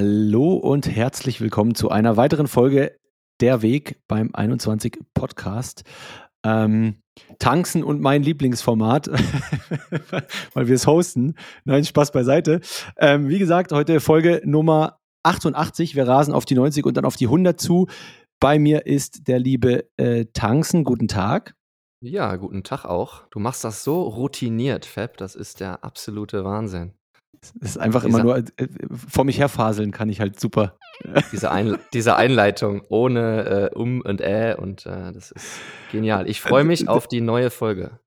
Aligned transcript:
Hallo 0.00 0.52
und 0.54 0.86
herzlich 0.86 1.40
willkommen 1.40 1.74
zu 1.74 1.90
einer 1.90 2.16
weiteren 2.16 2.46
Folge 2.46 2.96
Der 3.40 3.62
Weg 3.62 3.98
beim 4.06 4.30
21 4.32 4.96
Podcast. 5.12 5.82
Ähm, 6.44 7.02
Tanzen 7.40 7.82
und 7.82 8.00
mein 8.00 8.22
Lieblingsformat, 8.22 9.08
weil 10.54 10.68
wir 10.68 10.76
es 10.76 10.86
hosten. 10.86 11.34
Nein, 11.64 11.84
Spaß 11.84 12.12
beiseite. 12.12 12.60
Ähm, 12.96 13.28
wie 13.28 13.40
gesagt, 13.40 13.72
heute 13.72 13.98
Folge 13.98 14.40
Nummer 14.44 15.00
88. 15.24 15.96
Wir 15.96 16.06
rasen 16.06 16.32
auf 16.32 16.44
die 16.44 16.54
90 16.54 16.86
und 16.86 16.96
dann 16.96 17.04
auf 17.04 17.16
die 17.16 17.26
100 17.26 17.60
zu. 17.60 17.88
Bei 18.38 18.60
mir 18.60 18.86
ist 18.86 19.26
der 19.26 19.40
liebe 19.40 19.88
äh, 19.96 20.26
Tanzen. 20.32 20.84
Guten 20.84 21.08
Tag. 21.08 21.56
Ja, 22.00 22.36
guten 22.36 22.62
Tag 22.62 22.84
auch. 22.84 23.26
Du 23.30 23.40
machst 23.40 23.64
das 23.64 23.82
so 23.82 24.02
routiniert, 24.02 24.86
Fab. 24.86 25.16
Das 25.16 25.34
ist 25.34 25.58
der 25.58 25.82
absolute 25.82 26.44
Wahnsinn. 26.44 26.94
Es 27.60 27.70
ist 27.70 27.78
einfach 27.78 28.04
Dieser, 28.04 28.18
immer 28.18 28.24
nur 28.24 28.38
äh, 28.38 28.68
vor 28.90 29.24
mich 29.24 29.38
herfaseln 29.38 29.92
kann 29.92 30.08
ich 30.08 30.20
halt 30.20 30.38
super. 30.40 30.76
Diese, 31.32 31.50
Ein, 31.50 31.78
diese 31.92 32.16
Einleitung 32.16 32.82
ohne 32.88 33.70
äh, 33.72 33.74
um 33.74 34.00
und 34.00 34.20
äh 34.20 34.56
und 34.58 34.86
äh, 34.86 35.12
das 35.12 35.30
ist 35.30 35.60
genial. 35.92 36.28
Ich 36.28 36.40
freue 36.40 36.64
mich 36.64 36.88
auf 36.88 37.06
die 37.06 37.20
neue 37.20 37.50
Folge. 37.50 38.00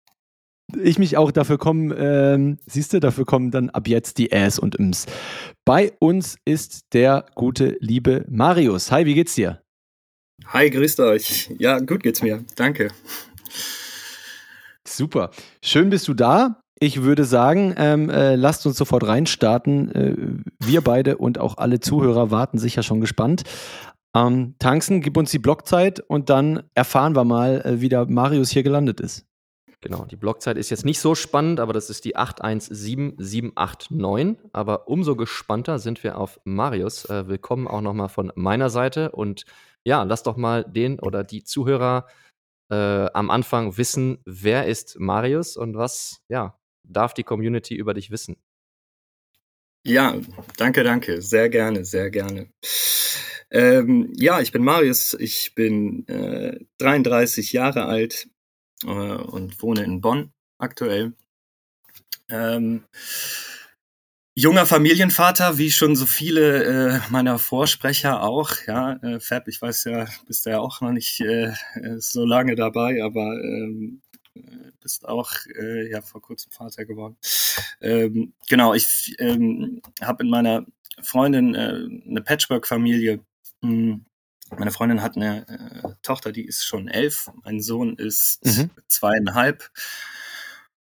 Ich 0.81 0.99
mich 0.99 1.17
auch, 1.17 1.31
dafür 1.31 1.57
kommen, 1.57 1.93
ähm, 1.97 2.57
siehst 2.65 2.93
du, 2.93 2.99
dafür 2.99 3.25
kommen 3.25 3.51
dann 3.51 3.69
ab 3.69 3.87
jetzt 3.87 4.17
die 4.17 4.31
Äs 4.31 4.57
und 4.57 4.75
Ims. 4.75 5.05
Bei 5.65 5.91
uns 5.99 6.37
ist 6.45 6.93
der 6.93 7.25
gute, 7.35 7.77
liebe 7.79 8.25
Marius. 8.29 8.91
Hi, 8.91 9.05
wie 9.05 9.13
geht's 9.13 9.35
dir? 9.35 9.61
Hi, 10.47 10.69
grüßt 10.69 10.99
euch. 11.01 11.51
Ja, 11.59 11.79
gut 11.79 12.03
geht's 12.03 12.21
mir. 12.21 12.43
Danke. 12.55 12.89
Super. 14.87 15.31
Schön 15.61 15.89
bist 15.89 16.07
du 16.07 16.13
da. 16.13 16.60
Ich 16.83 17.03
würde 17.03 17.25
sagen, 17.25 17.75
ähm, 17.77 18.09
äh, 18.09 18.33
lasst 18.33 18.65
uns 18.65 18.75
sofort 18.75 19.05
reinstarten. 19.05 19.93
Äh, 19.93 20.15
wir 20.57 20.81
beide 20.81 21.19
und 21.19 21.37
auch 21.37 21.59
alle 21.59 21.79
Zuhörer 21.79 22.31
warten 22.31 22.57
sicher 22.57 22.81
schon 22.81 23.01
gespannt. 23.01 23.43
Ähm, 24.15 24.55
Tanzen, 24.57 25.01
gib 25.01 25.15
uns 25.15 25.29
die 25.29 25.37
Blockzeit 25.37 25.99
und 25.99 26.31
dann 26.31 26.63
erfahren 26.73 27.15
wir 27.15 27.23
mal, 27.23 27.61
äh, 27.61 27.81
wie 27.81 27.89
der 27.89 28.07
Marius 28.07 28.49
hier 28.49 28.63
gelandet 28.63 28.99
ist. 28.99 29.27
Genau, 29.81 30.05
die 30.05 30.15
Blockzeit 30.15 30.57
ist 30.57 30.71
jetzt 30.71 30.83
nicht 30.83 30.99
so 30.99 31.13
spannend, 31.13 31.59
aber 31.59 31.73
das 31.73 31.91
ist 31.91 32.03
die 32.03 32.15
817789. 32.15 34.37
Aber 34.51 34.87
umso 34.87 35.15
gespannter 35.15 35.77
sind 35.77 36.03
wir 36.03 36.17
auf 36.17 36.39
Marius. 36.45 37.05
Äh, 37.05 37.27
willkommen 37.27 37.67
auch 37.67 37.81
nochmal 37.81 38.09
von 38.09 38.31
meiner 38.33 38.71
Seite. 38.71 39.11
Und 39.11 39.45
ja, 39.83 40.01
lass 40.01 40.23
doch 40.23 40.35
mal 40.35 40.63
den 40.63 40.99
oder 40.99 41.23
die 41.23 41.43
Zuhörer 41.43 42.07
äh, 42.71 43.05
am 43.13 43.29
Anfang 43.29 43.77
wissen, 43.77 44.17
wer 44.25 44.65
ist 44.65 44.99
Marius 44.99 45.57
und 45.57 45.77
was, 45.77 46.23
ja, 46.27 46.55
darf 46.83 47.13
die 47.13 47.23
Community 47.23 47.75
über 47.75 47.93
dich 47.93 48.11
wissen? 48.11 48.37
Ja, 49.83 50.15
danke, 50.57 50.83
danke. 50.83 51.21
Sehr 51.21 51.49
gerne, 51.49 51.85
sehr 51.85 52.11
gerne. 52.11 52.51
Ähm, 53.49 54.13
ja, 54.15 54.39
ich 54.39 54.51
bin 54.51 54.63
Marius, 54.63 55.15
ich 55.19 55.55
bin 55.55 56.07
äh, 56.07 56.59
33 56.77 57.51
Jahre 57.51 57.85
alt 57.85 58.29
äh, 58.83 58.87
und 58.87 59.61
wohne 59.61 59.83
in 59.83 59.99
Bonn 59.99 60.31
aktuell. 60.57 61.13
Ähm, 62.29 62.83
junger 64.35 64.65
Familienvater, 64.65 65.57
wie 65.57 65.71
schon 65.71 65.95
so 65.95 66.05
viele 66.05 66.63
äh, 66.63 66.99
meiner 67.09 67.39
Vorsprecher 67.39 68.23
auch. 68.23 68.51
Ja, 68.67 68.93
äh, 69.03 69.19
Fab, 69.19 69.47
ich 69.47 69.61
weiß 69.61 69.83
ja, 69.85 70.07
bist 70.27 70.45
ja 70.45 70.59
auch 70.59 70.79
noch 70.81 70.91
nicht 70.91 71.19
äh, 71.21 71.53
so 71.97 72.25
lange 72.25 72.55
dabei, 72.55 73.03
aber 73.03 73.33
ähm, 73.43 74.01
bist 74.79 75.07
auch 75.07 75.31
äh, 75.59 75.89
ja 75.89 76.01
vor 76.01 76.21
kurzem 76.21 76.51
Vater 76.51 76.85
geworden. 76.85 77.17
Ähm, 77.81 78.33
genau, 78.47 78.73
ich 78.73 79.15
ähm, 79.19 79.81
habe 80.01 80.23
in 80.23 80.29
meiner 80.29 80.65
Freundin 81.01 81.55
äh, 81.55 81.87
eine 82.07 82.21
Patchwork-Familie. 82.21 83.19
Hm, 83.61 84.05
meine 84.57 84.71
Freundin 84.71 85.01
hat 85.01 85.15
eine 85.15 85.47
äh, 85.47 85.89
Tochter, 86.01 86.31
die 86.31 86.45
ist 86.45 86.65
schon 86.65 86.87
elf. 86.87 87.31
Mein 87.43 87.61
Sohn 87.61 87.95
ist 87.95 88.45
mhm. 88.45 88.69
zweieinhalb. 88.87 89.69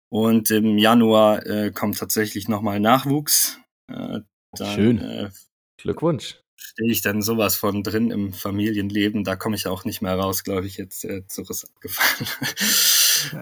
Und 0.09 0.51
im 0.51 0.77
Januar 0.77 1.45
äh, 1.45 1.71
kommt 1.71 1.97
tatsächlich 1.97 2.47
nochmal 2.47 2.79
Nachwuchs. 2.79 3.59
Äh, 3.88 4.19
dann, 4.51 4.75
Schön. 4.75 5.01
Äh, 5.01 5.29
Glückwunsch 5.77 6.44
stehe 6.55 6.91
ich 6.91 7.01
dann 7.01 7.21
sowas 7.21 7.55
von 7.55 7.83
drin 7.83 8.11
im 8.11 8.33
Familienleben. 8.33 9.23
Da 9.23 9.35
komme 9.35 9.55
ich 9.55 9.67
auch 9.67 9.85
nicht 9.85 10.01
mehr 10.01 10.15
raus, 10.15 10.44
glaube 10.44 10.65
ich, 10.65 10.77
jetzt 10.77 11.03
äh, 11.05 11.25
Zug 11.27 11.50
ist 11.50 11.65
abgefallen. 11.65 12.29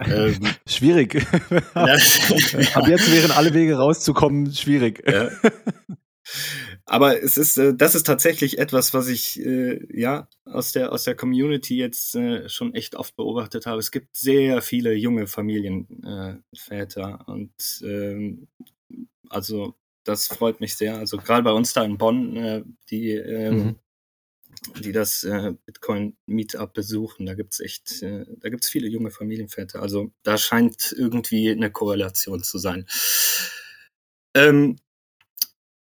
Ähm, 0.06 0.40
schwierig. 0.66 1.14
Ja, 1.74 1.84
Ab 2.74 2.88
jetzt 2.88 3.12
wären 3.12 3.30
alle 3.32 3.54
Wege 3.54 3.76
rauszukommen 3.76 4.52
schwierig. 4.52 5.02
Ja. 5.06 5.30
Aber 6.84 7.22
es 7.22 7.36
ist, 7.38 7.56
äh, 7.58 7.74
das 7.74 7.94
ist 7.94 8.06
tatsächlich 8.06 8.58
etwas, 8.58 8.92
was 8.94 9.08
ich 9.08 9.40
äh, 9.40 9.80
ja 9.92 10.28
aus 10.44 10.72
der 10.72 10.92
aus 10.92 11.04
der 11.04 11.14
Community 11.14 11.76
jetzt 11.76 12.14
äh, 12.14 12.48
schon 12.48 12.74
echt 12.74 12.94
oft 12.96 13.16
beobachtet 13.16 13.66
habe. 13.66 13.78
Es 13.78 13.90
gibt 13.90 14.16
sehr 14.16 14.62
viele 14.62 14.94
junge 14.94 15.26
Familienväter 15.26 17.24
und 17.26 17.52
ähm, 17.82 18.48
also 19.28 19.74
das 20.04 20.26
freut 20.26 20.60
mich 20.60 20.76
sehr. 20.76 20.96
Also 20.96 21.16
gerade 21.16 21.42
bei 21.42 21.52
uns 21.52 21.72
da 21.72 21.84
in 21.84 21.98
Bonn, 21.98 22.36
äh, 22.36 22.62
die, 22.90 23.10
ähm, 23.10 23.56
mhm. 23.56 23.76
Die 24.80 24.92
das 24.92 25.24
äh, 25.24 25.54
Bitcoin 25.66 26.16
Meetup 26.26 26.72
besuchen, 26.74 27.26
da 27.26 27.34
gibt's 27.34 27.60
echt, 27.60 28.02
äh, 28.02 28.24
da 28.38 28.48
gibt's 28.48 28.68
viele 28.68 28.88
junge 28.88 29.10
Familienväter. 29.10 29.82
Also 29.82 30.12
da 30.22 30.38
scheint 30.38 30.94
irgendwie 30.96 31.50
eine 31.50 31.70
Korrelation 31.70 32.42
zu 32.42 32.58
sein. 32.58 32.86
Ähm, 34.34 34.76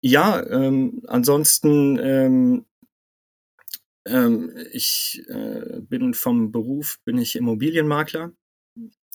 ja, 0.02 0.44
ähm, 0.48 1.02
ansonsten 1.06 1.98
ähm, 1.98 2.64
ähm, 4.06 4.52
ich 4.72 5.22
äh, 5.28 5.80
bin 5.80 6.14
vom 6.14 6.52
Beruf 6.52 7.00
bin 7.04 7.18
ich 7.18 7.36
Immobilienmakler, 7.36 8.32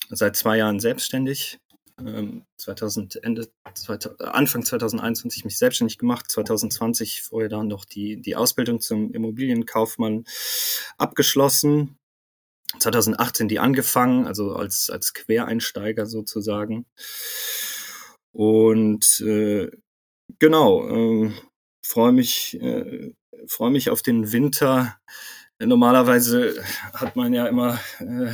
seit 0.09 0.35
zwei 0.35 0.57
Jahren 0.57 0.79
selbstständig 0.79 1.59
2000, 1.97 3.15
ähm, 3.15 3.21
Ende, 3.23 3.47
2000, 3.73 4.21
Anfang 4.21 4.63
2021 4.63 5.45
mich 5.45 5.57
selbstständig 5.57 5.97
gemacht, 5.97 6.29
2020 6.29 7.23
vorher 7.23 7.49
dann 7.49 7.67
noch 7.67 7.85
die, 7.85 8.21
die 8.21 8.35
Ausbildung 8.35 8.81
zum 8.81 9.13
Immobilienkaufmann 9.13 10.25
abgeschlossen, 10.97 11.97
2018 12.79 13.47
die 13.47 13.59
angefangen, 13.59 14.27
also 14.27 14.53
als, 14.53 14.89
als 14.89 15.13
Quereinsteiger 15.13 16.05
sozusagen. 16.05 16.85
Und 18.33 19.21
äh, 19.21 19.71
genau, 20.39 20.87
äh, 20.89 21.31
freue 21.81 22.11
mich, 22.11 22.59
äh, 22.61 23.13
freue 23.47 23.71
mich 23.71 23.89
auf 23.89 24.01
den 24.01 24.33
Winter. 24.33 24.97
Normalerweise 25.59 26.61
hat 26.93 27.15
man 27.15 27.33
ja 27.33 27.47
immer 27.47 27.79
äh, 27.99 28.33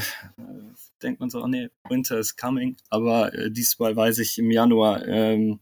denkt 1.03 1.19
man 1.19 1.29
so, 1.29 1.41
oh 1.41 1.47
nee, 1.47 1.69
Winter 1.89 2.17
is 2.19 2.35
coming. 2.35 2.77
Aber 2.89 3.33
äh, 3.33 3.51
diesmal 3.51 3.95
weiß 3.95 4.19
ich, 4.19 4.37
im 4.37 4.51
Januar 4.51 5.05
ähm, 5.07 5.59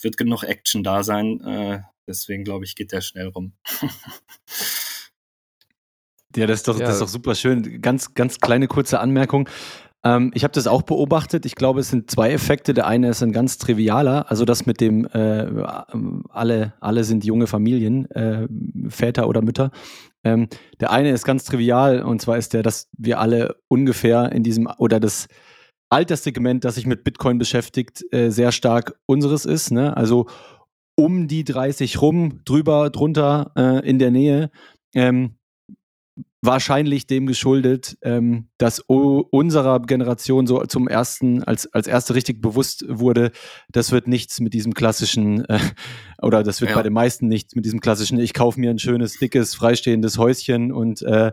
wird 0.00 0.16
genug 0.16 0.42
Action 0.44 0.82
da 0.82 1.02
sein. 1.02 1.40
Äh, 1.40 1.80
deswegen 2.06 2.44
glaube 2.44 2.64
ich, 2.64 2.76
geht 2.76 2.92
der 2.92 3.00
schnell 3.00 3.28
rum. 3.28 3.52
ja, 6.36 6.46
das 6.46 6.60
ist, 6.60 6.68
doch, 6.68 6.78
ja. 6.78 6.86
das 6.86 6.94
ist 6.96 7.02
doch 7.02 7.08
super 7.08 7.34
schön. 7.34 7.80
Ganz, 7.80 8.14
ganz 8.14 8.40
kleine 8.40 8.68
kurze 8.68 9.00
Anmerkung. 9.00 9.48
Ähm, 10.04 10.30
ich 10.34 10.44
habe 10.44 10.52
das 10.52 10.66
auch 10.66 10.82
beobachtet. 10.82 11.46
Ich 11.46 11.54
glaube, 11.54 11.80
es 11.80 11.88
sind 11.88 12.10
zwei 12.10 12.30
Effekte. 12.32 12.74
Der 12.74 12.86
eine 12.86 13.08
ist 13.08 13.22
ein 13.22 13.32
ganz 13.32 13.58
trivialer, 13.58 14.30
also 14.30 14.44
das 14.44 14.66
mit 14.66 14.80
dem 14.80 15.06
äh, 15.06 15.46
alle, 16.28 16.74
alle 16.80 17.04
sind 17.04 17.24
junge 17.24 17.46
Familien, 17.46 18.10
äh, 18.10 18.46
Väter 18.88 19.28
oder 19.28 19.42
Mütter. 19.42 19.70
Ähm, 20.22 20.48
der 20.80 20.90
eine 20.90 21.10
ist 21.10 21.24
ganz 21.24 21.44
trivial 21.44 22.02
und 22.02 22.20
zwar 22.20 22.36
ist 22.38 22.52
der, 22.52 22.62
dass 22.62 22.88
wir 22.96 23.18
alle 23.18 23.56
ungefähr 23.68 24.32
in 24.32 24.42
diesem 24.42 24.68
oder 24.78 25.00
das 25.00 25.26
Alterssegment, 25.90 26.64
das 26.64 26.74
sich 26.76 26.86
mit 26.86 27.04
Bitcoin 27.04 27.38
beschäftigt, 27.38 28.04
äh, 28.12 28.30
sehr 28.30 28.52
stark 28.52 28.98
unseres 29.06 29.44
ist. 29.44 29.70
Ne? 29.70 29.96
Also 29.96 30.26
um 30.96 31.28
die 31.28 31.44
30 31.44 32.00
rum, 32.00 32.40
drüber, 32.44 32.90
drunter, 32.90 33.52
äh, 33.56 33.88
in 33.88 33.98
der 33.98 34.10
Nähe. 34.10 34.50
Ähm, 34.94 35.36
wahrscheinlich 36.44 37.06
dem 37.06 37.26
geschuldet, 37.26 37.96
ähm, 38.02 38.48
dass 38.58 38.80
unserer 38.80 39.80
Generation 39.80 40.46
so 40.46 40.62
zum 40.64 40.88
ersten, 40.88 41.42
als, 41.42 41.72
als 41.72 41.86
erste 41.86 42.14
richtig 42.14 42.40
bewusst 42.40 42.84
wurde, 42.88 43.32
das 43.70 43.92
wird 43.92 44.08
nichts 44.08 44.40
mit 44.40 44.52
diesem 44.52 44.74
klassischen, 44.74 45.44
äh, 45.46 45.58
oder 46.22 46.42
das 46.42 46.60
wird 46.60 46.70
ja. 46.70 46.76
bei 46.76 46.82
den 46.82 46.92
meisten 46.92 47.28
nichts 47.28 47.54
mit 47.54 47.64
diesem 47.64 47.80
klassischen, 47.80 48.18
ich 48.18 48.34
kaufe 48.34 48.60
mir 48.60 48.70
ein 48.70 48.78
schönes, 48.78 49.18
dickes, 49.18 49.54
freistehendes 49.54 50.18
Häuschen 50.18 50.72
und 50.72 51.02
äh, 51.02 51.32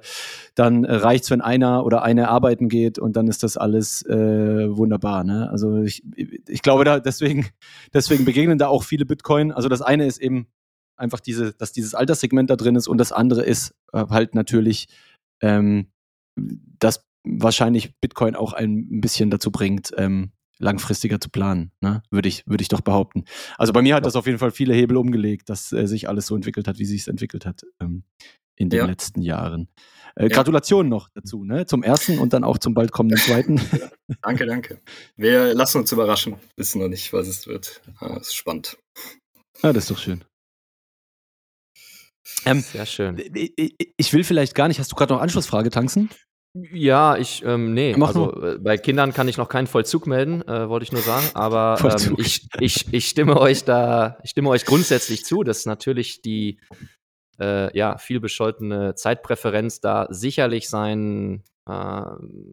dann 0.55 0.85
reicht's, 0.85 1.29
wenn 1.29 1.41
einer 1.41 1.85
oder 1.85 2.03
eine 2.03 2.29
arbeiten 2.29 2.69
geht 2.69 2.97
und 2.97 3.15
dann 3.15 3.27
ist 3.27 3.43
das 3.43 3.57
alles 3.57 4.05
äh, 4.05 4.15
wunderbar. 4.15 5.23
Ne? 5.23 5.49
Also 5.49 5.83
ich, 5.83 6.03
ich 6.15 6.61
glaube 6.61 6.85
da 6.85 6.99
deswegen, 6.99 7.47
deswegen 7.93 8.25
begegnen 8.25 8.57
da 8.57 8.67
auch 8.67 8.83
viele 8.83 9.05
Bitcoin. 9.05 9.51
Also 9.51 9.67
das 9.69 9.81
eine 9.81 10.05
ist 10.05 10.21
eben 10.21 10.47
einfach 11.01 11.19
diese, 11.19 11.53
dass 11.53 11.71
dieses 11.71 11.95
Alterssegment 11.95 12.49
da 12.49 12.55
drin 12.55 12.75
ist 12.75 12.87
und 12.87 12.97
das 12.97 13.11
andere 13.11 13.43
ist 13.43 13.73
äh, 13.91 14.05
halt 14.09 14.35
natürlich, 14.35 14.87
ähm, 15.41 15.91
dass 16.35 17.03
wahrscheinlich 17.23 17.93
Bitcoin 17.99 18.35
auch 18.35 18.53
ein 18.53 19.01
bisschen 19.01 19.29
dazu 19.29 19.51
bringt, 19.51 19.91
ähm, 19.97 20.31
langfristiger 20.57 21.19
zu 21.19 21.29
planen, 21.29 21.71
ne? 21.81 22.03
würde 22.11 22.29
ich, 22.29 22.47
würde 22.47 22.61
ich 22.61 22.67
doch 22.67 22.81
behaupten. 22.81 23.25
Also 23.57 23.73
bei 23.73 23.81
mir 23.81 23.95
hat 23.95 24.05
das 24.05 24.15
auf 24.15 24.27
jeden 24.27 24.37
Fall 24.37 24.51
viele 24.51 24.73
Hebel 24.73 24.95
umgelegt, 24.95 25.49
dass 25.49 25.71
äh, 25.73 25.87
sich 25.87 26.07
alles 26.07 26.27
so 26.27 26.35
entwickelt 26.35 26.67
hat, 26.67 26.77
wie 26.79 26.85
sich 26.85 27.01
es 27.01 27.07
entwickelt 27.07 27.45
hat 27.45 27.63
ähm, 27.79 28.03
in 28.55 28.69
den 28.69 28.79
ja. 28.79 28.85
letzten 28.85 29.21
Jahren. 29.21 29.67
Äh, 30.15 30.23
ja. 30.23 30.29
Gratulation 30.29 30.87
noch 30.87 31.09
dazu, 31.09 31.43
ne? 31.43 31.65
Zum 31.65 31.83
ersten 31.83 32.19
und 32.19 32.33
dann 32.33 32.43
auch 32.43 32.59
zum 32.59 32.73
bald 32.73 32.91
kommenden 32.91 33.19
zweiten. 33.19 33.59
Ja. 33.71 34.17
Danke, 34.23 34.45
danke. 34.45 34.81
Wir 35.15 35.53
lassen 35.53 35.77
uns 35.77 35.91
überraschen, 35.93 36.35
wissen 36.57 36.81
noch 36.81 36.89
nicht, 36.89 37.13
was 37.13 37.29
es 37.29 37.47
wird. 37.47 37.81
Ah, 37.99 38.17
ist 38.17 38.35
spannend. 38.35 38.77
Ah, 39.61 39.71
das 39.71 39.85
ist 39.85 39.91
doch 39.91 39.97
schön. 39.97 40.25
Ähm, 42.45 42.61
Sehr 42.61 42.85
schön. 42.85 43.21
Ich 43.97 44.13
will 44.13 44.23
vielleicht 44.23 44.55
gar 44.55 44.67
nicht, 44.67 44.79
hast 44.79 44.91
du 44.91 44.95
gerade 44.95 45.13
noch 45.13 45.21
Anschlussfrage, 45.21 45.69
Tanzen? 45.69 46.09
Ja, 46.53 47.15
ich, 47.15 47.45
ähm, 47.45 47.73
nee, 47.73 47.95
Mach 47.97 48.09
also 48.09 48.33
äh, 48.43 48.57
bei 48.57 48.77
Kindern 48.77 49.13
kann 49.13 49.29
ich 49.29 49.37
noch 49.37 49.47
keinen 49.47 49.67
Vollzug 49.67 50.05
melden, 50.05 50.45
äh, 50.49 50.67
wollte 50.67 50.83
ich 50.83 50.91
nur 50.91 51.01
sagen, 51.01 51.25
aber 51.33 51.77
ähm, 51.81 52.15
ich, 52.17 52.49
ich, 52.59 52.93
ich 52.93 53.07
stimme 53.07 53.39
euch 53.39 53.63
da, 53.63 54.17
ich 54.23 54.31
stimme 54.31 54.49
euch 54.49 54.65
grundsätzlich 54.65 55.23
zu, 55.23 55.43
dass 55.43 55.65
natürlich 55.65 56.21
die 56.21 56.59
äh, 57.39 57.75
ja, 57.77 57.97
viel 57.97 58.19
bescholtene 58.19 58.95
Zeitpräferenz 58.95 59.79
da 59.79 60.07
sicherlich 60.09 60.69
sein, 60.69 61.41
äh, 61.69 62.03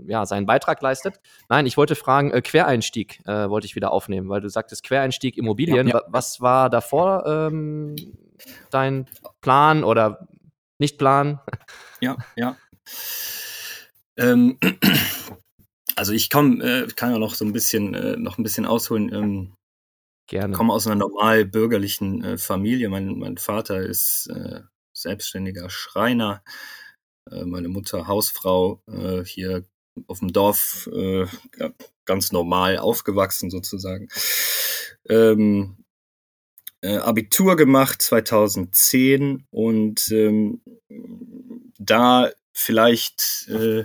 ja, 0.06 0.26
seinen 0.26 0.46
Beitrag 0.46 0.81
leistet. 0.81 1.20
Nein, 1.49 1.67
ich 1.67 1.76
wollte 1.76 1.96
fragen, 1.96 2.31
äh, 2.31 2.40
Quereinstieg 2.40 3.20
äh, 3.26 3.50
wollte 3.50 3.67
ich 3.67 3.75
wieder 3.75 3.90
aufnehmen, 3.90 4.29
weil 4.29 4.40
du 4.40 4.49
sagtest 4.49 4.85
Quereinstieg 4.85 5.37
Immobilien. 5.37 5.88
Ja, 5.88 5.96
ja. 5.96 6.02
Was 6.06 6.40
war 6.40 6.70
davor 6.70 7.25
ähm, 7.26 7.96
dein 8.70 9.06
Plan 9.40 9.85
oder 9.85 10.29
nicht 10.79 10.99
Plan? 10.99 11.40
Ja, 12.00 12.17
ja. 12.37 12.56
Ähm, 14.17 14.58
also 15.96 16.12
ich 16.12 16.31
komme, 16.31 16.62
äh, 16.64 16.87
kann 16.94 17.11
ja 17.11 17.19
noch 17.19 17.35
so 17.35 17.44
ein 17.44 17.52
bisschen, 17.52 17.94
äh, 17.94 18.17
noch 18.17 18.38
ein 18.38 18.43
bisschen 18.43 18.67
ausholen. 18.67 19.12
Ähm, 19.12 19.55
Gerne. 20.29 20.52
Ich 20.52 20.56
komme 20.56 20.73
aus 20.73 20.87
einer 20.87 20.96
normal 20.96 21.44
bürgerlichen 21.44 22.23
äh, 22.23 22.38
Familie. 22.38 22.88
Mein, 22.88 23.19
mein 23.19 23.38
Vater 23.38 23.81
ist 23.81 24.29
äh, 24.29 24.61
selbstständiger 24.93 25.70
Schreiner, 25.70 26.43
äh, 27.31 27.44
meine 27.44 27.69
Mutter 27.69 28.06
Hausfrau, 28.06 28.82
äh, 28.87 29.25
hier 29.25 29.64
auf 30.06 30.20
dem 30.20 30.32
Dorf 30.32 30.88
ganz 32.05 32.31
normal 32.31 32.79
aufgewachsen 32.79 33.50
sozusagen. 33.50 34.08
Ähm, 35.08 35.76
äh, 36.81 36.97
Abitur 36.97 37.57
gemacht 37.57 38.03
2010 38.03 39.45
und 39.51 40.11
ähm, 40.11 40.61
da 41.79 42.31
vielleicht 42.53 43.49
äh, 43.49 43.85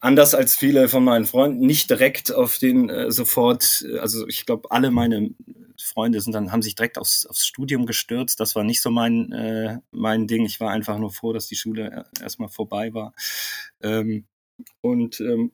anders 0.00 0.34
als 0.34 0.54
viele 0.54 0.88
von 0.88 1.04
meinen 1.04 1.26
Freunden 1.26 1.66
nicht 1.66 1.90
direkt 1.90 2.32
auf 2.32 2.58
den 2.58 2.88
äh, 2.88 3.10
sofort, 3.10 3.84
also 4.00 4.26
ich 4.28 4.46
glaube, 4.46 4.70
alle 4.70 4.90
meine 4.90 5.30
Freunde 5.80 6.20
sind 6.20 6.32
dann, 6.32 6.52
haben 6.52 6.62
sich 6.62 6.74
direkt 6.74 6.98
aufs, 6.98 7.26
aufs 7.26 7.46
Studium 7.46 7.86
gestürzt. 7.86 8.40
Das 8.40 8.54
war 8.56 8.64
nicht 8.64 8.80
so 8.80 8.90
mein, 8.90 9.32
äh, 9.32 9.78
mein 9.90 10.26
Ding. 10.26 10.44
Ich 10.44 10.60
war 10.60 10.70
einfach 10.70 10.98
nur 10.98 11.12
froh, 11.12 11.32
dass 11.32 11.48
die 11.48 11.56
Schule 11.56 12.06
erstmal 12.20 12.48
vorbei 12.48 12.94
war. 12.94 13.12
Ähm, 13.82 14.26
und 14.80 15.20
ähm, 15.20 15.52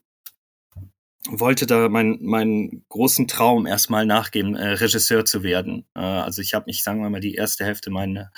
wollte 1.28 1.66
da 1.66 1.88
meinen 1.88 2.24
meinen 2.24 2.84
großen 2.88 3.28
Traum 3.28 3.66
erstmal 3.66 4.06
nachgeben, 4.06 4.56
äh, 4.56 4.68
Regisseur 4.68 5.24
zu 5.24 5.42
werden. 5.42 5.86
Äh, 5.94 6.00
also 6.00 6.42
ich 6.42 6.54
habe 6.54 6.66
mich, 6.66 6.82
sagen 6.82 7.00
wir 7.00 7.10
mal, 7.10 7.20
die 7.20 7.34
erste 7.34 7.64
Hälfte 7.64 7.90
meiner 7.90 8.30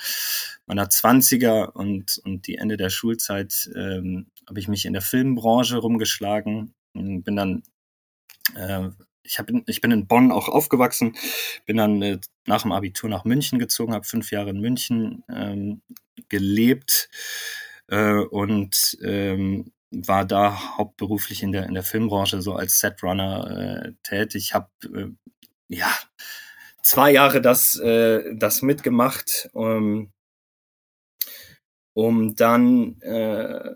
meiner 0.65 0.89
Zwanziger 0.89 1.75
und 1.75 2.21
und 2.23 2.47
die 2.47 2.55
Ende 2.55 2.77
der 2.77 2.89
Schulzeit 2.89 3.69
ähm, 3.75 4.27
habe 4.47 4.59
ich 4.59 4.67
mich 4.67 4.85
in 4.85 4.93
der 4.93 5.01
Filmbranche 5.01 5.77
rumgeschlagen 5.77 6.73
bin 6.95 7.35
dann 7.35 7.63
äh, 8.55 8.89
ich, 9.23 9.39
hab, 9.39 9.49
ich 9.65 9.81
bin 9.81 9.91
in 9.91 10.07
Bonn 10.07 10.31
auch 10.31 10.47
aufgewachsen, 10.47 11.15
bin 11.65 11.77
dann 11.77 12.01
äh, 12.01 12.19
nach 12.45 12.61
dem 12.61 12.71
Abitur 12.71 13.09
nach 13.09 13.25
München 13.25 13.59
gezogen, 13.59 13.93
habe 13.93 14.05
fünf 14.05 14.31
Jahre 14.31 14.51
in 14.51 14.61
München 14.61 15.23
ähm, 15.29 15.81
gelebt 16.29 17.09
äh, 17.87 18.13
und 18.13 18.97
ähm, 19.03 19.71
war 19.95 20.25
da 20.25 20.77
hauptberuflich 20.77 21.43
in 21.43 21.51
der, 21.51 21.65
in 21.65 21.73
der 21.73 21.83
Filmbranche 21.83 22.41
so 22.41 22.53
als 22.53 22.79
Setrunner 22.79 23.85
äh, 23.85 23.93
tätig. 24.03 24.53
Habe 24.53 24.69
äh, 24.83 25.07
ja 25.69 25.91
zwei 26.81 27.11
Jahre 27.11 27.41
das, 27.41 27.79
äh, 27.79 28.35
das 28.35 28.61
mitgemacht, 28.61 29.49
um, 29.53 30.11
um 31.93 32.35
dann 32.35 33.01
äh, 33.01 33.75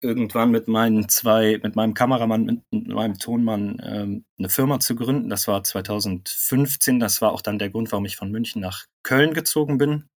irgendwann 0.00 0.50
mit 0.50 0.66
meinen 0.66 1.08
zwei, 1.08 1.60
mit 1.62 1.76
meinem 1.76 1.94
Kameramann, 1.94 2.44
mit, 2.44 2.62
mit 2.70 2.88
meinem 2.88 3.18
Tonmann 3.18 3.80
ähm, 3.84 4.24
eine 4.38 4.48
Firma 4.48 4.80
zu 4.80 4.96
gründen. 4.96 5.30
Das 5.30 5.46
war 5.46 5.62
2015. 5.62 6.98
Das 6.98 7.22
war 7.22 7.32
auch 7.32 7.40
dann 7.42 7.58
der 7.58 7.70
Grund, 7.70 7.92
warum 7.92 8.04
ich 8.04 8.16
von 8.16 8.30
München 8.30 8.60
nach 8.60 8.86
Köln 9.04 9.32
gezogen 9.32 9.78
bin. 9.78 10.08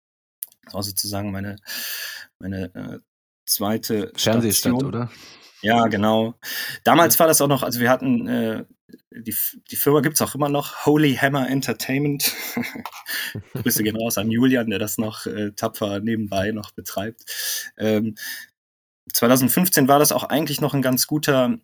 Das 0.64 0.74
war 0.74 0.82
sozusagen 0.82 1.30
meine, 1.30 1.56
meine 2.40 2.74
äh, 2.74 2.98
zweite 3.46 4.12
Fernsehstadt, 4.16 4.72
Station. 4.72 4.84
oder? 4.84 5.10
Ja, 5.62 5.86
genau. 5.86 6.34
Damals 6.84 7.18
war 7.18 7.26
das 7.26 7.40
auch 7.40 7.48
noch, 7.48 7.62
also 7.62 7.80
wir 7.80 7.90
hatten, 7.90 8.28
äh, 8.28 8.64
die, 9.10 9.34
die 9.70 9.76
Firma 9.76 10.00
gibt's 10.00 10.22
auch 10.22 10.34
immer 10.34 10.48
noch, 10.48 10.86
Holy 10.86 11.16
Hammer 11.16 11.48
Entertainment. 11.48 12.32
Grüße 13.54 13.82
gehen 13.82 13.96
raus 13.96 14.18
an 14.18 14.30
Julian, 14.30 14.70
der 14.70 14.78
das 14.78 14.98
noch 14.98 15.26
äh, 15.26 15.52
tapfer 15.52 16.00
nebenbei 16.00 16.52
noch 16.52 16.72
betreibt. 16.72 17.24
Ähm, 17.78 18.16
2015 19.12 19.88
war 19.88 19.98
das 19.98 20.12
auch 20.12 20.24
eigentlich 20.24 20.60
noch 20.60 20.74
ein 20.74 20.82
ganz 20.82 21.06
guter, 21.06 21.58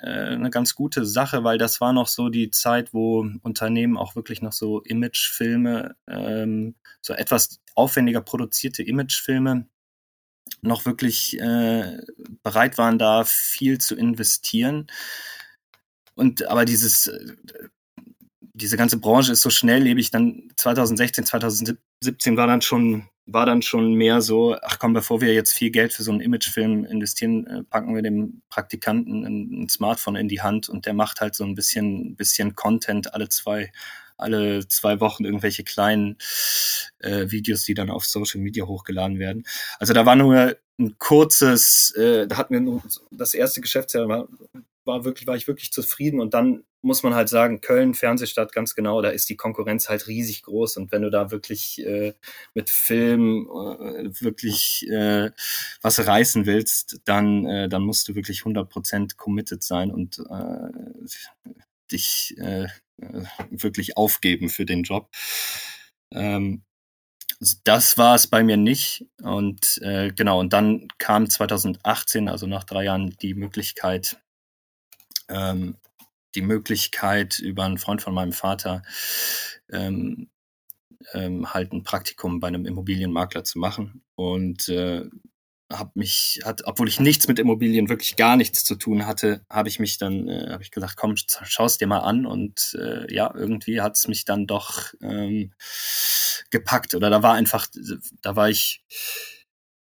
äh, 0.00 0.06
eine 0.06 0.50
ganz 0.50 0.74
gute 0.74 1.06
Sache, 1.06 1.42
weil 1.44 1.58
das 1.58 1.80
war 1.80 1.92
noch 1.92 2.08
so 2.08 2.28
die 2.28 2.50
Zeit, 2.50 2.92
wo 2.92 3.26
Unternehmen 3.42 3.96
auch 3.96 4.14
wirklich 4.14 4.42
noch 4.42 4.52
so 4.52 4.80
Imagefilme, 4.82 5.96
ähm, 6.08 6.74
so 7.00 7.14
etwas 7.14 7.60
aufwendiger 7.74 8.20
produzierte 8.20 8.82
Imagefilme 8.82 9.66
noch 10.60 10.84
wirklich 10.84 11.38
äh, 11.40 11.98
bereit 12.42 12.78
waren, 12.78 12.98
da 12.98 13.24
viel 13.24 13.78
zu 13.78 13.96
investieren. 13.96 14.86
Und 16.14 16.46
aber 16.46 16.64
dieses, 16.64 17.06
äh, 17.06 17.34
diese 18.54 18.76
ganze 18.76 18.98
Branche 18.98 19.32
ist 19.32 19.42
so 19.42 19.50
schnelllebig. 19.50 20.10
Dann 20.10 20.50
2016, 20.56 21.24
2017 21.24 22.36
war 22.36 22.46
dann 22.46 22.60
schon, 22.62 23.08
war 23.26 23.46
dann 23.46 23.62
schon 23.62 23.94
mehr 23.94 24.20
so, 24.20 24.56
ach 24.62 24.78
komm, 24.78 24.92
bevor 24.92 25.20
wir 25.20 25.32
jetzt 25.32 25.52
viel 25.52 25.70
Geld 25.70 25.92
für 25.92 26.02
so 26.02 26.10
einen 26.10 26.20
Imagefilm 26.20 26.84
investieren, 26.84 27.46
äh, 27.46 27.62
packen 27.64 27.94
wir 27.94 28.02
dem 28.02 28.42
Praktikanten 28.50 29.24
ein, 29.24 29.68
Smartphone 29.68 30.16
in 30.16 30.28
die 30.28 30.42
Hand 30.42 30.68
und 30.68 30.86
der 30.86 30.94
macht 30.94 31.20
halt 31.20 31.34
so 31.34 31.44
ein 31.44 31.54
bisschen, 31.54 32.16
bisschen 32.16 32.54
Content 32.54 33.14
alle 33.14 33.28
zwei 33.28 33.72
alle 34.22 34.66
zwei 34.68 35.00
Wochen 35.00 35.24
irgendwelche 35.24 35.64
kleinen 35.64 36.16
äh, 37.00 37.30
Videos, 37.30 37.64
die 37.64 37.74
dann 37.74 37.90
auf 37.90 38.04
Social 38.04 38.40
Media 38.40 38.64
hochgeladen 38.64 39.18
werden. 39.18 39.44
Also 39.78 39.92
da 39.92 40.06
war 40.06 40.16
nur 40.16 40.56
ein 40.78 40.98
kurzes, 40.98 41.92
äh, 41.96 42.26
da 42.26 42.36
hatten 42.36 42.54
wir 42.54 42.60
nur 42.60 42.82
das 43.10 43.34
erste 43.34 43.60
Geschäftsjahr, 43.60 44.08
war, 44.08 44.28
war 44.84 45.04
wirklich, 45.04 45.26
war 45.26 45.36
ich 45.36 45.46
wirklich 45.46 45.72
zufrieden 45.72 46.20
und 46.20 46.34
dann 46.34 46.64
muss 46.82 47.04
man 47.04 47.14
halt 47.14 47.28
sagen, 47.28 47.60
Köln, 47.60 47.94
Fernsehstadt, 47.94 48.52
ganz 48.52 48.74
genau, 48.74 49.00
da 49.02 49.10
ist 49.10 49.28
die 49.28 49.36
Konkurrenz 49.36 49.88
halt 49.88 50.08
riesig 50.08 50.42
groß 50.42 50.78
und 50.78 50.90
wenn 50.90 51.02
du 51.02 51.10
da 51.10 51.30
wirklich 51.30 51.84
äh, 51.86 52.14
mit 52.54 52.70
Film 52.70 53.48
äh, 53.48 54.20
wirklich 54.20 54.88
äh, 54.90 55.30
was 55.80 56.04
reißen 56.04 56.44
willst, 56.44 57.00
dann, 57.04 57.46
äh, 57.46 57.68
dann 57.68 57.82
musst 57.82 58.08
du 58.08 58.16
wirklich 58.16 58.40
100% 58.40 59.16
committed 59.16 59.62
sein 59.62 59.92
und 59.92 60.18
äh, 60.18 61.50
dich 61.92 62.36
äh, 62.38 62.66
wirklich 63.50 63.96
aufgeben 63.96 64.48
für 64.48 64.66
den 64.66 64.82
Job. 64.82 65.10
Ähm, 66.12 66.62
das 67.64 67.98
war 67.98 68.14
es 68.14 68.26
bei 68.26 68.42
mir 68.42 68.56
nicht. 68.56 69.06
Und 69.20 69.78
äh, 69.82 70.12
genau, 70.12 70.38
und 70.40 70.52
dann 70.52 70.88
kam 70.98 71.28
2018, 71.28 72.28
also 72.28 72.46
nach 72.46 72.64
drei 72.64 72.84
Jahren, 72.84 73.16
die 73.20 73.34
Möglichkeit, 73.34 74.20
ähm, 75.28 75.76
die 76.34 76.42
Möglichkeit 76.42 77.38
über 77.38 77.64
einen 77.64 77.78
Freund 77.78 78.02
von 78.02 78.14
meinem 78.14 78.32
Vater 78.32 78.82
ähm, 79.70 80.30
ähm, 81.12 81.52
halt 81.52 81.72
ein 81.72 81.82
Praktikum 81.82 82.40
bei 82.40 82.48
einem 82.48 82.66
Immobilienmakler 82.66 83.44
zu 83.44 83.58
machen. 83.58 84.04
Und 84.14 84.68
äh, 84.68 85.04
habe 85.72 85.90
mich, 85.94 86.40
hat, 86.44 86.62
obwohl 86.66 86.88
ich 86.88 87.00
nichts 87.00 87.28
mit 87.28 87.38
Immobilien, 87.38 87.88
wirklich 87.88 88.16
gar 88.16 88.36
nichts 88.36 88.64
zu 88.64 88.74
tun 88.74 89.06
hatte, 89.06 89.44
habe 89.50 89.68
ich 89.68 89.78
mich 89.78 89.98
dann, 89.98 90.28
äh, 90.28 90.50
habe 90.50 90.62
ich 90.62 90.70
gesagt, 90.70 90.96
komm, 90.96 91.14
schaust 91.16 91.80
dir 91.80 91.86
mal 91.86 92.00
an 92.00 92.26
und 92.26 92.76
äh, 92.80 93.12
ja, 93.12 93.32
irgendwie 93.34 93.80
hat 93.80 93.96
es 93.96 94.08
mich 94.08 94.24
dann 94.24 94.46
doch 94.46 94.94
ähm, 95.00 95.52
gepackt 96.50 96.94
oder 96.94 97.10
da 97.10 97.22
war 97.22 97.34
einfach, 97.34 97.66
da 98.22 98.36
war 98.36 98.50
ich, 98.50 98.84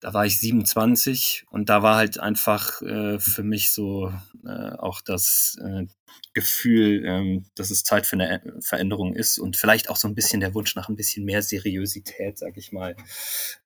da 0.01 0.13
war 0.13 0.27
ich 0.27 0.39
27 0.39 1.45
und 1.51 1.69
da 1.69 1.83
war 1.83 1.97
halt 1.97 2.19
einfach 2.19 2.83
äh, 2.83 3.19
für 3.19 3.43
mich 3.43 3.73
so 3.73 4.13
äh, 4.45 4.73
auch 4.77 5.01
das 5.01 5.57
äh, 5.65 5.87
Gefühl, 6.35 7.05
ähm, 7.07 7.47
dass 7.55 7.71
es 7.71 7.85
Zeit 7.85 8.07
für 8.07 8.17
eine 8.17 8.43
Veränderung 8.61 9.15
ist 9.15 9.39
und 9.39 9.57
vielleicht 9.57 9.89
auch 9.89 9.97
so 9.97 10.09
ein 10.09 10.15
bisschen 10.15 10.41
der 10.41 10.53
Wunsch 10.55 10.75
nach 10.75 10.89
ein 10.89 10.97
bisschen 10.97 11.25
mehr 11.25 11.43
Seriosität, 11.43 12.39
sag 12.39 12.57
ich 12.57 12.73
mal. 12.73 12.97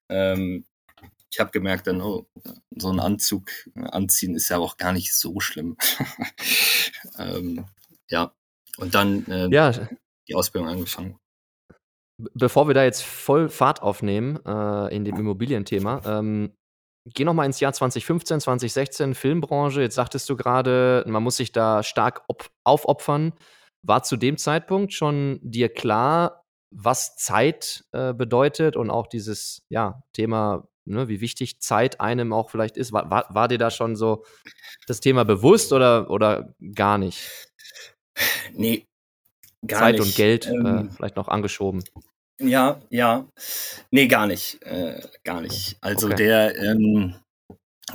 Ähm, 0.08 0.64
ich 1.30 1.40
habe 1.40 1.50
gemerkt, 1.50 1.86
dann, 1.86 2.00
oh, 2.00 2.26
so 2.76 2.90
ein 2.90 3.00
Anzug 3.00 3.50
anziehen 3.74 4.34
ist 4.34 4.48
ja 4.48 4.58
auch 4.58 4.76
gar 4.76 4.92
nicht 4.92 5.14
so 5.14 5.40
schlimm. 5.40 5.76
ähm, 7.18 7.66
ja, 8.08 8.32
und 8.78 8.94
dann 8.94 9.26
äh, 9.26 9.48
ja. 9.48 9.72
die 10.28 10.34
Ausbildung 10.34 10.70
angefangen. 10.70 11.18
Bevor 12.34 12.66
wir 12.66 12.74
da 12.74 12.84
jetzt 12.84 13.04
voll 13.04 13.48
Fahrt 13.48 13.82
aufnehmen 13.82 14.40
äh, 14.44 14.94
in 14.94 15.04
dem 15.04 15.16
Immobilienthema, 15.16 16.00
ähm, 16.04 16.52
geh 17.14 17.24
noch 17.24 17.34
mal 17.34 17.44
ins 17.44 17.60
Jahr 17.60 17.72
2015, 17.72 18.40
2016, 18.40 19.14
Filmbranche. 19.14 19.82
Jetzt 19.82 19.94
sagtest 19.94 20.28
du 20.28 20.36
gerade, 20.36 21.04
man 21.06 21.22
muss 21.22 21.36
sich 21.36 21.52
da 21.52 21.82
stark 21.82 22.24
aufopfern. 22.64 23.34
War 23.86 24.02
zu 24.02 24.16
dem 24.16 24.36
Zeitpunkt 24.36 24.92
schon 24.92 25.38
dir 25.42 25.68
klar, 25.68 26.44
was 26.74 27.16
Zeit 27.16 27.84
äh, 27.92 28.12
bedeutet 28.12 28.76
und 28.76 28.90
auch 28.90 29.06
dieses 29.06 29.64
ja, 29.68 30.02
Thema 30.12 30.68
ne, 30.88 31.08
wie 31.08 31.20
wichtig 31.20 31.60
Zeit 31.60 32.00
einem 32.00 32.32
auch 32.32 32.50
vielleicht 32.50 32.76
ist. 32.76 32.92
War, 32.92 33.10
war, 33.10 33.26
war, 33.30 33.48
dir 33.48 33.58
da 33.58 33.70
schon 33.70 33.96
so 33.96 34.24
das 34.86 35.00
Thema 35.00 35.24
bewusst 35.24 35.72
oder, 35.72 36.10
oder 36.10 36.54
gar 36.74 36.98
nicht? 36.98 37.20
Nee, 38.54 38.86
gar 39.66 39.80
Zeit 39.80 39.94
nicht. 39.94 40.02
und 40.02 40.14
Geld 40.14 40.46
äh, 40.46 40.50
ähm, 40.50 40.88
äh, 40.88 40.94
vielleicht 40.94 41.16
noch 41.16 41.28
angeschoben. 41.28 41.84
Ja, 42.40 42.80
ja. 42.90 43.28
Nee, 43.90 44.06
gar 44.06 44.26
nicht. 44.26 44.62
Äh, 44.62 45.00
gar 45.24 45.40
nicht. 45.40 45.76
Also 45.80 46.06
okay. 46.06 46.16
der, 46.16 46.56
ähm, 46.56 47.16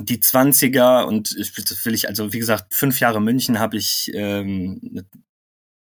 die 0.00 0.18
20er 0.18 1.04
und 1.04 1.36
ich 1.38 1.56
will 1.84 1.94
ich, 1.94 2.08
also 2.08 2.32
wie 2.32 2.38
gesagt, 2.38 2.74
fünf 2.74 3.00
Jahre 3.00 3.20
München 3.20 3.58
habe 3.58 3.76
ich 3.76 4.10
ähm, 4.14 5.06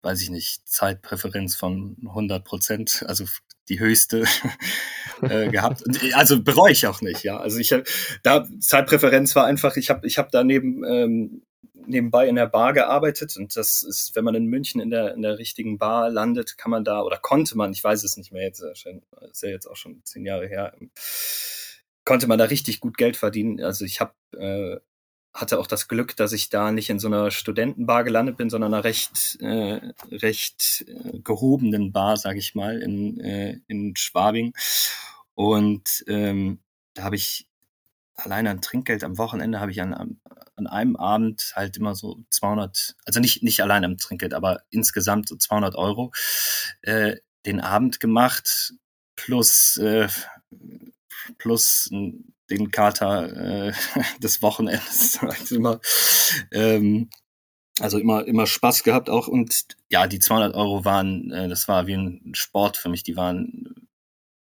weiß 0.03 0.21
ich 0.21 0.29
nicht, 0.29 0.67
Zeitpräferenz 0.67 1.55
von 1.55 1.95
100 2.05 2.43
Prozent, 2.43 3.03
also 3.07 3.25
die 3.69 3.79
höchste 3.79 4.25
äh, 5.21 5.49
gehabt. 5.49 5.83
Also 6.13 6.41
bereue 6.41 6.71
ich 6.71 6.87
auch 6.87 7.01
nicht, 7.01 7.23
ja. 7.23 7.37
Also 7.37 7.59
ich 7.59 7.73
da 8.23 8.47
Zeitpräferenz 8.59 9.35
war 9.35 9.45
einfach, 9.45 9.77
ich 9.77 9.89
habe 9.89 10.05
ich 10.07 10.17
habe 10.17 10.29
da 10.31 10.43
neben 10.43 10.83
ähm, 10.83 11.43
nebenbei 11.85 12.27
in 12.27 12.35
der 12.35 12.47
Bar 12.47 12.73
gearbeitet 12.73 13.35
und 13.37 13.55
das 13.55 13.83
ist, 13.83 14.15
wenn 14.15 14.23
man 14.23 14.35
in 14.35 14.45
München 14.45 14.81
in 14.81 14.89
der 14.89 15.13
in 15.13 15.21
der 15.21 15.37
richtigen 15.37 15.77
Bar 15.77 16.09
landet, 16.09 16.57
kann 16.57 16.71
man 16.71 16.83
da 16.83 17.01
oder 17.01 17.17
konnte 17.17 17.57
man, 17.57 17.71
ich 17.71 17.83
weiß 17.83 18.03
es 18.03 18.17
nicht 18.17 18.31
mehr 18.31 18.43
jetzt, 18.43 18.61
ist 18.61 18.85
ja 19.43 19.49
jetzt 19.49 19.67
auch 19.67 19.75
schon 19.75 20.01
zehn 20.03 20.25
Jahre 20.25 20.47
her, 20.47 20.73
konnte 22.05 22.27
man 22.27 22.37
da 22.37 22.45
richtig 22.45 22.79
gut 22.79 22.97
Geld 22.97 23.17
verdienen. 23.17 23.61
Also 23.61 23.85
ich 23.85 23.99
habe 24.01 24.13
äh, 24.37 24.79
hatte 25.33 25.59
auch 25.59 25.67
das 25.67 25.87
Glück, 25.87 26.15
dass 26.15 26.31
ich 26.31 26.49
da 26.49 26.71
nicht 26.71 26.89
in 26.89 26.99
so 26.99 27.07
einer 27.07 27.31
Studentenbar 27.31 28.03
gelandet 28.03 28.37
bin, 28.37 28.49
sondern 28.49 28.73
einer 28.73 28.83
recht, 28.83 29.37
äh, 29.41 29.79
recht 30.11 30.85
äh, 30.87 31.19
gehobenen 31.19 31.91
Bar, 31.91 32.17
sage 32.17 32.39
ich 32.39 32.53
mal, 32.53 32.81
in, 32.81 33.19
äh, 33.19 33.59
in 33.67 33.95
Schwabing. 33.95 34.53
Und 35.33 36.03
ähm, 36.07 36.59
da 36.93 37.03
habe 37.03 37.15
ich 37.15 37.47
allein 38.15 38.45
an 38.45 38.61
Trinkgeld 38.61 39.03
am 39.03 39.17
Wochenende 39.17 39.59
habe 39.59 39.71
ich 39.71 39.81
an, 39.81 40.19
an 40.55 40.67
einem 40.67 40.95
Abend 40.95 41.53
halt 41.55 41.77
immer 41.77 41.95
so 41.95 42.23
200, 42.29 42.95
also 43.05 43.19
nicht, 43.19 43.41
nicht 43.41 43.61
allein 43.61 43.83
am 43.83 43.97
Trinkgeld, 43.97 44.35
aber 44.35 44.61
insgesamt 44.69 45.27
so 45.27 45.35
200 45.35 45.75
Euro 45.75 46.11
äh, 46.83 47.17
den 47.45 47.59
Abend 47.59 47.99
gemacht 47.99 48.73
plus 49.15 49.77
äh, 49.77 50.07
plus 51.37 51.89
den 52.57 52.71
Kater 52.71 53.67
äh, 53.67 53.73
des 54.19 54.41
Wochenendes 54.41 55.19
immer, 55.51 55.79
ähm, 56.51 57.09
also 57.79 57.97
immer, 57.97 58.25
immer 58.25 58.47
Spaß 58.47 58.83
gehabt 58.83 59.09
auch. 59.09 59.27
Und 59.27 59.65
ja, 59.89 60.07
die 60.07 60.19
200 60.19 60.55
Euro 60.55 60.85
waren, 60.85 61.31
äh, 61.31 61.47
das 61.47 61.67
war 61.67 61.87
wie 61.87 61.95
ein 61.95 62.33
Sport 62.33 62.77
für 62.77 62.89
mich. 62.89 63.03
Die 63.03 63.17
waren 63.17 63.83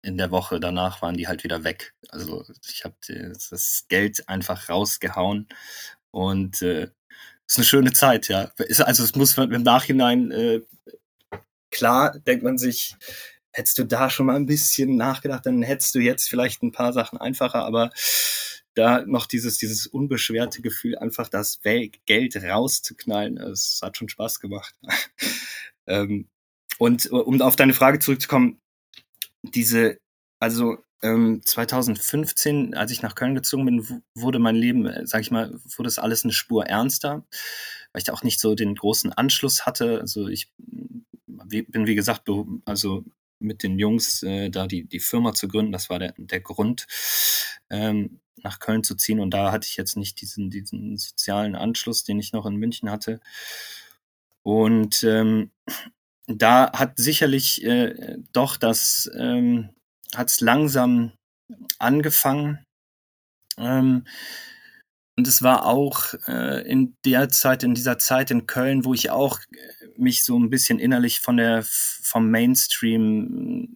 in 0.04 0.18
der 0.18 0.32
Woche 0.32 0.60
danach 0.60 1.02
waren 1.02 1.16
die 1.16 1.28
halt 1.28 1.44
wieder 1.44 1.64
weg. 1.64 1.94
Also 2.10 2.44
ich 2.68 2.84
habe 2.84 2.96
das 3.08 3.86
Geld 3.88 4.28
einfach 4.28 4.70
rausgehauen 4.70 5.48
und 6.12 6.62
äh, 6.62 6.90
ist 7.48 7.58
eine 7.58 7.66
schöne 7.66 7.94
Zeit, 7.94 8.28
ja. 8.30 8.52
Also 8.58 9.04
es 9.04 9.16
muss 9.16 9.38
im 9.38 9.64
Nachhinein 9.64 10.32
äh, 10.32 10.62
klar 11.70 12.18
denkt 12.20 12.44
man 12.44 12.58
sich, 12.58 12.96
hättest 13.54 13.78
du 13.78 13.84
da 13.84 14.10
schon 14.10 14.26
mal 14.28 14.36
ein 14.36 14.46
bisschen 14.46 14.96
nachgedacht, 14.96 15.46
dann 15.46 15.62
hättest 15.62 15.96
du 15.96 16.00
jetzt 16.00 16.30
vielleicht 16.30 16.64
ein 16.64 16.72
paar 16.72 16.94
Sachen 16.94 17.20
einfacher, 17.20 17.66
aber 17.66 17.92
da 18.74 19.06
noch 19.06 19.26
dieses, 19.26 19.58
dieses 19.58 19.88
unbeschwerte 19.88 20.62
Gefühl, 20.62 20.98
einfach 20.98 21.28
das 21.28 21.60
Geld 21.62 22.36
rauszuknallen, 22.38 23.38
es 23.38 23.82
hat 23.84 23.98
schon 23.98 24.10
Spaß 24.10 24.40
gemacht. 24.40 24.76
ähm, 25.88 26.30
und 26.78 27.12
um 27.12 27.42
auf 27.42 27.56
deine 27.56 27.74
Frage 27.74 28.00
zurückzukommen, 28.00 28.60
diese, 29.44 29.98
also 30.40 30.78
ähm, 31.04 31.42
2015, 31.44 32.76
als 32.76 32.92
ich 32.92 33.02
nach 33.02 33.16
Köln 33.16 33.36
gezogen 33.36 33.66
bin, 33.66 34.04
wurde 34.16 34.40
mein 34.40 34.56
Leben, 34.56 34.86
äh, 34.86 35.06
sag 35.06 35.22
ich 35.22 35.32
mal, 35.32 35.60
wurde 35.76 35.90
es 35.90 36.00
alles 36.00 36.24
eine 36.24 36.34
Spur 36.34 36.66
ernster, 36.66 37.26
weil 37.92 38.00
ich 38.00 38.04
da 38.04 38.14
auch 38.14 38.24
nicht 38.24 38.40
so 38.40 38.56
den 38.56 38.76
großen 38.76 39.12
Anschluss 39.12 39.66
hatte. 39.66 40.00
Also 40.00 40.28
ich 40.28 40.52
bin, 40.58 41.88
wie 41.88 41.96
gesagt, 41.96 42.30
also 42.66 43.04
mit 43.42 43.64
den 43.64 43.80
Jungs 43.80 44.24
äh, 44.24 44.50
da 44.50 44.68
die, 44.68 44.86
die 44.86 45.00
Firma 45.00 45.34
zu 45.34 45.48
gründen. 45.48 45.72
Das 45.72 45.90
war 45.90 46.00
der, 46.00 46.14
der 46.18 46.42
Grund, 46.42 46.88
ähm, 47.70 48.20
nach 48.44 48.60
Köln 48.60 48.84
zu 48.84 48.96
ziehen. 48.96 49.20
Und 49.20 49.32
da 49.32 49.52
hatte 49.52 49.68
ich 49.68 49.78
jetzt 49.78 49.98
nicht 49.98 50.22
diesen, 50.22 50.50
diesen 50.50 50.98
sozialen 50.98 51.56
Anschluss, 51.56 52.04
den 52.04 52.20
ich 52.20 52.34
noch 52.34 52.46
in 52.46 52.56
München 52.56 52.90
hatte. 52.90 53.20
Und 54.44 55.04
ähm, 55.04 55.52
da 56.28 56.72
hat 56.74 56.94
sicherlich 56.98 57.64
äh, 57.64 58.18
doch 58.34 58.58
das, 58.58 59.10
ähm, 59.18 59.70
hat 60.16 60.30
es 60.30 60.42
langsam 60.42 61.12
angefangen. 61.80 62.66
Ähm, 63.58 64.06
und 65.18 65.28
es 65.28 65.42
war 65.42 65.66
auch 65.66 66.14
äh, 66.28 66.68
in 66.68 66.96
der 67.06 67.30
Zeit, 67.30 67.64
in 67.64 67.76
dieser 67.76 68.00
Zeit 68.00 68.32
in 68.32 68.48
Köln, 68.48 68.86
wo 68.86 68.94
ich 68.94 69.12
auch 69.12 69.40
äh, 69.40 69.81
mich 70.02 70.24
so 70.24 70.38
ein 70.38 70.50
bisschen 70.50 70.80
innerlich 70.80 71.22
von 71.22 71.38
der 71.38 71.64
vom 71.64 72.30
Mainstream 72.30 73.76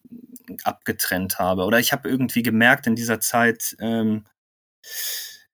abgetrennt 0.63 1.39
habe. 1.39 1.63
Oder 1.63 1.79
ich 1.79 1.91
habe 1.93 2.09
irgendwie 2.09 2.43
gemerkt 2.43 2.87
in 2.87 2.95
dieser 2.95 3.19
Zeit 3.19 3.75
ähm, 3.79 4.25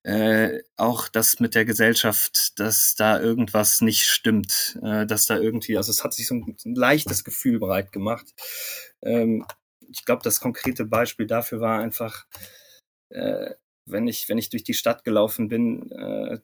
äh, 0.04 0.62
auch, 0.76 1.08
dass 1.08 1.38
mit 1.38 1.54
der 1.54 1.64
Gesellschaft, 1.64 2.58
dass 2.58 2.94
da 2.96 3.20
irgendwas 3.20 3.80
nicht 3.80 4.06
stimmt, 4.06 4.78
äh, 4.82 5.06
dass 5.06 5.26
da 5.26 5.38
irgendwie, 5.38 5.76
also 5.76 5.90
es 5.90 6.02
hat 6.02 6.12
sich 6.12 6.26
so 6.26 6.34
ein, 6.34 6.56
ein 6.64 6.74
leichtes 6.74 7.22
Gefühl 7.22 7.60
breit 7.60 7.92
gemacht. 7.92 8.26
Ähm, 9.02 9.46
ich 9.88 10.04
glaube, 10.04 10.22
das 10.24 10.40
konkrete 10.40 10.84
Beispiel 10.86 11.26
dafür 11.26 11.60
war 11.60 11.80
einfach, 11.80 12.26
äh, 13.10 13.50
wenn 13.84 14.08
ich, 14.08 14.28
wenn 14.28 14.38
ich 14.38 14.50
durch 14.50 14.64
die 14.64 14.74
Stadt 14.74 15.04
gelaufen 15.04 15.48
bin, 15.48 15.90
äh, 15.92 16.38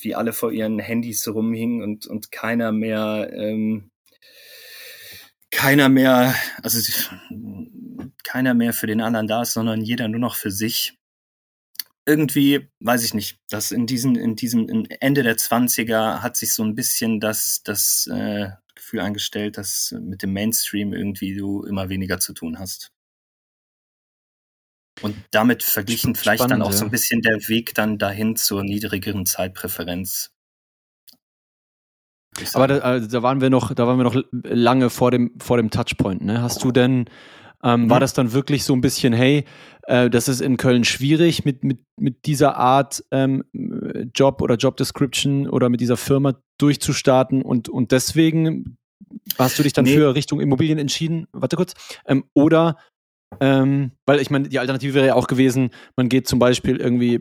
wie 0.00 0.14
alle 0.14 0.32
vor 0.32 0.52
ihren 0.52 0.78
Handys 0.78 1.26
rumhingen 1.28 1.82
und, 1.82 2.06
und 2.06 2.30
keiner 2.32 2.72
mehr, 2.72 3.30
ähm, 3.32 3.90
keiner 5.50 5.88
mehr, 5.88 6.34
also 6.62 6.78
keiner 8.24 8.54
mehr 8.54 8.72
für 8.72 8.86
den 8.86 9.00
anderen 9.00 9.26
da 9.26 9.42
ist, 9.42 9.54
sondern 9.54 9.80
jeder 9.80 10.08
nur 10.08 10.20
noch 10.20 10.36
für 10.36 10.50
sich. 10.50 10.94
Irgendwie, 12.06 12.68
weiß 12.80 13.04
ich 13.04 13.12
nicht, 13.12 13.38
dass 13.50 13.70
in 13.70 13.86
diesen, 13.86 14.16
in 14.16 14.34
diesem 14.34 14.86
Ende 15.00 15.22
der 15.22 15.36
20er 15.36 16.22
hat 16.22 16.36
sich 16.36 16.54
so 16.54 16.62
ein 16.62 16.74
bisschen 16.74 17.20
das, 17.20 17.62
das 17.64 18.06
äh, 18.06 18.48
Gefühl 18.74 19.00
eingestellt, 19.00 19.58
dass 19.58 19.94
mit 20.00 20.22
dem 20.22 20.32
Mainstream 20.32 20.94
irgendwie 20.94 21.34
du 21.34 21.64
immer 21.64 21.90
weniger 21.90 22.18
zu 22.18 22.32
tun 22.32 22.58
hast. 22.58 22.92
Und 25.02 25.16
damit 25.30 25.62
verglichen 25.62 26.14
Spannend, 26.14 26.18
vielleicht 26.18 26.50
dann 26.50 26.62
auch 26.62 26.72
so 26.72 26.84
ein 26.84 26.90
bisschen 26.90 27.22
der 27.22 27.48
Weg 27.48 27.74
dann 27.74 27.98
dahin 27.98 28.36
zur 28.36 28.64
niedrigeren 28.64 29.26
Zeitpräferenz. 29.26 30.30
Aber 32.54 32.66
da, 32.68 32.78
also 32.78 33.08
da, 33.08 33.22
waren 33.22 33.40
wir 33.40 33.50
noch, 33.50 33.74
da 33.74 33.86
waren 33.86 33.98
wir 33.98 34.04
noch 34.04 34.22
lange 34.32 34.90
vor 34.90 35.10
dem, 35.10 35.32
vor 35.38 35.56
dem 35.56 35.70
Touchpoint. 35.70 36.22
Ne? 36.22 36.42
Hast 36.42 36.62
du 36.62 36.70
denn, 36.70 37.06
ähm, 37.62 37.82
mhm. 37.82 37.90
war 37.90 38.00
das 38.00 38.14
dann 38.14 38.32
wirklich 38.32 38.64
so 38.64 38.74
ein 38.74 38.80
bisschen, 38.80 39.12
hey, 39.12 39.44
äh, 39.82 40.08
das 40.10 40.28
ist 40.28 40.40
in 40.40 40.56
Köln 40.56 40.84
schwierig 40.84 41.44
mit, 41.44 41.64
mit, 41.64 41.80
mit 41.98 42.26
dieser 42.26 42.56
Art 42.56 43.04
ähm, 43.10 43.44
Job 44.14 44.42
oder 44.42 44.56
Job 44.56 44.76
Description 44.76 45.48
oder 45.48 45.68
mit 45.68 45.80
dieser 45.80 45.96
Firma 45.96 46.34
durchzustarten 46.58 47.42
und, 47.42 47.68
und 47.68 47.92
deswegen 47.92 48.78
hast 49.38 49.58
du 49.58 49.62
dich 49.62 49.72
dann 49.72 49.84
nee. 49.84 49.94
für 49.94 50.14
Richtung 50.14 50.40
Immobilien 50.40 50.78
entschieden? 50.78 51.26
Warte 51.32 51.56
kurz. 51.56 51.74
Ähm, 52.06 52.24
oder 52.34 52.76
Ähm, 53.40 53.92
weil 54.06 54.20
ich 54.20 54.30
meine, 54.30 54.48
die 54.48 54.58
Alternative 54.58 54.94
wäre 54.94 55.06
ja 55.08 55.14
auch 55.14 55.26
gewesen, 55.26 55.70
man 55.96 56.08
geht 56.08 56.26
zum 56.26 56.38
Beispiel 56.38 56.76
irgendwie 56.76 57.16
äh, 57.16 57.20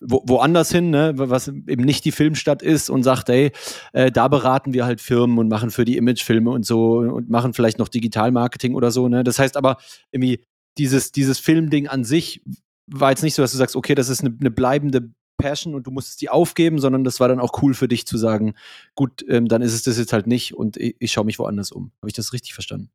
wo, 0.00 0.22
woanders 0.26 0.70
hin, 0.70 0.90
ne, 0.90 1.12
was 1.16 1.48
eben 1.48 1.84
nicht 1.84 2.04
die 2.04 2.12
Filmstadt 2.12 2.62
ist 2.62 2.88
und 2.88 3.02
sagt, 3.02 3.28
ey, 3.28 3.50
äh, 3.92 4.10
da 4.10 4.28
beraten 4.28 4.72
wir 4.72 4.86
halt 4.86 5.00
Firmen 5.00 5.38
und 5.38 5.48
machen 5.48 5.70
für 5.70 5.84
die 5.84 5.96
Imagefilme 5.96 6.50
und 6.50 6.64
so 6.64 6.98
und 6.98 7.28
machen 7.28 7.54
vielleicht 7.54 7.78
noch 7.78 7.88
Digitalmarketing 7.88 8.74
oder 8.74 8.90
so. 8.90 9.08
Ne? 9.08 9.24
Das 9.24 9.38
heißt 9.38 9.56
aber 9.56 9.78
irgendwie, 10.12 10.44
dieses, 10.78 11.12
dieses 11.12 11.38
Filmding 11.38 11.88
an 11.88 12.04
sich 12.04 12.42
war 12.86 13.10
jetzt 13.10 13.22
nicht 13.22 13.34
so, 13.34 13.42
dass 13.42 13.52
du 13.52 13.58
sagst, 13.58 13.74
okay, 13.74 13.94
das 13.94 14.08
ist 14.08 14.20
eine, 14.20 14.36
eine 14.38 14.50
bleibende 14.50 15.10
Passion 15.38 15.74
und 15.74 15.86
du 15.86 15.90
musstest 15.90 16.20
die 16.22 16.30
aufgeben, 16.30 16.78
sondern 16.78 17.04
das 17.04 17.20
war 17.20 17.28
dann 17.28 17.40
auch 17.40 17.62
cool 17.62 17.74
für 17.74 17.88
dich 17.88 18.06
zu 18.06 18.16
sagen, 18.16 18.54
gut, 18.94 19.24
ähm, 19.28 19.48
dann 19.48 19.60
ist 19.60 19.74
es 19.74 19.82
das 19.82 19.98
jetzt 19.98 20.12
halt 20.12 20.26
nicht 20.26 20.54
und 20.54 20.76
ich, 20.76 20.96
ich 20.98 21.12
schaue 21.12 21.24
mich 21.24 21.38
woanders 21.38 21.72
um. 21.72 21.90
Habe 22.00 22.08
ich 22.08 22.14
das 22.14 22.32
richtig 22.32 22.54
verstanden? 22.54 22.90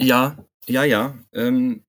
Ja, 0.00 0.36
ja, 0.66 0.84
ja. 0.84 1.18
Ähm, 1.32 1.84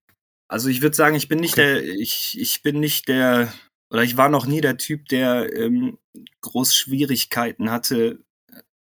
also 0.48 0.70
ich 0.70 0.82
würde 0.82 0.96
sagen, 0.96 1.16
ich 1.16 1.28
bin 1.28 1.40
nicht 1.40 1.54
okay. 1.54 1.82
der, 1.82 1.84
ich, 1.84 2.38
ich 2.40 2.62
bin 2.62 2.80
nicht 2.80 3.08
der, 3.08 3.54
oder 3.90 4.04
ich 4.04 4.18
war 4.18 4.30
noch 4.30 4.46
nie 4.46 4.62
der 4.62 4.78
Typ, 4.78 5.08
der 5.08 5.56
ähm, 5.56 5.98
groß 6.42 6.76
Schwierigkeiten 6.76 7.72
hatte, 7.72 8.20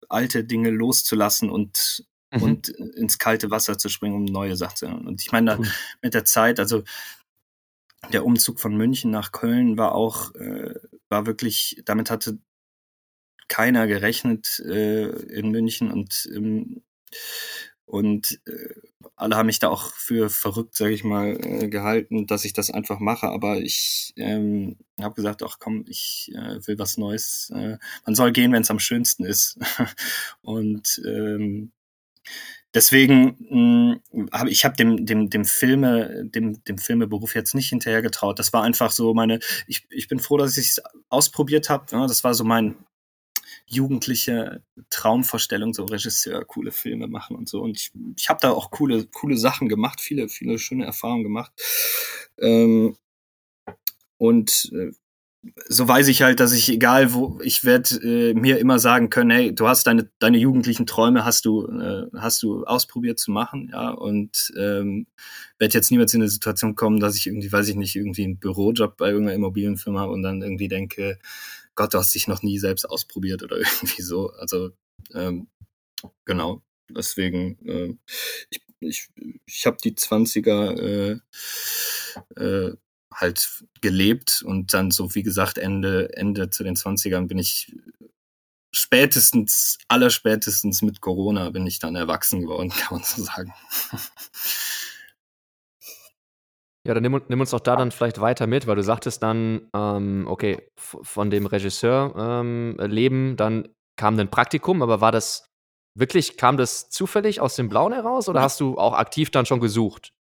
alte 0.09 0.45
Dinge 0.45 0.71
loszulassen 0.71 1.49
und, 1.49 2.05
mhm. 2.33 2.43
und 2.43 2.69
ins 2.69 3.19
kalte 3.19 3.51
Wasser 3.51 3.79
zu 3.79 3.89
springen, 3.89 4.17
um 4.17 4.25
neue 4.25 4.57
Sachen 4.57 4.77
zu 4.77 4.87
Und 4.87 5.23
ich 5.23 5.31
meine, 5.31 5.59
cool. 5.59 5.69
mit 6.03 6.15
der 6.15 6.25
Zeit, 6.25 6.59
also 6.59 6.83
der 8.13 8.25
Umzug 8.25 8.59
von 8.59 8.77
München 8.77 9.11
nach 9.11 9.31
Köln 9.31 9.79
war 9.79 9.95
auch, 9.95 10.35
äh, 10.35 10.75
war 11.09 11.27
wirklich, 11.27 11.83
damit 11.85 12.11
hatte 12.11 12.39
keiner 13.47 13.87
gerechnet 13.87 14.61
äh, 14.61 15.09
in 15.09 15.51
München 15.51 15.91
und 15.93 16.29
ähm, 16.35 16.83
und 17.91 18.41
äh, 18.47 18.75
alle 19.17 19.37
haben 19.37 19.47
mich 19.47 19.59
da 19.59 19.69
auch 19.69 19.93
für 19.95 20.31
verrückt, 20.31 20.77
sage 20.77 20.95
ich 20.95 21.03
mal, 21.03 21.37
äh, 21.43 21.69
gehalten, 21.69 22.29
dass 22.29 22.45
ich 22.45 22.53
das 22.53 22.71
einfach 22.71 23.01
mache. 23.01 23.29
Aber 23.29 23.59
ich 23.59 24.13
ähm, 24.17 24.77
habe 25.01 25.17
gesagt, 25.17 25.43
ach 25.43 25.57
komm, 25.59 25.85
ich 25.89 26.31
äh, 26.37 26.65
will 26.69 26.79
was 26.79 26.99
Neues. 26.99 27.51
Äh, 27.53 27.79
man 28.07 28.15
soll 28.15 28.31
gehen, 28.31 28.53
wenn 28.53 28.63
es 28.63 28.71
am 28.71 28.79
schönsten 28.79 29.25
ist. 29.25 29.59
und 30.43 31.03
ähm, 31.05 31.73
deswegen 32.75 34.01
habe 34.33 34.51
ich 34.51 34.65
habe 34.65 34.77
dem 34.77 35.05
dem 35.05 35.29
dem 35.29 35.45
Filme 35.45 36.25
dem 36.27 36.63
dem 36.63 36.79
Filmeberuf 36.79 37.35
jetzt 37.35 37.57
nicht 37.57 37.71
hinterher 37.71 38.03
getraut. 38.03 38.39
Das 38.39 38.53
war 38.53 38.63
einfach 38.63 38.93
so 38.93 39.15
meine. 39.15 39.41
Ich 39.67 39.85
ich 39.91 40.07
bin 40.07 40.21
froh, 40.21 40.37
dass 40.37 40.57
ich 40.57 40.69
es 40.71 40.83
ausprobiert 41.09 41.71
habe. 41.71 41.87
Ja, 41.91 42.07
das 42.07 42.23
war 42.23 42.35
so 42.35 42.45
mein 42.45 42.77
jugendliche 43.71 44.63
Traumvorstellung, 44.91 45.73
so 45.73 45.85
Regisseur, 45.85 46.45
coole 46.45 46.73
Filme 46.73 47.07
machen 47.07 47.37
und 47.37 47.49
so. 47.49 47.61
Und 47.63 47.79
ich, 47.79 47.93
ich 48.17 48.29
habe 48.29 48.41
da 48.43 48.51
auch 48.51 48.71
coole, 48.71 49.07
coole 49.07 49.37
Sachen 49.37 49.69
gemacht, 49.69 50.01
viele, 50.01 50.29
viele 50.29 50.59
schöne 50.59 50.85
Erfahrungen 50.85 51.23
gemacht. 51.23 51.53
Ähm, 52.39 52.97
und 54.19 54.71
äh, 54.75 54.91
so 55.69 55.89
weiß 55.89 56.09
ich 56.09 56.23
halt, 56.23 56.41
dass 56.41 56.53
ich 56.53 56.69
egal 56.69 57.15
wo, 57.15 57.39
ich 57.43 57.65
werde 57.65 57.95
äh, 58.03 58.35
mir 58.35 58.59
immer 58.59 58.79
sagen 58.79 59.09
können, 59.09 59.31
hey, 59.31 59.55
du 59.55 59.69
hast 59.69 59.87
deine 59.87 60.11
deine 60.19 60.37
jugendlichen 60.37 60.87
Träume 60.87 61.25
hast 61.25 61.47
du 61.47 61.67
äh, 61.67 62.07
hast 62.19 62.43
du 62.43 62.65
ausprobiert 62.65 63.19
zu 63.19 63.31
machen, 63.31 63.71
ja 63.73 63.91
und 63.91 64.53
ähm, 64.59 65.07
werde 65.59 65.75
jetzt 65.75 65.91
niemals 65.91 66.13
in 66.13 66.21
eine 66.21 66.31
Situation 66.31 66.75
kommen, 66.75 67.01
dass 67.01 67.17
ich 67.17 67.27
irgendwie, 67.27 67.51
weiß 67.53 67.69
ich 67.69 67.77
nicht, 67.77 67.97
irgendwie 67.97 68.25
einen 68.25 68.39
Bürojob 68.39 68.97
bei 68.99 69.09
irgendeiner 69.09 69.37
Immobilienfirma 69.37 70.05
und 70.05 70.23
dann 70.23 70.43
irgendwie 70.43 70.69
denke, 70.69 71.19
Gott, 71.75 71.95
du 71.95 71.99
hast 71.99 72.15
dich 72.15 72.29
noch 72.29 72.43
nie 72.43 72.59
selbst 72.59 72.85
ausprobiert 72.85 73.43
oder 73.43 73.57
irgendwie 73.59 74.03
so. 74.03 74.31
Also 74.33 74.71
ähm, 75.15 75.49
genau, 76.25 76.63
deswegen, 76.89 77.59
äh, 77.67 77.97
ich, 78.51 78.61
ich, 78.81 79.09
ich 79.47 79.67
habe 79.67 79.77
die 79.83 79.93
20er 79.93 81.21
äh, 82.37 82.43
äh, 82.43 82.77
halt 83.13 83.65
gelebt 83.81 84.43
und 84.45 84.73
dann 84.73 84.91
so, 84.91 85.15
wie 85.15 85.23
gesagt, 85.23 85.59
Ende, 85.59 86.17
Ende 86.17 86.51
zu 86.51 86.63
den 86.65 86.77
20ern 86.77 87.27
bin 87.27 87.39
ich 87.39 87.75
spätestens, 88.73 89.79
allerspätestens 89.89 90.83
mit 90.83 91.01
Corona 91.01 91.51
bin 91.51 91.67
ich 91.67 91.79
dann 91.79 91.97
erwachsen 91.97 92.41
geworden, 92.43 92.71
kann 92.77 92.99
man 92.99 93.05
so 93.05 93.23
sagen. 93.23 93.53
Ja, 96.87 96.95
dann 96.95 97.03
nimm, 97.03 97.21
nimm, 97.29 97.41
uns 97.41 97.51
doch 97.51 97.61
da 97.61 97.77
dann 97.77 97.91
vielleicht 97.91 98.21
weiter 98.21 98.47
mit, 98.47 98.67
weil 98.67 98.77
du 98.77 98.83
sagtest 98.83 99.23
dann, 99.23 99.69
ähm, 99.75 100.27
okay, 100.27 100.67
von 100.77 101.31
dem 101.31 101.45
Regisseur 101.45 102.15
ähm, 102.17 102.77
Leben, 102.79 103.37
dann 103.37 103.69
kam 103.97 104.19
ein 104.19 104.31
Praktikum, 104.31 104.81
aber 104.81 105.03
war 105.03 105.13
das 105.13 105.45
wirklich, 105.95 106.39
kam 106.39 106.57
das 106.57 106.89
zufällig 106.89 107.41
aus 107.41 107.57
dem 107.57 107.69
Blauen 107.69 107.93
heraus 107.93 108.29
oder 108.29 108.41
hast 108.41 108.61
du 108.61 108.79
auch 108.79 108.95
aktiv 108.95 109.31
dann 109.31 109.45
schon 109.45 109.61
gesucht? 109.61 110.15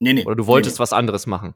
Nee, 0.00 0.12
nee. 0.12 0.26
Oder 0.26 0.36
du 0.36 0.46
wolltest 0.46 0.76
nee, 0.76 0.80
was 0.80 0.92
anderes 0.92 1.26
machen? 1.26 1.54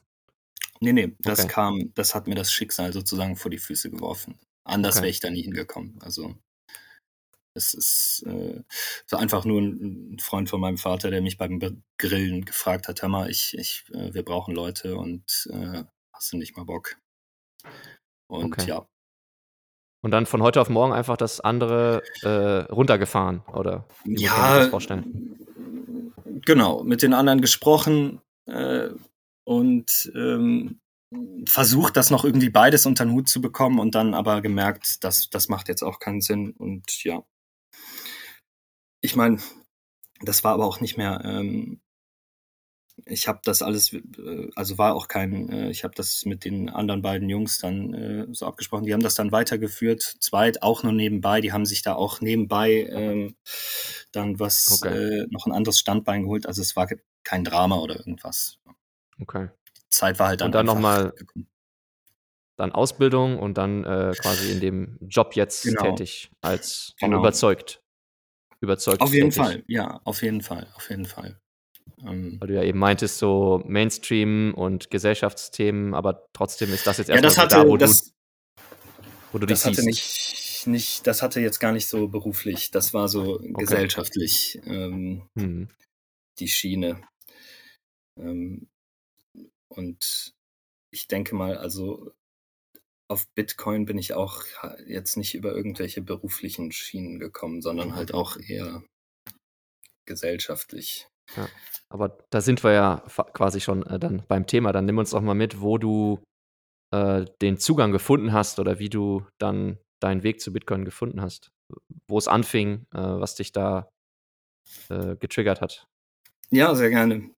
Nee, 0.81 0.93
nee, 0.93 1.17
das 1.19 1.41
okay. 1.41 1.49
kam, 1.49 1.93
das 1.95 2.15
hat 2.15 2.27
mir 2.27 2.35
das 2.35 2.51
Schicksal 2.51 2.93
sozusagen 2.93 3.37
vor 3.37 3.51
die 3.51 3.59
Füße 3.59 3.91
geworfen. 3.91 4.39
Anders 4.65 4.97
okay. 4.97 5.03
wäre 5.03 5.11
ich 5.11 5.21
da 5.21 5.31
nie 5.31 5.43
hingekommen. 5.43 5.99
Also 6.01 6.35
es 7.57 7.75
ist 7.75 8.25
äh, 8.27 8.63
so 9.07 9.17
einfach 9.17 9.45
nur 9.45 9.61
ein, 9.61 10.19
Freund 10.21 10.49
von 10.49 10.61
meinem 10.61 10.79
Vater, 10.79 11.11
der 11.11 11.23
mich 11.23 11.39
beim 11.39 11.83
Grillen 11.99 12.45
gefragt 12.45 12.89
hat, 12.89 13.03
mal, 13.09 13.31
ich, 13.31 13.57
ich, 13.59 13.85
äh, 13.93 14.15
wir 14.15 14.25
brauchen 14.25 14.55
Leute 14.55 14.97
und 14.97 15.49
äh, 15.51 15.85
hast 16.13 16.33
du 16.33 16.37
nicht 16.37 16.57
mal 16.57 16.65
Bock? 16.65 16.97
Und 18.29 18.53
okay. 18.53 18.69
ja. 18.69 18.87
Und 20.03 20.11
dann 20.13 20.27
von 20.27 20.43
heute 20.43 20.61
auf 20.61 20.69
morgen 20.69 20.93
einfach 20.93 21.17
das 21.17 21.41
andere 21.41 22.03
äh, 22.23 22.73
runtergefahren, 22.73 23.41
oder? 23.53 23.89
Wie 24.05 24.23
ja, 24.23 24.59
das 24.59 24.69
vorstellen? 24.69 25.37
genau, 26.47 26.83
mit 26.83 27.03
den 27.03 27.13
anderen 27.13 27.43
gesprochen 27.43 28.23
äh, 28.47 28.89
und 29.45 30.11
ähm, 30.15 30.81
versucht, 31.47 31.97
das 31.97 32.11
noch 32.11 32.25
irgendwie 32.25 32.51
beides 32.51 32.87
unter 32.87 33.05
den 33.05 33.13
Hut 33.13 33.29
zu 33.29 33.41
bekommen 33.41 33.79
und 33.79 33.95
dann 33.95 34.15
aber 34.15 34.41
gemerkt, 34.41 35.05
dass 35.05 35.29
das 35.29 35.49
macht 35.49 35.69
jetzt 35.69 35.83
auch 35.83 35.99
keinen 35.99 36.21
Sinn 36.21 36.53
und 36.53 37.05
ja, 37.05 37.23
ich 39.01 39.17
meine, 39.17 39.39
das 40.23 40.45
war 40.45 40.55
aber 40.55 40.67
auch 40.67 40.81
nicht 40.81 40.97
mehr. 40.97 41.21
Ähm, 41.25 41.81
ich 43.05 43.29
habe 43.29 43.41
das 43.45 43.61
alles, 43.61 43.93
äh, 43.93 44.51
also 44.55 44.79
war 44.79 44.95
auch 44.95 45.09
kein, 45.09 45.51
äh, 45.51 45.71
ich 45.71 45.85
habe 45.85 45.95
das 45.95 46.25
mit 46.25 46.45
den 46.45 46.71
anderen 46.71 47.03
beiden 47.03 47.29
Jungs 47.29 47.59
dann 47.59 47.93
äh, 47.93 48.27
so 48.33 48.47
abgesprochen. 48.47 48.85
Die 48.85 48.95
haben 48.95 49.03
das 49.03 49.15
dann 49.15 49.33
weitergeführt, 49.33 50.03
zweit 50.21 50.63
auch 50.63 50.83
nur 50.83 50.93
nebenbei. 50.93 51.41
Die 51.41 51.53
haben 51.53 51.67
sich 51.67 51.83
da 51.83 51.95
auch 51.95 52.21
nebenbei 52.21 52.89
ähm, 52.91 53.37
dann 54.13 54.41
was, 54.41 54.81
okay. 54.83 55.27
noch 55.31 55.47
ein 55.47 55.53
anderes 55.53 55.79
Standbein 55.79 56.23
geholt. 56.23 56.47
Also 56.47 56.63
es 56.63 56.75
war 56.75 56.89
kein 57.23 57.45
Drama 57.45 57.77
oder 57.77 57.97
irgendwas. 57.97 58.59
Okay. 59.21 59.49
Die 59.77 59.89
Zeit 59.91 60.19
war 60.19 60.29
halt 60.29 60.41
dann. 60.41 60.47
Und 60.47 60.55
dann 60.55 60.67
nochmal 60.67 61.13
dann 62.57 62.73
Ausbildung 62.73 63.39
und 63.39 63.59
dann 63.59 63.85
äh, 63.85 64.15
quasi 64.19 64.51
in 64.51 64.61
dem 64.61 64.99
Job 65.03 65.37
jetzt 65.37 65.65
genau. 65.65 65.83
tätig 65.83 66.31
als 66.41 66.95
genau. 66.99 67.19
überzeugt 67.19 67.83
überzeugt. 68.61 69.01
Auf 69.01 69.13
jeden 69.13 69.33
Fall, 69.33 69.63
ja, 69.67 70.01
auf 70.05 70.23
jeden 70.23 70.43
Fall, 70.43 70.67
auf 70.75 70.89
jeden 70.91 71.07
Fall. 71.07 71.41
Ähm, 72.05 72.37
Weil 72.41 72.49
du 72.49 72.55
ja 72.55 72.63
eben 72.63 72.79
meintest, 72.79 73.19
so 73.19 73.63
Mainstream 73.67 74.55
und 74.55 74.91
Gesellschaftsthemen, 74.91 75.95
aber 75.95 76.29
trotzdem 76.33 76.73
ist 76.73 76.87
das 76.87 76.99
jetzt 76.99 77.09
erstmal 77.09 77.33
ja, 77.33 77.47
da, 77.47 77.67
wo 77.67 77.77
das, 77.77 78.13
du, 78.57 78.63
wo 79.33 79.39
du 79.39 79.47
das 79.47 79.65
hatte 79.65 79.85
nicht, 79.85 80.67
nicht, 80.67 81.07
das 81.07 81.23
hatte 81.23 81.41
jetzt 81.41 81.59
gar 81.59 81.73
nicht 81.73 81.87
so 81.87 82.09
beruflich, 82.09 82.71
das 82.71 82.93
war 82.93 83.09
so 83.09 83.37
okay. 83.37 83.53
gesellschaftlich 83.57 84.61
ähm, 84.67 85.23
mhm. 85.35 85.69
die 86.39 86.49
Schiene. 86.49 87.01
Ähm, 88.19 88.69
und 89.69 90.35
ich 90.91 91.09
denke 91.09 91.35
mal, 91.35 91.57
also 91.57 92.13
auf 93.09 93.27
Bitcoin 93.35 93.85
bin 93.85 93.99
ich 93.99 94.15
auch 94.15 94.43
jetzt 94.87 95.17
nicht 95.17 95.35
über 95.35 95.55
irgendwelche 95.55 96.03
beruflichen 96.03 96.73
Schienen 96.73 97.19
gekommen, 97.19 97.63
sondern 97.63 97.95
halt 97.95 98.13
auch 98.13 98.37
eher 98.37 98.83
gesellschaftlich. 100.07 101.09
Ja, 101.37 101.49
aber 101.89 102.19
da 102.31 102.41
sind 102.41 102.63
wir 102.63 102.73
ja 102.73 103.05
quasi 103.33 103.61
schon 103.61 103.85
äh, 103.85 103.99
dann 103.99 104.25
beim 104.29 104.47
Thema. 104.47 104.73
Dann 104.73 104.85
nimm 104.85 104.99
uns 104.99 105.11
doch 105.11 105.21
mal 105.21 105.35
mit, 105.35 105.61
wo 105.61 105.79
du 105.79 106.23
äh, 106.93 107.25
den 107.43 107.59
Zugang 107.59 107.93
gefunden 107.93 108.33
hast 108.33 108.59
oder 108.59 108.79
wie 108.79 108.89
du 108.89 109.27
dann 109.39 109.79
deinen 110.01 110.23
Weg 110.23 110.41
zu 110.41 110.53
Bitcoin 110.53 110.85
gefunden 110.85 111.21
hast. 111.21 111.51
Wo 112.09 112.19
es 112.19 112.29
anfing, 112.29 112.87
äh, 112.95 112.99
was 112.99 113.35
dich 113.35 113.53
da 113.53 113.89
äh, 114.89 115.17
getriggert 115.17 115.61
hat. 115.61 115.87
Ja, 116.51 116.75
sehr 116.75 116.91
gerne. 116.91 117.31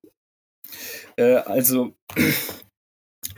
Äh, 1.16 1.36
also 1.36 1.96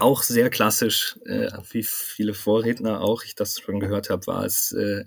auch 0.00 0.22
sehr 0.22 0.50
klassisch, 0.50 1.18
äh, 1.26 1.50
wie 1.70 1.82
viele 1.82 2.34
Vorredner 2.34 3.00
auch, 3.00 3.24
ich 3.24 3.34
das 3.34 3.58
schon 3.60 3.80
gehört 3.80 4.10
habe, 4.10 4.26
war 4.26 4.44
es, 4.44 4.72
äh, 4.72 5.04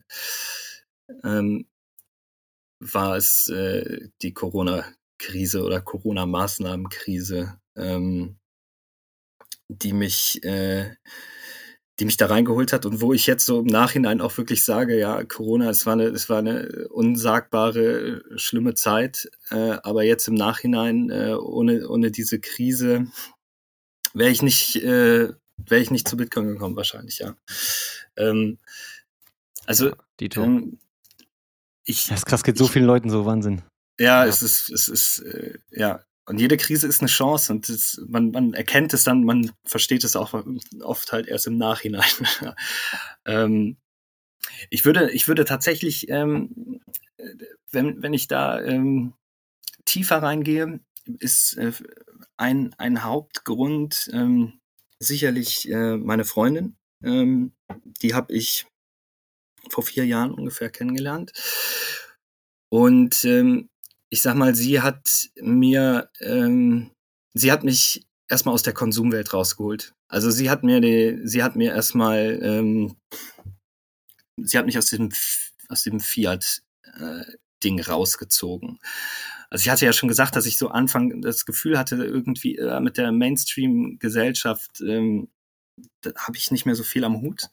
ähm, 1.23 1.67
war 2.79 3.17
es 3.17 3.47
äh, 3.49 4.09
die 4.21 4.33
Corona-Krise 4.33 5.63
oder 5.63 5.81
Corona-Maßnahmenkrise, 5.81 7.59
ähm, 7.75 8.37
die 9.69 9.93
mich, 9.93 10.43
äh, 10.43 10.95
die 11.99 12.05
mich 12.05 12.17
da 12.17 12.25
reingeholt 12.25 12.73
hat 12.73 12.85
und 12.85 13.01
wo 13.01 13.13
ich 13.13 13.27
jetzt 13.27 13.45
so 13.45 13.61
im 13.61 13.67
Nachhinein 13.67 14.19
auch 14.19 14.35
wirklich 14.37 14.63
sage, 14.63 14.97
ja, 14.97 15.23
Corona, 15.23 15.69
es 15.69 15.85
war 15.85 15.93
eine, 15.93 16.05
es 16.05 16.27
war 16.27 16.39
eine 16.39 16.87
unsagbare, 16.89 18.23
schlimme 18.35 18.73
Zeit, 18.73 19.29
äh, 19.51 19.77
aber 19.83 20.03
jetzt 20.03 20.27
im 20.27 20.33
Nachhinein, 20.33 21.09
äh, 21.11 21.33
ohne, 21.35 21.87
ohne 21.87 22.09
diese 22.11 22.39
Krise, 22.39 23.07
wäre 24.13 24.29
ich 24.29 24.41
nicht, 24.41 24.75
äh, 24.77 25.33
wäre 25.57 25.81
ich 25.81 25.91
nicht 25.91 26.07
zu 26.07 26.17
Bitcoin 26.17 26.47
gekommen, 26.47 26.75
wahrscheinlich, 26.75 27.19
ja. 27.19 27.35
Ähm, 28.15 28.59
also, 29.65 29.93
Dito. 30.19 30.43
ähm, 30.43 30.79
ich, 31.85 32.07
Das 32.07 32.19
ist 32.19 32.25
krass, 32.25 32.43
geht 32.43 32.57
so 32.57 32.67
vielen 32.67 32.85
Leuten 32.85 33.09
so 33.09 33.25
Wahnsinn. 33.25 33.61
ja, 33.99 34.23
Ja. 34.23 34.25
es 34.25 34.41
ist, 34.41 34.69
es 34.69 34.87
ist, 34.87 35.19
äh, 35.19 35.57
ja. 35.71 36.03
Und 36.25 36.39
jede 36.39 36.55
Krise 36.55 36.87
ist 36.87 37.01
eine 37.01 37.09
Chance 37.09 37.51
und 37.51 37.67
es, 37.67 38.01
man, 38.07 38.31
man 38.31 38.53
erkennt 38.53 38.93
es 38.93 39.03
dann, 39.03 39.25
man 39.25 39.51
versteht 39.65 40.05
es 40.05 40.15
auch 40.15 40.33
oft 40.81 41.11
halt 41.11 41.27
erst 41.27 41.47
im 41.47 41.57
Nachhinein. 41.57 42.03
ähm, 43.25 43.75
ich 44.69 44.85
würde, 44.85 45.11
ich 45.11 45.27
würde 45.27 45.43
tatsächlich, 45.43 46.07
ähm, 46.09 46.79
wenn, 47.71 48.01
wenn 48.01 48.13
ich 48.13 48.29
da 48.29 48.61
ähm, 48.61 49.13
tiefer 49.83 50.23
reingehe, 50.23 50.79
ist 51.05 51.57
äh, 51.57 51.71
ein, 52.37 52.73
ein 52.77 53.03
Hauptgrund 53.03 54.09
ähm, 54.13 54.59
sicherlich 54.99 55.69
äh, 55.69 55.97
meine 55.97 56.25
Freundin. 56.25 56.77
Ähm, 57.03 57.53
die 58.01 58.13
habe 58.13 58.33
ich 58.33 58.65
vor 59.69 59.83
vier 59.83 60.05
Jahren 60.05 60.33
ungefähr 60.33 60.69
kennengelernt. 60.69 61.31
Und 62.69 63.23
ähm, 63.25 63.69
ich 64.09 64.21
sag 64.21 64.35
mal, 64.35 64.55
sie 64.55 64.81
hat 64.81 65.29
mir, 65.41 66.09
ähm, 66.19 66.91
sie 67.33 67.51
hat 67.51 67.63
mich 67.63 68.05
erstmal 68.29 68.53
aus 68.53 68.63
der 68.63 68.73
Konsumwelt 68.73 69.33
rausgeholt. 69.33 69.93
Also 70.07 70.31
sie 70.31 70.49
hat 70.49 70.63
mir 70.63 70.81
die, 70.81 71.19
sie 71.23 71.43
hat 71.43 71.55
mir 71.55 71.73
erstmal, 71.73 72.39
ähm, 72.41 72.95
sie 74.37 74.57
hat 74.57 74.65
mich 74.65 74.77
aus 74.77 74.87
diesem, 74.87 75.11
aus 75.69 75.83
dem 75.83 75.99
Fiat-Ding 75.99 77.81
rausgezogen. 77.81 78.79
Also 79.53 79.65
ich 79.65 79.69
hatte 79.69 79.85
ja 79.85 79.93
schon 79.93 80.09
gesagt, 80.09 80.35
dass 80.35 80.47
ich 80.47 80.57
so 80.57 80.69
Anfang 80.69 81.21
das 81.21 81.45
Gefühl 81.45 81.77
hatte, 81.77 82.03
irgendwie 82.03 82.57
äh, 82.57 82.79
mit 82.79 82.97
der 82.97 83.11
Mainstream-Gesellschaft 83.11 84.81
ähm, 84.81 85.29
habe 86.17 86.37
ich 86.37 86.49
nicht 86.49 86.65
mehr 86.65 86.73
so 86.73 86.81
viel 86.81 87.03
am 87.03 87.21
Hut. 87.21 87.49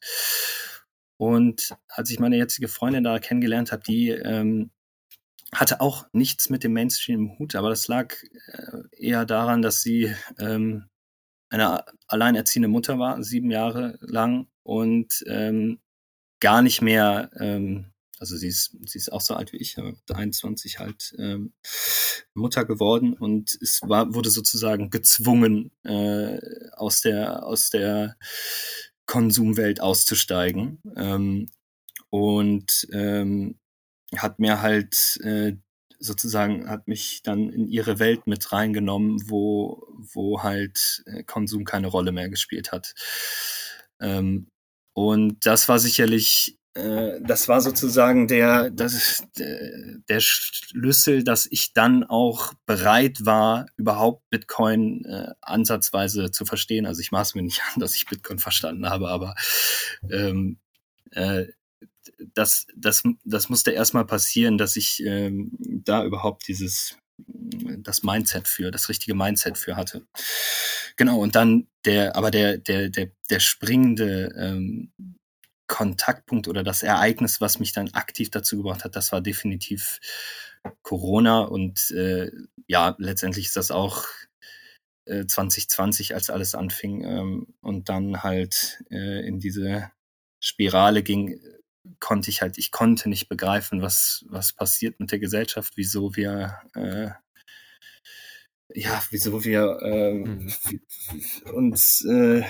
Und 1.19 1.77
als 1.89 2.11
ich 2.11 2.19
meine 2.19 2.39
jetzige 2.39 2.69
Freundin 2.69 3.05
da 3.05 3.19
kennengelernt 3.19 3.71
habe, 3.71 3.83
die 3.83 4.09
ähm, 4.09 4.71
hatte 5.55 5.83
auch 5.83 6.07
nichts 6.15 6.49
mit 6.49 6.65
dem 6.65 6.73
Mainstream 6.73 7.21
im 7.21 7.39
Hut, 7.39 7.55
aber 7.55 7.69
das 7.69 7.87
lag 7.87 8.15
äh, 8.47 8.79
eher 8.97 9.27
daran, 9.27 9.61
dass 9.61 9.83
sie 9.83 10.15
ähm, 10.39 10.89
eine 11.51 11.85
alleinerziehende 12.07 12.69
Mutter 12.69 12.99
war, 12.99 13.23
sieben 13.23 13.51
Jahre 13.51 13.99
lang 14.01 14.47
und 14.63 15.23
ähm, 15.27 15.81
gar 16.41 16.63
nicht 16.63 16.81
mehr, 16.81 17.31
ähm, 17.39 17.93
also 18.20 18.37
sie 18.37 18.48
ist, 18.48 18.76
sie 18.87 18.98
ist 18.98 19.12
auch 19.12 19.22
so 19.22 19.35
alt 19.35 19.52
wie 19.52 19.56
ich, 19.56 19.78
aber 19.78 19.94
23 20.06 20.78
halt 20.78 21.14
ähm, 21.18 21.54
Mutter 22.35 22.64
geworden 22.64 23.14
und 23.14 23.59
es 23.61 23.80
war, 23.83 24.14
wurde 24.14 24.30
sozusagen 24.30 24.90
gezwungen, 24.90 25.72
äh, 25.85 26.38
aus 26.76 27.00
der, 27.00 27.44
aus 27.46 27.70
der 27.70 28.16
Konsumwelt 29.06 29.80
auszusteigen. 29.80 30.80
Ähm, 30.96 31.48
und 32.11 32.87
ähm, 32.92 33.59
hat 34.16 34.38
mir 34.38 34.61
halt 34.61 35.18
äh, 35.22 35.56
sozusagen, 35.98 36.68
hat 36.68 36.88
mich 36.88 37.22
dann 37.22 37.50
in 37.50 37.68
ihre 37.68 37.98
Welt 37.98 38.26
mit 38.26 38.52
reingenommen, 38.52 39.30
wo, 39.30 39.87
wo 40.12 40.42
halt 40.42 41.02
äh, 41.06 41.22
Konsum 41.24 41.64
keine 41.64 41.88
Rolle 41.88 42.12
mehr 42.12 42.28
gespielt 42.28 42.72
hat. 42.72 42.94
Ähm, 44.00 44.48
und 44.92 45.46
das 45.46 45.68
war 45.68 45.78
sicherlich, 45.78 46.60
äh, 46.74 47.20
das 47.20 47.48
war 47.48 47.61
sozusagen 47.61 48.28
der, 48.28 48.70
das, 48.70 49.24
der, 49.37 49.98
der 50.09 50.20
Schlüssel, 50.20 51.24
dass 51.24 51.46
ich 51.50 51.72
dann 51.72 52.04
auch 52.04 52.52
bereit 52.66 53.24
war, 53.24 53.66
überhaupt 53.76 54.28
Bitcoin 54.30 55.04
äh, 55.04 55.33
ansatzweise 55.40 56.30
zu 56.30 56.44
verstehen. 56.44 56.87
Also 56.87 57.00
ich 57.00 57.11
maß 57.11 57.35
mir 57.35 57.42
nicht 57.42 57.62
an, 57.74 57.80
dass 57.80 57.94
ich 57.94 58.06
Bitcoin 58.06 58.38
verstanden 58.38 58.88
habe, 58.88 59.09
aber 59.09 59.35
ähm, 60.11 60.59
äh, 61.12 61.46
das, 62.35 62.66
das, 62.76 63.02
das 63.24 63.48
musste 63.48 63.72
erstmal 63.72 64.04
passieren, 64.06 64.59
dass 64.59 64.76
ich 64.76 65.02
ähm, 65.04 65.50
da 65.59 66.04
überhaupt 66.04 66.46
dieses, 66.48 66.96
das 67.16 68.02
Mindset 68.02 68.46
für, 68.46 68.70
das 68.70 68.88
richtige 68.88 69.14
Mindset 69.14 69.59
für 69.59 69.76
hatte. 69.76 70.06
Genau, 70.96 71.18
und 71.18 71.35
dann 71.35 71.66
der, 71.85 72.16
aber 72.16 72.30
der, 72.30 72.59
der, 72.59 72.90
der, 72.90 73.11
der 73.30 73.40
springende 73.40 74.35
ähm, 74.37 74.92
Kontaktpunkt 75.70 76.48
oder 76.48 76.64
das 76.64 76.83
Ereignis, 76.83 77.40
was 77.40 77.61
mich 77.61 77.72
dann 77.72 77.94
aktiv 77.94 78.28
dazu 78.30 78.56
gebracht 78.56 78.85
hat, 78.85 78.96
das 78.96 79.12
war 79.12 79.20
definitiv 79.20 80.00
Corona 80.83 81.42
und 81.42 81.92
äh, 81.92 82.30
ja, 82.66 82.96
letztendlich 82.98 83.46
ist 83.46 83.56
das 83.56 83.70
auch 83.70 84.04
äh, 85.06 85.26
2020, 85.26 86.14
als 86.14 86.28
alles 86.28 86.56
anfing 86.56 87.04
ähm, 87.04 87.54
und 87.61 87.88
dann 87.88 88.24
halt 88.24 88.83
äh, 88.90 89.24
in 89.26 89.38
diese 89.38 89.92
Spirale 90.42 91.04
ging, 91.04 91.40
konnte 92.00 92.30
ich 92.30 92.42
halt, 92.42 92.59
ich 92.59 92.72
konnte 92.72 93.09
nicht 93.09 93.28
begreifen, 93.28 93.80
was, 93.80 94.24
was 94.28 94.52
passiert 94.52 94.98
mit 94.98 95.12
der 95.12 95.20
Gesellschaft, 95.20 95.74
wieso 95.76 96.16
wir, 96.16 96.59
äh, 96.74 97.11
ja, 98.74 99.02
wieso 99.11 99.44
wir 99.44 99.78
äh, 99.83 100.14
Mhm. 100.14 100.52
uns 101.54 102.04
äh, 102.04 102.42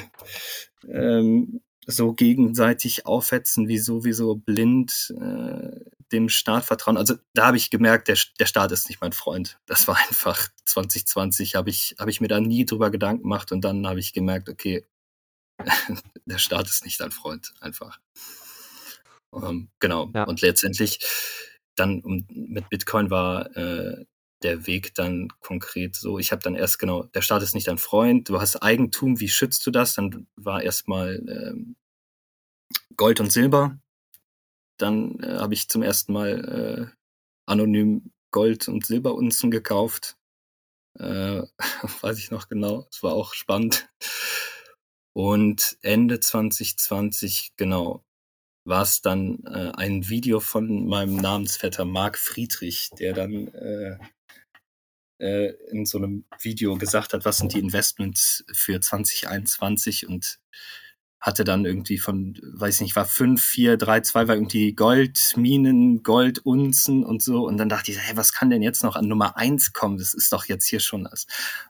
ähm, 0.89 1.61
so 1.91 2.13
gegenseitig 2.13 3.07
aufhetzen, 3.07 3.69
wieso 3.69 4.05
wir 4.05 4.15
so 4.15 4.35
blind 4.37 5.15
äh, 5.21 5.81
dem 6.13 6.29
Staat 6.29 6.65
vertrauen. 6.65 6.97
Also 6.97 7.15
da 7.35 7.47
habe 7.47 7.57
ich 7.57 7.71
gemerkt, 7.71 8.09
der, 8.09 8.19
der 8.39 8.47
Staat 8.47 8.73
ist 8.73 8.89
nicht 8.89 9.01
mein 9.01 9.13
Freund. 9.13 9.59
Das 9.67 9.89
war 9.89 9.97
einfach 10.09 10.49
2020, 10.65 11.55
habe 11.55 11.71
ich, 11.71 11.95
hab 11.99 12.09
ich 12.09 12.21
mir 12.21 12.29
da 12.29 12.41
nie 12.41 12.65
drüber 12.65 12.91
Gedanken 12.91 13.23
gemacht 13.23 13.53
und 13.53 13.63
dann 13.63 13.87
habe 13.87 14.01
ich 14.01 14.13
gemerkt, 14.13 14.49
okay, 14.49 14.87
der 16.25 16.39
Staat 16.39 16.67
ist 16.67 16.85
nicht 16.85 17.01
dein 17.01 17.11
Freund, 17.11 17.53
einfach. 17.61 17.99
Ähm, 19.33 19.71
genau. 19.79 20.11
Ja. 20.15 20.25
Und 20.25 20.41
letztendlich 20.41 21.01
dann 21.77 22.01
um, 22.01 22.27
mit 22.29 22.69
Bitcoin 22.69 23.11
war 23.11 23.55
äh, 23.57 24.05
der 24.43 24.67
Weg 24.67 24.95
dann 24.95 25.29
konkret 25.41 25.95
so. 25.95 26.19
Ich 26.19 26.33
habe 26.33 26.43
dann 26.43 26.55
erst 26.55 26.79
genau, 26.79 27.05
der 27.05 27.23
Staat 27.23 27.43
ist 27.43 27.55
nicht 27.55 27.69
dein 27.69 27.79
Freund, 27.79 28.29
du 28.29 28.41
hast 28.41 28.57
Eigentum, 28.57 29.21
wie 29.21 29.29
schützt 29.29 29.67
du 29.67 29.71
das? 29.71 29.95
Dann 29.95 30.27
war 30.37 30.63
erstmal 30.63 31.23
ähm, 31.29 31.77
Gold 33.01 33.19
und 33.19 33.33
Silber. 33.33 33.81
Dann 34.77 35.21
äh, 35.21 35.39
habe 35.39 35.55
ich 35.55 35.71
zum 35.71 35.83
ersten 35.83 36.13
Mal 36.13 36.93
äh, 36.93 36.97
anonym 37.47 38.13
Gold 38.31 38.69
und 38.69 38.85
Silberunzen 38.85 39.51
gekauft. 39.51 40.19
Äh, 40.99 41.45
weiß 42.03 42.19
ich 42.19 42.31
noch 42.31 42.51
genau. 42.51 42.87
Es 42.91 43.03
war 43.03 43.15
auch 43.15 43.33
spannend. 43.33 43.89
Und 45.15 45.79
Ende 45.81 46.21
2020, 46.21 47.53
genau, 47.57 48.05
war 48.67 48.83
es 48.83 49.01
dann 49.01 49.45
äh, 49.47 49.73
ein 49.79 50.11
Video 50.11 50.39
von 50.39 50.87
meinem 50.87 51.17
Namensvetter 51.17 51.87
Marc 51.87 52.19
Friedrich, 52.19 52.91
der 52.99 53.15
dann 53.15 53.49
äh, 53.49 53.97
äh, 55.21 55.55
in 55.71 55.87
so 55.87 55.97
einem 55.97 56.27
Video 56.39 56.77
gesagt 56.77 57.15
hat, 57.15 57.25
was 57.25 57.39
sind 57.39 57.55
die 57.55 57.61
Investments 57.61 58.45
für 58.53 58.79
2021 58.79 60.07
und 60.07 60.39
hatte 61.21 61.45
dann 61.45 61.67
irgendwie 61.67 61.99
von, 61.99 62.39
weiß 62.43 62.81
nicht, 62.81 62.97
war 62.97 63.05
5, 63.05 63.43
4, 63.43 63.77
3, 63.77 64.01
2, 64.01 64.29
war 64.29 64.35
irgendwie 64.35 64.73
Goldminen, 64.73 66.03
Goldunzen 66.03 67.05
und 67.05 67.23
so. 67.23 67.47
Und 67.47 67.59
dann 67.59 67.69
dachte 67.69 67.91
ich, 67.91 67.99
hey, 67.99 68.17
was 68.17 68.33
kann 68.33 68.49
denn 68.49 68.63
jetzt 68.63 68.83
noch 68.83 68.97
an 68.97 69.07
Nummer 69.07 69.37
1 69.37 69.75
kommen? 69.75 69.99
Das 69.99 70.15
ist 70.15 70.33
doch 70.33 70.47
jetzt 70.47 70.67
hier 70.67 70.81
schon 70.81 71.05
das. 71.05 71.27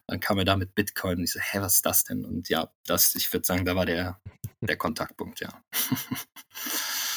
Dann 0.06 0.20
kam 0.20 0.38
er 0.38 0.44
da 0.44 0.56
mit 0.56 0.74
Bitcoin 0.74 1.18
und 1.18 1.24
ich 1.24 1.32
so, 1.32 1.40
hä, 1.40 1.60
was 1.60 1.76
ist 1.76 1.86
das 1.86 2.04
denn? 2.04 2.24
Und 2.24 2.48
ja, 2.48 2.70
das, 2.86 3.16
ich 3.16 3.32
würde 3.32 3.44
sagen, 3.44 3.64
da 3.64 3.74
war 3.74 3.86
der, 3.86 4.20
der 4.60 4.76
Kontaktpunkt, 4.76 5.40
ja. 5.40 5.48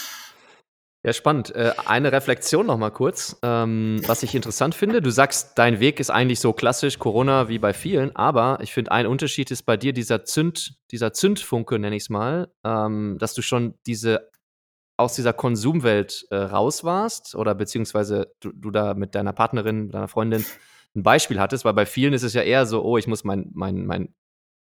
Ja, 1.06 1.12
spannend. 1.12 1.54
Äh, 1.54 1.74
eine 1.86 2.14
Reflexion 2.14 2.66
noch 2.66 2.78
mal 2.78 2.90
kurz, 2.90 3.38
ähm, 3.44 4.00
was 4.08 4.24
ich 4.24 4.36
interessant 4.36 4.74
finde. 4.74 5.02
Du 5.02 5.10
sagst, 5.10 5.58
dein 5.58 5.82
Weg 5.82 6.00
ist 6.00 6.10
eigentlich 6.10 6.40
so 6.40 6.54
klassisch 6.54 6.98
Corona 6.98 7.50
wie 7.50 7.60
bei 7.60 7.74
vielen, 7.74 8.16
aber 8.16 8.60
ich 8.62 8.72
finde, 8.74 8.94
ein 8.94 9.06
Unterschied 9.06 9.52
ist 9.52 9.64
bei 9.64 9.76
dir 9.76 9.92
dieser 9.92 10.24
Zünd, 10.24 10.76
dieser 10.92 11.12
Zündfunke, 11.12 11.78
nenne 11.78 11.98
ich 11.98 12.04
es 12.04 12.10
mal, 12.10 12.54
ähm, 12.64 13.18
dass 13.20 13.34
du 13.34 13.42
schon 13.42 13.74
diese 13.86 14.30
aus 14.96 15.16
dieser 15.16 15.34
Konsumwelt 15.34 16.26
äh, 16.30 16.38
raus 16.38 16.86
warst 16.86 17.36
oder 17.36 17.54
beziehungsweise 17.54 18.32
du, 18.40 18.54
du 18.54 18.72
da 18.72 18.94
mit 18.94 19.14
deiner 19.16 19.34
Partnerin, 19.34 19.90
deiner 19.90 20.08
Freundin 20.08 20.46
ein 20.96 21.04
Beispiel 21.04 21.40
hattest, 21.40 21.66
weil 21.66 21.74
bei 21.74 21.86
vielen 21.86 22.14
ist 22.14 22.24
es 22.24 22.34
ja 22.34 22.44
eher 22.44 22.66
so, 22.66 22.82
oh, 22.84 22.98
ich 22.98 23.08
muss 23.08 23.26
mein, 23.26 23.50
mein, 23.54 23.86
mein 23.86 24.14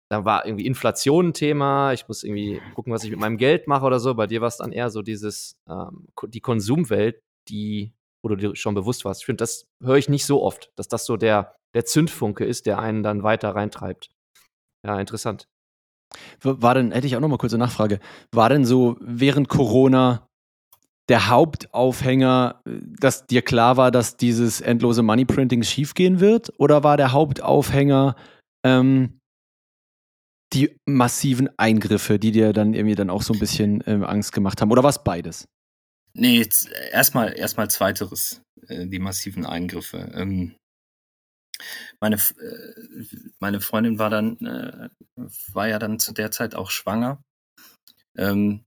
da 0.09 0.25
war 0.25 0.47
irgendwie 0.47 0.67
Inflation 0.67 1.29
ein 1.29 1.35
Thema, 1.35 1.93
ich 1.93 2.07
muss 2.07 2.23
irgendwie 2.23 2.61
gucken, 2.75 2.93
was 2.93 3.05
ich 3.05 3.11
mit 3.11 3.19
meinem 3.19 3.39
Geld 3.39 3.67
mache 3.67 3.85
oder 3.85 3.99
so. 3.99 4.15
Bei 4.15 4.27
dir 4.27 4.41
war 4.41 4.49
es 4.49 4.59
dann 4.59 4.73
eher 4.73 4.91
so 4.91 5.03
dieses, 5.03 5.59
ähm, 5.69 6.07
die 6.29 6.41
Konsumwelt, 6.41 7.23
die, 7.49 7.93
wo 8.23 8.29
du 8.29 8.37
dir 8.37 8.57
schon 8.57 8.75
bewusst 8.75 9.05
warst. 9.05 9.23
Ich 9.23 9.27
finde, 9.27 9.43
das 9.43 9.67
höre 9.83 9.97
ich 9.97 10.09
nicht 10.09 10.25
so 10.25 10.43
oft, 10.43 10.71
dass 10.77 10.89
das 10.89 11.07
so 11.07 11.17
der, 11.17 11.55
der 11.75 11.85
Zündfunke 11.85 12.45
ist, 12.45 12.67
der 12.67 12.79
einen 12.79 13.03
dann 13.03 13.23
weiter 13.23 13.55
reintreibt. 13.55 14.11
Ja, 14.85 15.01
interessant. 15.01 15.49
War 16.41 16.75
denn, 16.75 16.93
hätte 16.93 17.09
ich 17.09 17.17
auch 17.17 17.21
noch 17.21 17.29
mal 17.29 17.37
kurze 17.37 17.59
Nachfrage, 17.59 17.99
war 18.33 18.49
denn 18.49 18.65
so 18.65 18.97
während 19.01 19.49
Corona 19.49 20.29
der 21.09 21.29
Hauptaufhänger, 21.29 22.63
dass 22.65 23.27
dir 23.27 23.43
klar 23.43 23.77
war, 23.77 23.91
dass 23.91 24.17
dieses 24.17 24.61
endlose 24.61 25.03
Moneyprinting 25.03 25.63
schiefgehen 25.63 26.21
wird? 26.21 26.53
Oder 26.59 26.85
war 26.85 26.97
der 26.97 27.13
Hauptaufhänger 27.13 28.17
ähm, 28.65 29.21
die 30.53 30.77
massiven 30.87 31.49
Eingriffe, 31.59 32.19
die 32.19 32.33
dir 32.33 32.53
dann 32.53 32.75
irgendwie 32.75 32.95
dann 32.95 33.11
auch 33.11 33.23
so 33.23 33.33
ein 33.33 33.41
bisschen 33.41 33.83
ähm, 33.87 34.05
Angst 34.05 34.33
gemacht 34.33 34.61
haben? 34.61 34.71
Oder 34.71 34.83
war 34.83 34.91
es 34.91 35.03
beides? 35.03 35.47
Nee, 36.15 36.49
erstmal 36.93 37.37
erstmal 37.37 37.69
zweiteres, 37.69 38.43
äh, 38.69 38.87
die 38.87 38.99
massiven 38.99 39.45
Eingriffe. 39.45 40.11
Ähm, 40.15 40.55
meine, 42.01 42.17
äh, 42.17 43.05
meine 43.39 43.61
Freundin 43.61 43.99
war 43.99 44.11
dann, 44.11 44.39
äh, 44.39 44.89
war 45.53 45.69
ja 45.69 45.79
dann 45.79 45.99
zu 45.99 46.13
der 46.13 46.31
Zeit 46.31 46.55
auch 46.55 46.71
schwanger. 46.71 47.23
Ähm, 48.17 48.65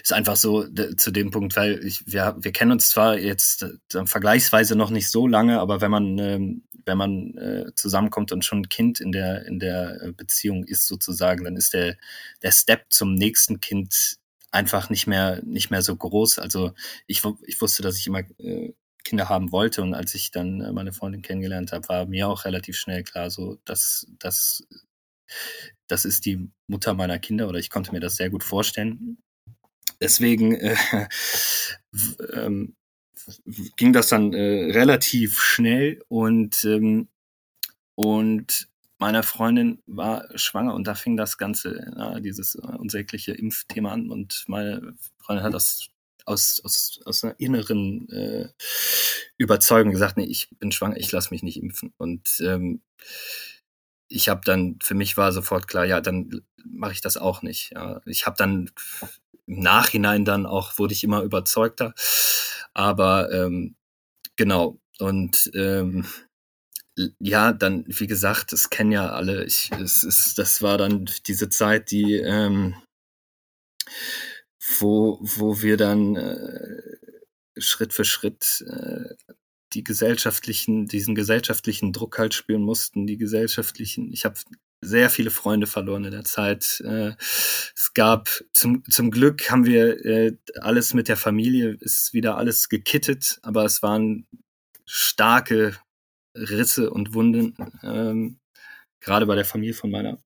ist 0.00 0.12
einfach 0.12 0.36
so 0.36 0.66
zu 0.96 1.10
dem 1.10 1.30
Punkt, 1.30 1.56
weil 1.56 1.84
ich, 1.84 2.06
wir, 2.06 2.36
wir 2.38 2.52
kennen 2.52 2.72
uns 2.72 2.90
zwar 2.90 3.18
jetzt 3.18 3.62
äh, 3.62 4.06
vergleichsweise 4.06 4.76
noch 4.76 4.90
nicht 4.90 5.10
so 5.10 5.26
lange, 5.26 5.60
aber 5.60 5.80
wenn 5.80 5.90
man, 5.90 6.18
ähm, 6.18 6.64
wenn 6.84 6.98
man 6.98 7.36
äh, 7.36 7.74
zusammenkommt 7.74 8.32
und 8.32 8.44
schon 8.44 8.60
ein 8.60 8.68
Kind 8.68 9.00
in 9.00 9.12
der, 9.12 9.46
in 9.46 9.58
der 9.58 10.02
äh, 10.02 10.12
Beziehung 10.12 10.64
ist 10.64 10.86
sozusagen, 10.86 11.44
dann 11.44 11.56
ist 11.56 11.74
der, 11.74 11.96
der 12.42 12.52
Step 12.52 12.86
zum 12.90 13.14
nächsten 13.14 13.60
Kind 13.60 14.18
einfach 14.50 14.90
nicht 14.90 15.06
mehr, 15.06 15.42
nicht 15.44 15.70
mehr 15.70 15.82
so 15.82 15.96
groß. 15.96 16.38
Also 16.38 16.72
ich, 17.06 17.22
ich 17.46 17.60
wusste, 17.60 17.82
dass 17.82 17.96
ich 17.98 18.06
immer 18.06 18.20
äh, 18.38 18.72
Kinder 19.04 19.28
haben 19.28 19.52
wollte 19.52 19.82
und 19.82 19.94
als 19.94 20.14
ich 20.14 20.30
dann 20.30 20.60
äh, 20.60 20.72
meine 20.72 20.92
Freundin 20.92 21.22
kennengelernt 21.22 21.72
habe, 21.72 21.88
war 21.88 22.06
mir 22.06 22.28
auch 22.28 22.44
relativ 22.44 22.76
schnell 22.76 23.02
klar, 23.02 23.30
so 23.30 23.58
dass 23.64 24.06
das 24.18 24.66
das 25.86 26.04
ist 26.04 26.24
die 26.26 26.50
Mutter 26.66 26.94
meiner 26.94 27.18
Kinder 27.18 27.48
oder 27.48 27.58
ich 27.58 27.70
konnte 27.70 27.92
mir 27.92 28.00
das 28.00 28.16
sehr 28.16 28.30
gut 28.30 28.42
vorstellen. 28.42 29.18
Deswegen 30.00 30.54
äh, 30.54 30.76
ähm, 32.32 32.74
ging 33.76 33.92
das 33.92 34.08
dann 34.08 34.32
äh, 34.32 34.72
relativ 34.72 35.40
schnell 35.40 36.02
und 36.08 36.64
ähm, 36.64 37.08
und 37.94 38.68
meiner 38.98 39.22
Freundin 39.22 39.82
war 39.86 40.26
schwanger 40.36 40.74
und 40.74 40.86
da 40.86 40.94
fing 40.94 41.16
das 41.16 41.36
ganze, 41.36 41.92
ja, 41.96 42.20
dieses 42.20 42.54
äh, 42.54 42.60
unsägliche 42.78 43.32
Impfthema 43.32 43.92
an 43.92 44.10
und 44.10 44.44
meine 44.46 44.94
Freundin 45.18 45.44
hat 45.44 45.54
das 45.54 45.88
aus, 46.24 46.60
aus, 46.64 47.00
aus 47.04 47.24
einer 47.24 47.34
inneren 47.38 48.08
äh, 48.10 48.48
Überzeugung 49.38 49.92
gesagt, 49.92 50.16
nee, 50.16 50.24
ich 50.24 50.48
bin 50.58 50.72
schwanger, 50.72 50.96
ich 50.96 51.10
lasse 51.12 51.30
mich 51.30 51.42
nicht 51.42 51.60
impfen. 51.60 51.92
Und 51.96 52.40
ähm, 52.40 52.82
ich 54.08 54.28
habe 54.28 54.42
dann, 54.44 54.78
für 54.82 54.94
mich 54.94 55.16
war 55.16 55.32
sofort 55.32 55.68
klar, 55.68 55.84
ja, 55.84 56.00
dann 56.00 56.42
mache 56.64 56.92
ich 56.92 57.00
das 57.00 57.16
auch 57.16 57.42
nicht. 57.42 57.72
Ja. 57.74 58.00
Ich 58.06 58.26
habe 58.26 58.36
dann 58.36 58.70
im 59.46 59.60
Nachhinein 59.60 60.24
dann 60.24 60.46
auch, 60.46 60.78
wurde 60.78 60.94
ich 60.94 61.04
immer 61.04 61.22
überzeugter. 61.22 61.94
Aber 62.74 63.32
ähm, 63.32 63.76
genau, 64.36 64.78
und 64.98 65.50
ähm, 65.54 66.06
ja, 67.18 67.52
dann, 67.52 67.84
wie 67.86 68.06
gesagt, 68.06 68.52
das 68.52 68.70
kennen 68.70 68.92
ja 68.92 69.10
alle. 69.10 69.44
Ich, 69.44 69.70
es 69.72 70.04
ist, 70.04 70.38
das 70.38 70.62
war 70.62 70.78
dann 70.78 71.08
diese 71.26 71.48
Zeit, 71.48 71.90
die, 71.90 72.16
ähm, 72.16 72.74
wo, 74.78 75.18
wo 75.22 75.62
wir 75.62 75.76
dann 75.76 76.16
äh, 76.16 76.82
Schritt 77.58 77.92
für 77.92 78.04
Schritt 78.04 78.64
äh, 78.68 79.14
die 79.74 79.84
gesellschaftlichen, 79.84 80.86
diesen 80.86 81.14
gesellschaftlichen 81.14 81.92
Druck 81.92 82.18
halt 82.18 82.34
spüren 82.34 82.62
mussten, 82.62 83.06
die 83.06 83.16
gesellschaftlichen, 83.16 84.12
ich 84.12 84.24
habe 84.24 84.38
sehr 84.82 85.10
viele 85.10 85.30
Freunde 85.30 85.66
verloren 85.66 86.04
in 86.04 86.10
der 86.10 86.24
Zeit. 86.24 86.82
Äh, 86.84 87.12
es 87.18 87.92
gab 87.94 88.28
zum, 88.52 88.84
zum 88.90 89.10
Glück 89.10 89.50
haben 89.50 89.64
wir 89.64 90.04
äh, 90.04 90.36
alles 90.60 90.92
mit 90.92 91.08
der 91.08 91.16
Familie, 91.16 91.76
ist 91.80 92.12
wieder 92.12 92.36
alles 92.36 92.68
gekittet, 92.68 93.38
aber 93.42 93.64
es 93.64 93.82
waren 93.82 94.26
starke 94.84 95.76
Risse 96.36 96.90
und 96.90 97.14
Wunden, 97.14 97.54
ähm, 97.82 98.38
gerade 99.00 99.26
bei 99.26 99.36
der 99.36 99.44
Familie 99.44 99.74
von 99.74 99.90
meiner 99.90 100.18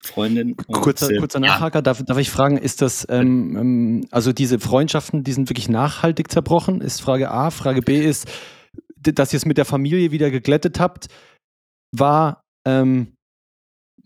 Freundin. 0.00 0.56
Kurzer, 0.56 1.08
und, 1.08 1.18
kurzer 1.18 1.40
Nachhaker, 1.40 1.78
ja. 1.78 1.82
darf, 1.82 2.02
darf 2.02 2.18
ich 2.18 2.30
fragen, 2.30 2.56
ist 2.56 2.82
das, 2.82 3.06
ähm, 3.08 3.56
ähm, 3.56 4.08
also 4.10 4.32
diese 4.32 4.58
Freundschaften, 4.58 5.24
die 5.24 5.32
sind 5.32 5.50
wirklich 5.50 5.68
nachhaltig 5.68 6.30
zerbrochen, 6.30 6.80
ist 6.80 7.00
Frage 7.00 7.30
A. 7.30 7.50
Frage 7.50 7.82
B 7.82 8.00
ist, 8.00 8.28
dass 8.96 9.32
ihr 9.32 9.36
es 9.36 9.46
mit 9.46 9.58
der 9.58 9.64
Familie 9.64 10.10
wieder 10.10 10.30
geglättet 10.30 10.80
habt, 10.80 11.08
war, 11.92 12.42
ähm, 12.66 13.14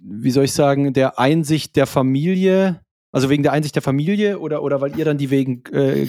wie 0.03 0.31
soll 0.31 0.45
ich 0.45 0.53
sagen, 0.53 0.93
der 0.93 1.19
Einsicht 1.19 1.77
der 1.77 1.87
Familie, 1.87 2.81
also 3.13 3.31
wegen 3.31 3.43
der 3.43 3.53
Einsicht 3.53 3.75
der 3.75 3.83
Familie 3.83 4.39
oder, 4.39 4.63
oder 4.63 4.81
weil 4.81 4.99
ihr 4.99 5.05
dann 5.05 5.19
die 5.19 5.31
Wegen 5.31 5.65
äh, 5.73 6.07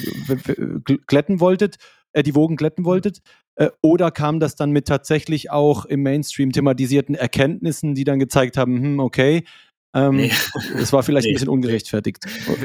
glätten 1.08 1.40
wolltet, 1.40 1.78
äh, 2.14 2.24
die 2.24 2.36
Wogen 2.36 2.56
glätten 2.56 2.86
wolltet? 2.86 3.22
Äh, 3.56 3.70
oder 3.82 4.12
kam 4.12 4.40
das 4.40 4.56
dann 4.56 4.72
mit 4.72 4.88
tatsächlich 4.88 5.52
auch 5.52 5.86
im 5.86 6.04
Mainstream 6.04 6.52
thematisierten 6.52 7.16
Erkenntnissen, 7.16 7.96
die 7.96 8.04
dann 8.04 8.20
gezeigt 8.20 8.58
haben, 8.58 8.82
hm, 8.82 9.00
okay, 9.00 9.44
ähm, 9.98 10.16
nee. 10.16 10.32
Es 10.76 10.94
war 10.94 11.02
vielleicht 11.02 11.26
nee. 11.26 11.32
ein 11.32 11.34
bisschen 11.34 11.50
ungerechtfertigt. 11.50 12.20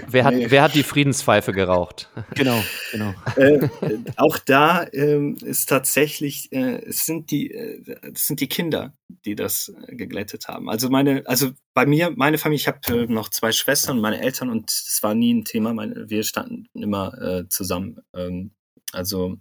Wer 0.06 0.24
hat, 0.24 0.34
nee. 0.34 0.50
wer 0.50 0.62
hat 0.62 0.74
die 0.74 0.82
Friedenspfeife 0.82 1.52
geraucht? 1.52 2.10
Genau, 2.34 2.62
genau. 2.90 3.14
Äh, 3.36 3.68
auch 4.16 4.38
da 4.38 4.84
äh, 4.84 5.32
ist 5.42 5.68
tatsächlich, 5.68 6.50
äh, 6.52 6.82
es 6.84 7.04
sind 7.04 7.30
die, 7.30 7.52
äh, 7.52 8.10
es 8.14 8.26
sind 8.26 8.40
die 8.40 8.48
Kinder, 8.48 8.96
die 9.24 9.34
das 9.34 9.68
äh, 9.68 9.94
geglättet 9.94 10.48
haben. 10.48 10.68
Also 10.68 10.88
meine, 10.88 11.22
also 11.26 11.50
bei 11.74 11.86
mir, 11.86 12.12
meine 12.16 12.38
Familie, 12.38 12.60
ich 12.60 12.68
habe 12.68 13.02
äh, 13.02 13.06
noch 13.06 13.28
zwei 13.28 13.52
Schwestern 13.52 13.96
und 13.96 14.02
meine 14.02 14.20
Eltern 14.20 14.50
und 14.50 14.70
es 14.70 15.02
war 15.02 15.14
nie 15.14 15.34
ein 15.34 15.44
Thema. 15.44 15.74
Meine, 15.74 16.08
wir 16.08 16.22
standen 16.24 16.66
immer 16.74 17.44
zusammen. 17.48 18.00
Ähm, 18.14 18.52
also 18.92 19.36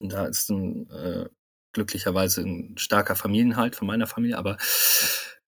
da 0.00 0.26
ist 0.26 0.50
ein, 0.50 0.88
glücklicherweise 1.72 2.42
ein 2.42 2.76
starker 2.78 3.16
Familienhalt 3.16 3.76
von 3.76 3.86
meiner 3.86 4.06
Familie, 4.06 4.38
aber 4.38 4.56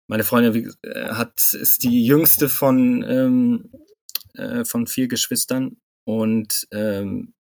meine 0.07 0.23
Freundin 0.23 0.73
äh, 0.83 1.09
hat, 1.09 1.53
ist 1.53 1.83
die 1.83 2.05
jüngste 2.05 2.49
von, 2.49 3.03
ähm, 3.03 3.71
äh, 4.33 4.65
von 4.65 4.87
vier 4.87 5.07
Geschwistern 5.07 5.77
und 6.03 6.67
ähm, 6.71 7.33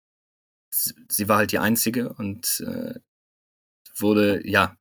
sie, 0.72 1.28
war 1.28 1.38
halt 1.38 1.52
die 1.52 1.60
einzige 1.60 2.14
und 2.14 2.64
äh, 2.66 3.00
wurde, 3.96 4.42
ja, 4.48 4.76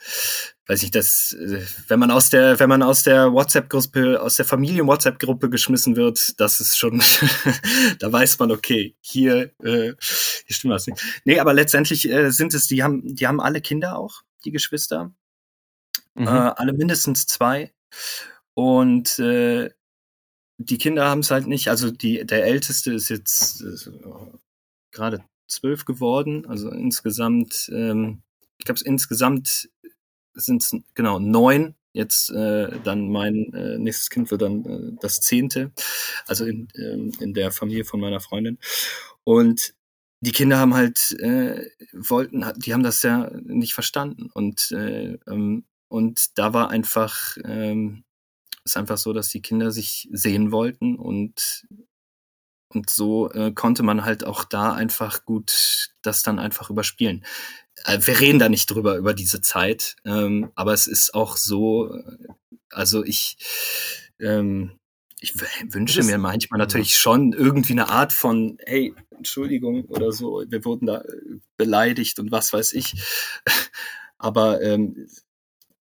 weiß 0.66 0.82
ich, 0.84 0.90
das, 0.90 1.32
äh, 1.32 1.64
wenn 1.88 1.98
man 1.98 2.10
aus 2.10 2.30
der, 2.30 2.58
wenn 2.60 2.68
man 2.68 2.82
aus 2.82 3.02
der 3.02 3.32
WhatsApp-Gruppe, 3.32 4.22
aus 4.22 4.36
der 4.36 4.46
Familien-WhatsApp-Gruppe 4.46 5.50
geschmissen 5.50 5.96
wird, 5.96 6.40
das 6.40 6.60
ist 6.60 6.78
schon, 6.78 7.02
da 7.98 8.10
weiß 8.12 8.38
man, 8.38 8.50
okay, 8.52 8.96
hier, 9.00 9.52
äh, 9.62 9.92
hier 10.46 10.54
stimmt 10.54 10.74
was 10.74 10.86
nicht. 10.86 11.02
Nee, 11.24 11.40
aber 11.40 11.52
letztendlich 11.52 12.08
äh, 12.08 12.30
sind 12.30 12.54
es, 12.54 12.68
die 12.68 12.82
haben, 12.82 13.14
die 13.14 13.26
haben 13.26 13.40
alle 13.40 13.60
Kinder 13.60 13.98
auch, 13.98 14.22
die 14.44 14.52
Geschwister. 14.52 15.12
Mhm. 16.14 16.26
Äh, 16.26 16.30
alle 16.30 16.72
mindestens 16.72 17.26
zwei. 17.26 17.72
Und 18.54 19.18
äh, 19.18 19.70
die 20.58 20.78
Kinder 20.78 21.08
haben 21.08 21.20
es 21.20 21.30
halt 21.30 21.46
nicht. 21.46 21.68
Also 21.68 21.90
die, 21.90 22.24
der 22.24 22.44
Älteste 22.44 22.92
ist 22.92 23.08
jetzt 23.08 23.62
äh, 23.62 23.90
gerade 24.90 25.24
zwölf 25.48 25.84
geworden. 25.84 26.46
Also 26.46 26.70
insgesamt, 26.70 27.70
ähm, 27.72 28.22
ich 28.58 28.64
glaube, 28.64 28.80
insgesamt 28.84 29.70
sind 30.34 30.62
es 30.62 30.76
genau 30.94 31.18
neun. 31.18 31.74
Jetzt 31.94 32.30
äh, 32.30 32.70
dann 32.84 33.10
mein 33.10 33.52
äh, 33.52 33.76
nächstes 33.76 34.08
Kind 34.08 34.30
wird 34.30 34.40
dann 34.40 34.64
äh, 34.64 34.96
das 35.00 35.20
zehnte, 35.20 35.72
also 36.26 36.46
in, 36.46 36.68
ähm, 36.74 37.12
in 37.20 37.34
der 37.34 37.52
Familie 37.52 37.84
von 37.84 38.00
meiner 38.00 38.20
Freundin. 38.20 38.58
Und 39.24 39.74
die 40.20 40.32
Kinder 40.32 40.58
haben 40.58 40.72
halt 40.72 41.12
äh, 41.20 41.68
wollten, 41.92 42.46
die 42.56 42.72
haben 42.72 42.82
das 42.82 43.02
ja 43.02 43.30
nicht 43.42 43.74
verstanden 43.74 44.30
und 44.32 44.70
äh, 44.70 45.18
ähm, 45.26 45.64
und 45.92 46.38
da 46.38 46.54
war 46.54 46.70
einfach, 46.70 47.36
ähm, 47.44 48.04
ist 48.64 48.78
einfach 48.78 48.96
so, 48.96 49.12
dass 49.12 49.28
die 49.28 49.42
Kinder 49.42 49.70
sich 49.70 50.08
sehen 50.10 50.50
wollten 50.50 50.96
und 50.96 51.66
und 52.68 52.88
so 52.88 53.30
äh, 53.32 53.52
konnte 53.52 53.82
man 53.82 54.02
halt 54.06 54.24
auch 54.24 54.44
da 54.44 54.72
einfach 54.72 55.26
gut 55.26 55.90
das 56.00 56.22
dann 56.22 56.38
einfach 56.38 56.70
überspielen. 56.70 57.22
Äh, 57.84 57.98
wir 58.00 58.18
reden 58.18 58.38
da 58.38 58.48
nicht 58.48 58.70
drüber, 58.70 58.96
über 58.96 59.12
diese 59.12 59.42
Zeit, 59.42 59.96
ähm, 60.06 60.50
aber 60.54 60.72
es 60.72 60.86
ist 60.86 61.12
auch 61.12 61.36
so, 61.36 61.94
äh, 61.94 62.28
also 62.70 63.04
ich, 63.04 63.36
ähm, 64.18 64.78
ich 65.20 65.34
wünsche 65.68 66.02
mir 66.04 66.16
manchmal 66.16 66.56
natürlich 66.56 66.96
schon 66.96 67.34
irgendwie 67.34 67.74
eine 67.74 67.90
Art 67.90 68.14
von, 68.14 68.56
hey, 68.64 68.94
Entschuldigung 69.10 69.84
oder 69.84 70.10
so, 70.10 70.42
wir 70.48 70.64
wurden 70.64 70.86
da 70.86 71.02
äh, 71.02 71.40
beleidigt 71.58 72.18
und 72.18 72.32
was 72.32 72.54
weiß 72.54 72.72
ich. 72.72 72.94
Aber 74.16 74.62
ähm, 74.62 75.08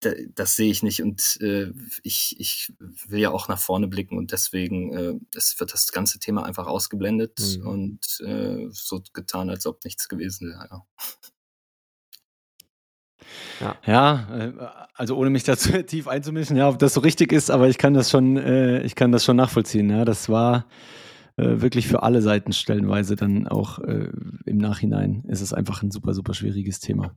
das 0.01 0.55
sehe 0.55 0.71
ich 0.71 0.83
nicht 0.83 1.03
und 1.03 1.39
äh, 1.41 1.73
ich, 2.03 2.39
ich 2.39 2.73
will 2.79 3.21
ja 3.21 3.31
auch 3.31 3.49
nach 3.49 3.59
vorne 3.59 3.89
blicken 3.89 4.17
und 4.17 4.33
deswegen 4.33 4.93
äh, 4.93 5.15
es 5.35 5.59
wird 5.59 5.73
das 5.73 5.91
ganze 5.91 6.19
Thema 6.19 6.45
einfach 6.45 6.67
ausgeblendet 6.67 7.59
mhm. 7.59 7.67
und 7.67 8.21
äh, 8.21 8.69
so 8.71 9.03
getan, 9.13 9.51
als 9.51 9.67
ob 9.67 9.85
nichts 9.85 10.09
gewesen 10.09 10.51
wäre. 10.51 10.69
Ja. 10.71 10.87
Ja, 13.61 13.77
ja 13.87 14.37
äh, 14.37 14.53
also 14.95 15.17
ohne 15.17 15.31
mich 15.31 15.45
dazu 15.45 15.83
tief 15.83 16.07
einzumischen, 16.07 16.57
ja, 16.57 16.69
ob 16.69 16.79
das 16.79 16.95
so 16.95 17.01
richtig 17.01 17.33
ist, 17.33 17.51
aber 17.51 17.69
ich 17.69 17.79
kann 17.79 17.95
das 17.95 18.11
schon, 18.11 18.37
äh, 18.37 18.83
ich 18.83 18.95
kann 18.95 19.13
das 19.13 19.25
schon 19.25 19.37
nachvollziehen. 19.37 19.91
Ja, 19.91 20.05
das 20.05 20.29
war 20.29 20.67
äh, 21.37 21.61
wirklich 21.61 21.89
für 21.89 22.03
alle 22.03 22.23
Seiten 22.23 22.53
stellenweise 22.53 23.17
dann 23.17 23.49
auch 23.49 23.79
äh, 23.81 24.11
im 24.45 24.59
Nachhinein 24.59 25.25
ist 25.29 25.41
es 25.41 25.53
einfach 25.53 25.83
ein 25.83 25.91
super, 25.91 26.15
super 26.15 26.35
schwieriges 26.35 26.81
Thema. 26.81 27.17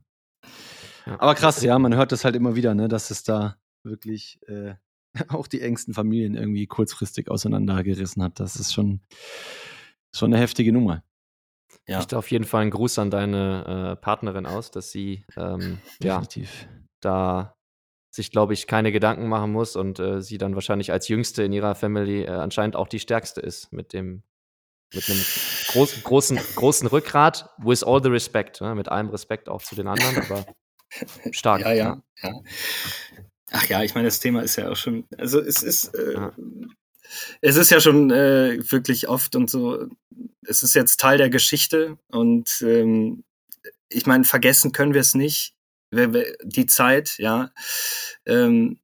Ja. 1.06 1.20
Aber 1.20 1.34
krass, 1.34 1.62
ja, 1.62 1.78
man 1.78 1.94
hört 1.94 2.12
das 2.12 2.24
halt 2.24 2.36
immer 2.36 2.54
wieder, 2.54 2.74
ne, 2.74 2.88
dass 2.88 3.10
es 3.10 3.22
da 3.22 3.56
wirklich 3.84 4.40
äh, 4.46 4.74
auch 5.28 5.46
die 5.46 5.60
engsten 5.60 5.94
Familien 5.94 6.34
irgendwie 6.34 6.66
kurzfristig 6.66 7.30
auseinandergerissen 7.30 8.22
hat. 8.22 8.40
Das 8.40 8.56
ist 8.56 8.72
schon, 8.72 9.00
schon 10.14 10.32
eine 10.32 10.40
heftige 10.40 10.72
Nummer. 10.72 11.02
Ja. 11.86 12.00
Ich 12.00 12.14
auf 12.14 12.30
jeden 12.30 12.44
Fall 12.44 12.62
einen 12.62 12.70
Gruß 12.70 12.98
an 12.98 13.10
deine 13.10 13.94
äh, 13.94 13.96
Partnerin 13.96 14.46
aus, 14.46 14.70
dass 14.70 14.92
sie 14.92 15.24
ähm, 15.36 15.78
ja, 16.00 16.22
da 17.00 17.56
sich, 18.14 18.30
glaube 18.30 18.52
ich, 18.52 18.66
keine 18.66 18.92
Gedanken 18.92 19.28
machen 19.28 19.52
muss 19.52 19.74
und 19.74 19.98
äh, 19.98 20.20
sie 20.20 20.38
dann 20.38 20.54
wahrscheinlich 20.54 20.92
als 20.92 21.08
Jüngste 21.08 21.42
in 21.42 21.52
ihrer 21.52 21.74
Family 21.74 22.22
äh, 22.22 22.28
anscheinend 22.28 22.76
auch 22.76 22.86
die 22.86 23.00
Stärkste 23.00 23.40
ist 23.40 23.72
mit 23.72 23.92
dem 23.92 24.22
mit 24.94 25.08
einem 25.08 25.24
großen, 25.68 26.02
großen, 26.02 26.36
großen 26.54 26.86
Rückgrat, 26.86 27.48
with 27.56 27.82
all 27.82 28.02
the 28.02 28.10
respect, 28.10 28.60
ne? 28.60 28.74
mit 28.74 28.90
allem 28.90 29.08
Respekt 29.08 29.48
auch 29.48 29.62
zu 29.62 29.74
den 29.74 29.88
anderen, 29.88 30.18
aber 30.18 30.44
stark. 31.32 31.60
ja, 31.62 31.72
ja, 31.72 32.02
ja. 32.22 32.40
Ach 33.50 33.68
ja, 33.68 33.82
ich 33.82 33.94
meine, 33.94 34.08
das 34.08 34.20
Thema 34.20 34.42
ist 34.42 34.56
ja 34.56 34.70
auch 34.70 34.76
schon, 34.76 35.04
also 35.18 35.40
es 35.40 35.62
ist, 35.62 35.94
äh, 35.94 36.14
ja. 36.14 36.32
es 37.42 37.56
ist 37.56 37.70
ja 37.70 37.80
schon 37.80 38.10
äh, 38.10 38.58
wirklich 38.70 39.08
oft 39.08 39.36
und 39.36 39.50
so, 39.50 39.88
es 40.46 40.62
ist 40.62 40.74
jetzt 40.74 40.98
Teil 40.98 41.18
der 41.18 41.28
Geschichte 41.28 41.98
und 42.08 42.62
ähm, 42.62 43.24
ich 43.88 44.06
meine, 44.06 44.24
vergessen 44.24 44.72
können 44.72 44.94
wir 44.94 45.02
es 45.02 45.14
nicht 45.14 45.54
die 45.92 46.66
Zeit, 46.66 47.18
ja. 47.18 47.50
Ähm, 48.24 48.80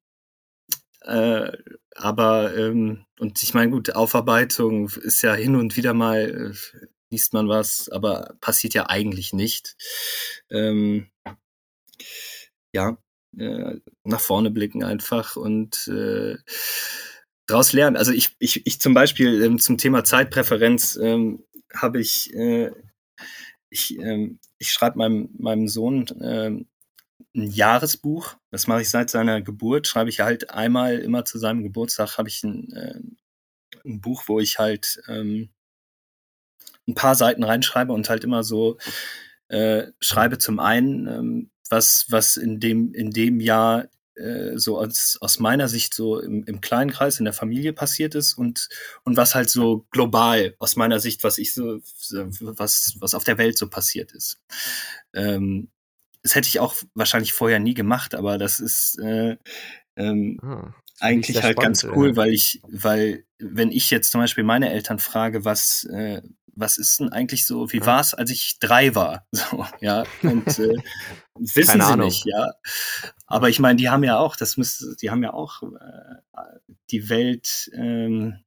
äh, 1.01 1.53
aber, 1.95 2.55
ähm, 2.55 3.07
und 3.19 3.43
ich 3.43 3.55
meine, 3.55 3.71
gut, 3.71 3.95
Aufarbeitung 3.95 4.91
ist 4.91 5.23
ja 5.23 5.35
hin 5.35 5.57
und 5.57 5.77
wieder 5.77 5.95
mal, 5.95 6.53
äh, 6.53 6.87
liest 7.11 7.33
man 7.33 7.49
was, 7.49 7.89
aber 7.89 8.37
passiert 8.41 8.75
ja 8.75 8.89
eigentlich 8.89 9.33
nicht. 9.33 9.77
Ähm, 10.51 11.11
ja, 12.73 12.99
äh, 13.37 13.77
nach 14.05 14.21
vorne 14.21 14.51
blicken 14.51 14.85
einfach 14.85 15.37
und 15.37 15.89
äh, 15.89 16.37
daraus 17.47 17.73
lernen. 17.73 17.97
Also 17.97 18.13
ich, 18.13 18.37
ich, 18.39 18.67
ich 18.67 18.81
zum 18.81 18.95
Beispiel 18.95 19.43
ähm, 19.43 19.59
zum 19.59 19.79
Thema 19.79 20.05
Zeitpräferenz 20.05 20.97
ähm, 20.97 21.45
habe 21.75 22.01
ich, 22.01 22.33
äh, 22.35 22.71
ich, 23.71 23.99
ähm, 23.99 24.39
ich 24.59 24.73
schreibe 24.73 24.99
meinem, 24.99 25.31
meinem 25.39 25.69
Sohn 25.69 26.07
ähm, 26.21 26.69
ein 27.35 27.51
Jahresbuch. 27.51 28.37
Das 28.51 28.67
mache 28.67 28.83
ich 28.83 28.91
seit 28.91 29.11
seiner 29.11 29.43
Geburt. 29.43 29.87
Schreibe 29.87 30.11
ich 30.11 30.21
halt 30.21 30.51
einmal 30.51 30.99
immer 30.99 31.25
zu 31.25 31.39
seinem 31.39 31.63
Geburtstag 31.63 32.19
habe 32.19 32.29
ich 32.29 32.43
ein, 32.45 32.73
äh, 32.73 33.01
ein 33.85 34.01
Buch, 34.01 34.25
wo 34.27 34.41
ich 34.41 34.59
halt 34.59 35.01
ähm, 35.09 35.51
ein 36.87 36.95
paar 36.95 37.15
Seiten 37.15 37.45
reinschreibe 37.45 37.93
und 37.93 38.09
halt 38.09 38.25
immer 38.25 38.43
so 38.43 38.79
äh, 39.49 39.93
schreibe 40.01 40.39
zum 40.39 40.59
einen, 40.59 41.07
ähm, 41.07 41.51
was 41.71 42.07
was 42.09 42.37
in 42.37 42.61
dem 42.61 42.93
in 42.95 43.11
dem 43.11 43.41
Jahr 43.41 43.89
äh, 44.15 44.57
so 44.57 44.79
aus, 44.79 45.19
aus 45.21 45.39
meiner 45.39 45.69
Sicht 45.69 45.95
so 45.95 46.21
im, 46.21 46.45
im 46.45 46.61
kleinen 46.61 46.91
Kreis 46.91 47.19
in 47.19 47.25
der 47.25 47.35
Familie 47.35 47.73
passiert 47.73 48.15
ist 48.15 48.35
und 48.35 48.69
und 49.05 49.17
was 49.17 49.35
halt 49.35 49.51
so 49.51 49.87
global 49.91 50.55
aus 50.59 50.77
meiner 50.77 51.01
Sicht 51.01 51.25
was 51.25 51.39
ich 51.39 51.55
so 51.55 51.81
was 52.41 52.97
was 53.01 53.15
auf 53.15 53.25
der 53.25 53.39
Welt 53.39 53.57
so 53.59 53.69
passiert 53.69 54.13
ist 54.13 54.41
ähm, 55.15 55.69
das 56.23 56.35
hätte 56.35 56.49
ich 56.49 56.61
auch 56.61 56.75
wahrscheinlich 56.95 57.33
vorher 57.33 57.59
nie 57.59 57.75
gemacht, 57.75 58.15
aber 58.15 58.39
das 58.39 58.61
ist 58.61 58.99
äh, 58.99 59.37
ähm, 59.97 60.39
ah, 60.43 60.75
eigentlich 61.01 61.43
halt 61.43 61.55
spannend, 61.55 61.81
ganz 61.81 61.97
cool, 61.97 62.11
ja. 62.11 62.17
weil 62.17 62.33
ich, 62.33 62.61
weil 62.69 63.25
wenn 63.39 63.71
ich 63.71 63.91
jetzt 63.91 64.11
zum 64.11 64.21
Beispiel 64.21 64.45
meine 64.45 64.71
Eltern 64.71 64.99
frage, 64.99 65.45
was 65.45 65.85
äh, 65.85 66.23
was 66.59 66.79
ist 66.79 67.01
denn 67.01 67.11
eigentlich 67.11 67.47
so, 67.47 67.73
wie 67.73 67.85
war 67.87 68.01
es, 68.01 68.15
als 68.15 68.31
ich 68.31 68.59
drei 68.59 68.95
war? 68.95 69.27
So, 69.33 69.65
ja, 69.81 70.05
und 70.23 70.47
äh, 70.59 70.75
wissen 71.39 71.73
Keine 71.73 71.85
sie 71.85 71.93
Ahnung. 71.93 72.07
nicht, 72.07 72.27
ja. 72.27 72.53
Aber 73.27 73.49
ich 73.49 73.61
meine, 73.61 73.77
die 73.77 73.89
haben 73.89 74.05
ja 74.05 74.19
auch, 74.19 74.37
das 74.37 74.57
müsste, 74.57 74.97
die 75.01 75.11
haben 75.11 75.23
ja 75.23 75.33
auch 75.33 75.63
äh, 75.63 76.17
die 76.91 77.09
Welt 77.09 77.71
ähm, 77.75 78.41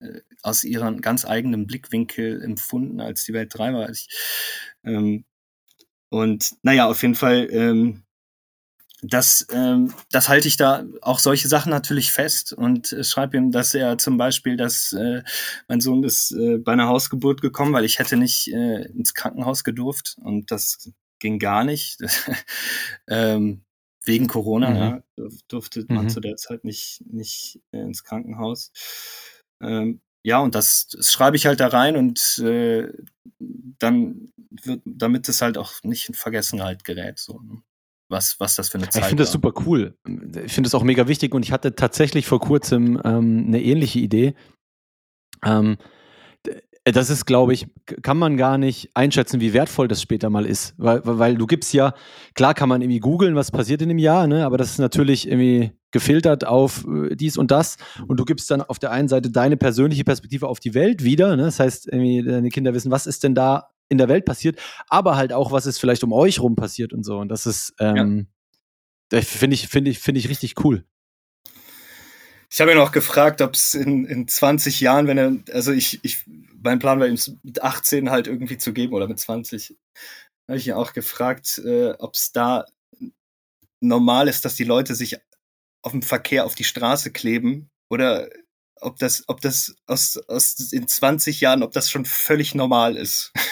äh, 0.00 0.20
aus 0.42 0.64
ihrem 0.64 1.00
ganz 1.00 1.24
eigenen 1.24 1.66
Blickwinkel 1.66 2.42
empfunden, 2.42 3.00
als 3.00 3.24
die 3.24 3.32
Welt 3.32 3.52
drei 3.54 3.72
war. 3.72 3.88
Ich, 3.88 4.08
ähm, 4.84 5.24
und 6.10 6.52
naja, 6.62 6.86
auf 6.86 7.02
jeden 7.02 7.14
Fall, 7.16 7.48
ähm, 7.50 8.03
das, 9.06 9.46
ähm, 9.52 9.92
das 10.10 10.28
halte 10.28 10.48
ich 10.48 10.56
da 10.56 10.84
auch 11.02 11.18
solche 11.18 11.48
Sachen 11.48 11.70
natürlich 11.70 12.10
fest 12.10 12.52
und 12.52 12.92
äh, 12.92 13.04
schreibe 13.04 13.36
ihm, 13.36 13.50
dass 13.50 13.74
er 13.74 13.98
zum 13.98 14.16
Beispiel, 14.16 14.56
dass 14.56 14.92
äh, 14.92 15.22
mein 15.68 15.80
Sohn 15.80 16.04
ist 16.04 16.32
äh, 16.32 16.58
bei 16.58 16.72
einer 16.72 16.88
Hausgeburt 16.88 17.42
gekommen, 17.42 17.72
weil 17.72 17.84
ich 17.84 17.98
hätte 17.98 18.16
nicht 18.16 18.48
äh, 18.52 18.82
ins 18.86 19.12
Krankenhaus 19.14 19.64
gedurft 19.64 20.16
und 20.22 20.50
das 20.50 20.90
ging 21.18 21.38
gar 21.38 21.64
nicht. 21.64 21.98
ähm, 23.08 23.64
wegen 24.06 24.26
Corona 24.26 24.70
mhm. 24.70 24.76
ja, 24.76 25.28
durfte 25.48 25.84
man 25.88 26.04
mhm. 26.04 26.08
zu 26.10 26.20
der 26.20 26.36
Zeit 26.36 26.64
nicht, 26.64 27.02
nicht 27.06 27.60
äh, 27.72 27.80
ins 27.80 28.04
Krankenhaus. 28.04 28.70
Ähm, 29.60 30.00
ja, 30.22 30.38
und 30.38 30.54
das, 30.54 30.88
das 30.88 31.12
schreibe 31.12 31.36
ich 31.36 31.46
halt 31.46 31.60
da 31.60 31.68
rein 31.68 31.96
und 31.96 32.38
äh, 32.38 32.88
dann 33.38 34.32
wird, 34.50 34.82
damit 34.84 35.28
es 35.28 35.42
halt 35.42 35.58
auch 35.58 35.82
nicht 35.82 36.08
in 36.08 36.14
Vergessenheit 36.14 36.84
gerät, 36.84 37.18
so. 37.18 37.40
Ne? 37.40 37.62
Was, 38.08 38.38
was 38.38 38.56
das 38.56 38.68
für 38.68 38.78
eine 38.78 38.88
Zeit 38.88 39.02
Ich 39.02 39.08
finde 39.08 39.22
das 39.22 39.32
super 39.32 39.52
cool. 39.66 39.96
Ich 40.44 40.52
finde 40.52 40.68
es 40.68 40.74
auch 40.74 40.82
mega 40.82 41.08
wichtig 41.08 41.34
und 41.34 41.42
ich 41.42 41.52
hatte 41.52 41.74
tatsächlich 41.74 42.26
vor 42.26 42.40
kurzem 42.40 43.00
ähm, 43.04 43.44
eine 43.46 43.62
ähnliche 43.62 43.98
Idee. 43.98 44.34
Ähm, 45.44 45.78
äh, 46.84 46.92
das 46.92 47.08
ist, 47.08 47.24
glaube 47.24 47.54
ich, 47.54 47.66
kann 48.02 48.18
man 48.18 48.36
gar 48.36 48.58
nicht 48.58 48.90
einschätzen, 48.94 49.40
wie 49.40 49.54
wertvoll 49.54 49.88
das 49.88 50.02
später 50.02 50.28
mal 50.28 50.44
ist. 50.44 50.74
Weil, 50.76 51.00
weil 51.04 51.36
du 51.36 51.46
gibst 51.46 51.72
ja, 51.72 51.94
klar 52.34 52.54
kann 52.54 52.68
man 52.68 52.82
irgendwie 52.82 53.00
googeln, 53.00 53.34
was 53.34 53.50
passiert 53.50 53.80
in 53.82 53.88
dem 53.88 53.98
Jahr, 53.98 54.26
ne? 54.26 54.44
aber 54.44 54.58
das 54.58 54.70
ist 54.70 54.78
natürlich 54.78 55.26
irgendwie 55.26 55.72
gefiltert 55.90 56.46
auf 56.46 56.84
äh, 56.86 57.16
dies 57.16 57.38
und 57.38 57.50
das. 57.50 57.78
Und 58.06 58.20
du 58.20 58.24
gibst 58.24 58.50
dann 58.50 58.60
auf 58.60 58.78
der 58.78 58.90
einen 58.90 59.08
Seite 59.08 59.30
deine 59.30 59.56
persönliche 59.56 60.04
Perspektive 60.04 60.48
auf 60.48 60.60
die 60.60 60.74
Welt 60.74 61.04
wieder. 61.04 61.36
Ne? 61.36 61.44
Das 61.44 61.58
heißt, 61.58 61.86
irgendwie 61.86 62.22
deine 62.22 62.50
Kinder 62.50 62.74
wissen, 62.74 62.90
was 62.90 63.06
ist 63.06 63.24
denn 63.24 63.34
da 63.34 63.70
in 63.88 63.98
der 63.98 64.08
Welt 64.08 64.24
passiert, 64.24 64.58
aber 64.88 65.16
halt 65.16 65.32
auch, 65.32 65.52
was 65.52 65.66
ist 65.66 65.78
vielleicht 65.78 66.04
um 66.04 66.12
euch 66.12 66.40
rum 66.40 66.56
passiert 66.56 66.92
und 66.92 67.04
so. 67.04 67.18
Und 67.18 67.28
das 67.28 67.46
ist, 67.46 67.74
ähm, 67.78 68.28
ja. 69.12 69.20
finde 69.20 69.54
ich, 69.54 69.68
finde 69.68 69.90
ich, 69.90 69.98
finde 69.98 70.18
ich 70.18 70.28
richtig 70.28 70.64
cool. 70.64 70.84
Ich 72.50 72.60
habe 72.60 72.72
ihn 72.72 72.78
auch 72.78 72.92
gefragt, 72.92 73.42
ob 73.42 73.54
es 73.54 73.74
in, 73.74 74.04
in 74.04 74.28
20 74.28 74.80
Jahren, 74.80 75.06
wenn 75.06 75.18
er, 75.18 75.36
also 75.52 75.72
ich, 75.72 75.98
ich 76.04 76.24
mein 76.62 76.78
Plan 76.78 77.00
war 77.00 77.06
ihm 77.06 77.18
mit 77.42 77.62
18 77.62 78.10
halt 78.10 78.26
irgendwie 78.26 78.58
zu 78.58 78.72
geben 78.72 78.94
oder 78.94 79.08
mit 79.08 79.18
20. 79.18 79.76
Habe 80.48 80.58
ich 80.58 80.66
ihn 80.66 80.74
auch 80.74 80.92
gefragt, 80.92 81.60
äh, 81.64 81.94
ob 81.98 82.14
es 82.14 82.32
da 82.32 82.64
normal 83.80 84.28
ist, 84.28 84.44
dass 84.44 84.54
die 84.54 84.64
Leute 84.64 84.94
sich 84.94 85.18
auf 85.82 85.92
dem 85.92 86.02
Verkehr 86.02 86.46
auf 86.46 86.54
die 86.54 86.64
Straße 86.64 87.12
kleben 87.12 87.70
oder 87.90 88.28
ob 88.84 88.98
das, 88.98 89.24
ob 89.26 89.40
das 89.40 89.74
aus, 89.86 90.16
aus 90.28 90.72
in 90.72 90.86
20 90.86 91.40
Jahren, 91.40 91.62
ob 91.62 91.72
das 91.72 91.90
schon 91.90 92.04
völlig 92.04 92.54
normal 92.54 92.96
ist. 92.96 93.32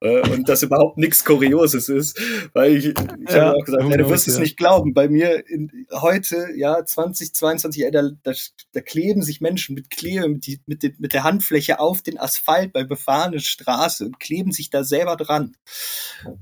Äh, 0.00 0.28
und 0.30 0.48
das 0.48 0.62
überhaupt 0.62 0.98
nichts 0.98 1.24
Kurioses 1.24 1.88
ist. 1.88 2.20
Weil 2.52 2.76
ich, 2.76 2.86
ich 2.86 2.96
ja, 3.28 3.46
habe 3.46 3.56
auch 3.56 3.64
gesagt, 3.64 3.88
ja, 3.88 3.96
du 3.96 4.08
wirst 4.08 4.26
ja. 4.26 4.34
es 4.34 4.38
nicht 4.38 4.56
glauben. 4.56 4.92
Bei 4.92 5.08
mir 5.08 5.48
in, 5.48 5.86
heute, 5.92 6.48
ja, 6.54 6.84
2022, 6.84 7.82
ja, 7.82 7.90
da, 7.90 8.10
da, 8.22 8.32
da 8.72 8.80
kleben 8.80 9.22
sich 9.22 9.40
Menschen 9.40 9.74
mit 9.74 9.90
Klebe, 9.90 10.28
mit, 10.28 10.46
die, 10.46 10.60
mit, 10.66 10.82
den, 10.82 10.94
mit 10.98 11.12
der 11.12 11.24
Handfläche 11.24 11.80
auf 11.80 12.02
den 12.02 12.18
Asphalt 12.18 12.72
bei 12.72 12.84
befahrenen 12.84 13.40
Straße 13.40 14.04
und 14.04 14.20
kleben 14.20 14.52
sich 14.52 14.70
da 14.70 14.84
selber 14.84 15.16
dran. 15.16 15.56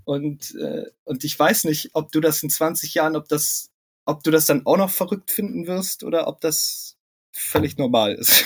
Und, 0.04 0.54
äh, 0.56 0.86
und 1.04 1.24
ich 1.24 1.38
weiß 1.38 1.64
nicht, 1.64 1.90
ob 1.92 2.10
du 2.12 2.20
das 2.20 2.42
in 2.42 2.50
20 2.50 2.94
Jahren, 2.94 3.16
ob 3.16 3.28
das 3.28 3.70
ob 4.06 4.22
du 4.22 4.30
das 4.30 4.46
dann 4.46 4.66
auch 4.66 4.76
noch 4.76 4.90
verrückt 4.90 5.30
finden 5.30 5.66
wirst 5.66 6.04
oder 6.04 6.26
ob 6.28 6.40
das 6.40 6.93
völlig 7.34 7.76
normal 7.76 8.14
ist. 8.14 8.44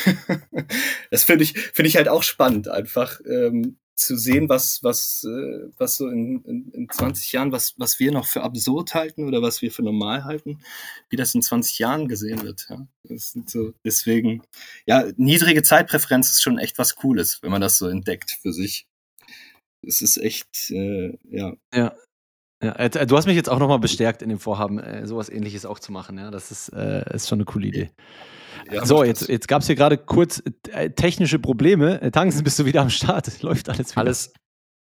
das 1.11 1.25
finde 1.25 1.45
ich, 1.45 1.59
finde 1.59 1.89
ich 1.89 1.97
halt 1.97 2.09
auch 2.09 2.23
spannend, 2.23 2.69
einfach 2.69 3.21
ähm, 3.27 3.79
zu 3.95 4.17
sehen, 4.17 4.49
was, 4.49 4.83
was, 4.83 5.25
äh, 5.25 5.71
was 5.77 5.97
so 5.97 6.09
in, 6.09 6.43
in, 6.45 6.71
in 6.73 6.89
20 6.89 7.33
Jahren, 7.33 7.53
was, 7.53 7.75
was 7.79 7.99
wir 7.99 8.13
noch 8.13 8.27
für 8.27 8.43
absurd 8.43 8.95
halten 8.95 9.27
oder 9.27 9.43
was 9.43 9.61
wir 9.61 9.71
für 9.71 9.83
normal 9.83 10.25
halten, 10.25 10.61
wie 11.11 11.17
das 11.17 11.35
in 11.35 11.43
20 11.43 11.79
Jahren 11.79 12.09
gesehen 12.09 12.43
wird. 12.43 12.67
Ja. 12.71 12.87
So, 13.47 13.73
deswegen, 13.85 14.43
ja, 14.87 15.05
niedrige 15.17 15.63
Zeitpräferenz 15.63 16.31
ist 16.31 16.43
schon 16.43 16.59
echt 16.59 16.79
was 16.79 16.97
Cooles, 16.97 17.43
wenn 17.43 17.51
man 17.51 17.61
das 17.61 17.79
so 17.79 17.89
entdeckt 17.89 18.39
für 18.41 18.53
sich. 18.53 18.87
Es 19.87 20.01
ist 20.01 20.17
echt, 20.17 20.71
äh, 20.71 21.17
ja. 21.31 21.55
Ja, 21.75 21.95
ja, 22.63 22.73
äh, 22.73 23.07
du 23.07 23.17
hast 23.17 23.27
mich 23.27 23.37
jetzt 23.37 23.49
auch 23.49 23.61
nochmal 23.61 23.79
bestärkt 23.79 24.23
in 24.23 24.29
dem 24.29 24.41
Vorhaben, 24.41 24.79
äh, 24.79 25.07
sowas 25.07 25.29
ähnliches 25.29 25.65
auch 25.65 25.79
zu 25.79 25.93
machen. 25.93 26.19
Ja, 26.19 26.31
das 26.31 26.51
ist, 26.51 26.71
äh, 26.71 27.05
ist 27.15 27.29
schon 27.29 27.39
eine 27.39 27.45
coole 27.45 27.69
Idee. 27.69 27.91
Ja, 28.71 28.85
so, 28.85 29.05
jetzt, 29.05 29.29
jetzt 29.29 29.49
gab 29.49 29.63
es 29.63 29.67
hier 29.67 29.77
gerade 29.77 29.99
kurz 29.99 30.43
äh, 30.71 30.91
technische 30.91 31.39
Probleme. 31.39 32.01
Äh, 32.03 32.11
bist 32.43 32.59
du 32.59 32.65
wieder 32.65 32.83
am 32.83 32.91
Start? 32.91 33.43
Läuft 33.43 33.69
alles 33.69 33.93
wieder. 33.93 33.99
Alles, 33.99 34.33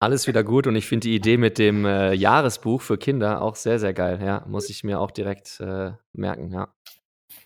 alles 0.01 0.27
wieder 0.27 0.45
gut 0.45 0.67
und 0.67 0.77
ich 0.77 0.87
finde 0.87 1.09
die 1.09 1.15
Idee 1.15 1.37
mit 1.37 1.59
dem 1.59 1.85
äh, 1.85 2.13
Jahresbuch 2.13 2.83
für 2.83 2.99
Kinder 2.99 3.43
auch 3.43 3.57
sehr, 3.57 3.79
sehr 3.79 3.95
geil. 3.95 4.21
Ja, 4.23 4.45
muss 4.47 4.71
ich 4.71 4.85
mir 4.85 5.01
auch 5.01 5.11
direkt 5.11 5.61
äh, 5.61 5.93
merken, 6.13 6.51
ja. 6.51 6.69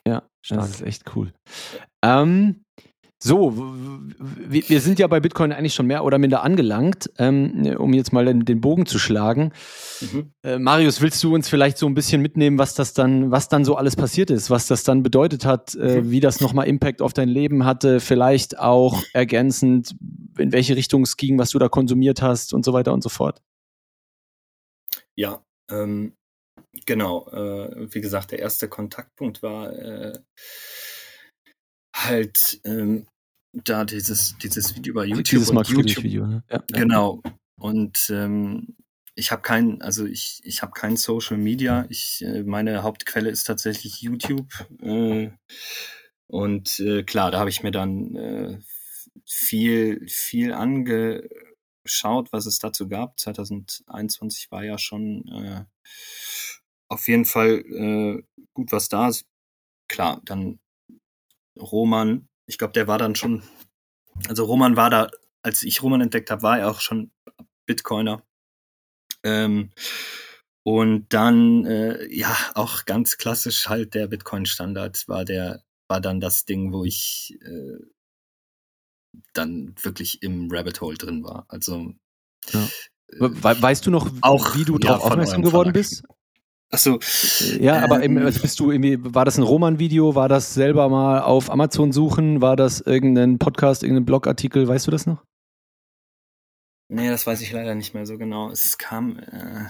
Ja, 0.06 0.22
Stark. 0.42 0.60
das 0.60 0.70
ist 0.70 0.82
echt 0.82 1.16
cool. 1.16 1.32
Ähm, 2.02 2.64
so, 3.22 3.54
wir 3.54 4.80
sind 4.80 4.98
ja 4.98 5.06
bei 5.06 5.20
Bitcoin 5.20 5.52
eigentlich 5.52 5.74
schon 5.74 5.86
mehr 5.86 6.04
oder 6.04 6.16
minder 6.16 6.42
angelangt, 6.42 7.10
ähm, 7.18 7.76
um 7.78 7.92
jetzt 7.92 8.14
mal 8.14 8.24
den, 8.24 8.60
Bogen 8.62 8.86
zu 8.86 8.98
schlagen. 8.98 9.52
Mhm. 10.00 10.32
Äh, 10.42 10.58
Marius, 10.58 11.02
willst 11.02 11.22
du 11.22 11.34
uns 11.34 11.46
vielleicht 11.46 11.76
so 11.76 11.86
ein 11.86 11.92
bisschen 11.92 12.22
mitnehmen, 12.22 12.58
was 12.58 12.74
das 12.74 12.94
dann, 12.94 13.30
was 13.30 13.50
dann 13.50 13.66
so 13.66 13.76
alles 13.76 13.94
passiert 13.94 14.30
ist, 14.30 14.48
was 14.48 14.68
das 14.68 14.84
dann 14.84 15.02
bedeutet 15.02 15.44
hat, 15.44 15.74
äh, 15.74 16.00
mhm. 16.00 16.10
wie 16.10 16.20
das 16.20 16.40
nochmal 16.40 16.66
Impact 16.66 17.02
auf 17.02 17.12
dein 17.12 17.28
Leben 17.28 17.66
hatte, 17.66 18.00
vielleicht 18.00 18.58
auch 18.58 19.02
ergänzend, 19.12 19.94
in 20.38 20.52
welche 20.52 20.74
Richtung 20.74 21.02
es 21.02 21.18
ging, 21.18 21.38
was 21.38 21.50
du 21.50 21.58
da 21.58 21.68
konsumiert 21.68 22.22
hast 22.22 22.54
und 22.54 22.64
so 22.64 22.72
weiter 22.72 22.94
und 22.94 23.02
so 23.02 23.10
fort? 23.10 23.42
Ja, 25.14 25.44
ähm, 25.70 26.16
genau. 26.86 27.28
Äh, 27.28 27.92
wie 27.94 28.00
gesagt, 28.00 28.30
der 28.30 28.38
erste 28.38 28.66
Kontaktpunkt 28.68 29.42
war 29.42 29.72
äh, 29.72 30.18
halt 32.04 32.60
ähm, 32.64 33.06
da 33.52 33.84
dieses, 33.84 34.36
dieses 34.38 34.76
Video 34.76 34.92
über 34.92 35.04
YouTube. 35.04 35.24
Dieses 35.24 35.52
Max 35.52 35.70
YouTube 35.70 36.04
Video, 36.04 36.26
ne? 36.26 36.42
Ja. 36.50 36.62
Genau. 36.72 37.22
Und 37.58 38.10
ähm, 38.10 38.76
ich 39.14 39.32
habe 39.32 39.42
kein, 39.42 39.82
also 39.82 40.06
ich, 40.06 40.40
ich 40.44 40.62
habe 40.62 40.72
kein 40.72 40.96
Social 40.96 41.36
Media. 41.36 41.86
Ich, 41.88 42.22
äh, 42.22 42.42
meine 42.42 42.82
Hauptquelle 42.82 43.30
ist 43.30 43.44
tatsächlich 43.44 44.00
YouTube. 44.00 44.48
Äh, 44.80 45.30
und 46.26 46.78
äh, 46.80 47.02
klar, 47.02 47.30
da 47.30 47.40
habe 47.40 47.50
ich 47.50 47.62
mir 47.62 47.72
dann 47.72 48.14
äh, 48.14 48.58
viel, 49.26 50.06
viel 50.08 50.52
angeschaut, 50.52 52.32
was 52.32 52.46
es 52.46 52.60
dazu 52.60 52.88
gab. 52.88 53.18
2021 53.18 54.50
war 54.50 54.64
ja 54.64 54.78
schon 54.78 55.26
äh, 55.28 55.64
auf 56.88 57.08
jeden 57.08 57.24
Fall 57.24 57.64
äh, 57.66 58.22
gut 58.54 58.72
was 58.72 58.88
da 58.88 59.08
ist. 59.08 59.26
Klar, 59.88 60.20
dann 60.24 60.60
Roman, 61.60 62.28
ich 62.46 62.58
glaube, 62.58 62.72
der 62.72 62.86
war 62.86 62.98
dann 62.98 63.14
schon, 63.14 63.42
also 64.28 64.44
Roman 64.44 64.76
war 64.76 64.90
da, 64.90 65.10
als 65.42 65.62
ich 65.62 65.82
Roman 65.82 66.00
entdeckt 66.00 66.30
habe, 66.30 66.42
war 66.42 66.58
er 66.58 66.70
auch 66.70 66.80
schon 66.80 67.10
Bitcoiner. 67.66 68.22
Ähm, 69.22 69.70
und 70.62 71.06
dann, 71.12 71.64
äh, 71.64 72.06
ja, 72.14 72.36
auch 72.54 72.84
ganz 72.84 73.16
klassisch 73.16 73.68
halt 73.68 73.94
der 73.94 74.06
Bitcoin-Standard 74.08 75.08
war 75.08 75.24
der, 75.24 75.62
war 75.88 76.00
dann 76.00 76.20
das 76.20 76.44
Ding, 76.44 76.72
wo 76.72 76.84
ich 76.84 77.38
äh, 77.42 77.78
dann 79.32 79.74
wirklich 79.82 80.22
im 80.22 80.50
Rabbit 80.50 80.80
Hole 80.80 80.96
drin 80.96 81.24
war. 81.24 81.46
Also 81.48 81.94
ja. 82.52 82.68
We 83.18 83.42
weißt 83.42 83.86
du 83.86 83.90
noch, 83.90 84.08
auch, 84.20 84.54
wie 84.54 84.64
du 84.64 84.74
ja, 84.74 84.78
darauf 84.78 85.04
aufmerksam 85.04 85.42
geworden 85.42 85.72
bist? 85.72 86.04
Achso. 86.72 87.00
Ja, 87.58 87.82
aber 87.82 88.02
ähm, 88.02 88.18
also 88.18 88.40
bist 88.40 88.60
du 88.60 88.70
irgendwie, 88.70 88.98
war 89.00 89.24
das 89.24 89.38
ein 89.38 89.42
Roman-Video? 89.42 90.14
War 90.14 90.28
das 90.28 90.54
selber 90.54 90.88
mal 90.88 91.20
auf 91.20 91.50
Amazon 91.50 91.90
suchen? 91.90 92.40
War 92.40 92.54
das 92.54 92.80
irgendein 92.80 93.38
Podcast, 93.38 93.82
irgendein 93.82 94.04
Blogartikel? 94.04 94.68
Weißt 94.68 94.86
du 94.86 94.92
das 94.92 95.06
noch? 95.06 95.24
Nee, 96.88 97.08
das 97.08 97.26
weiß 97.26 97.40
ich 97.40 97.50
leider 97.52 97.74
nicht 97.74 97.94
mehr 97.94 98.06
so 98.06 98.18
genau. 98.18 98.50
Es 98.50 98.78
kam. 98.78 99.18
Äh, 99.18 99.66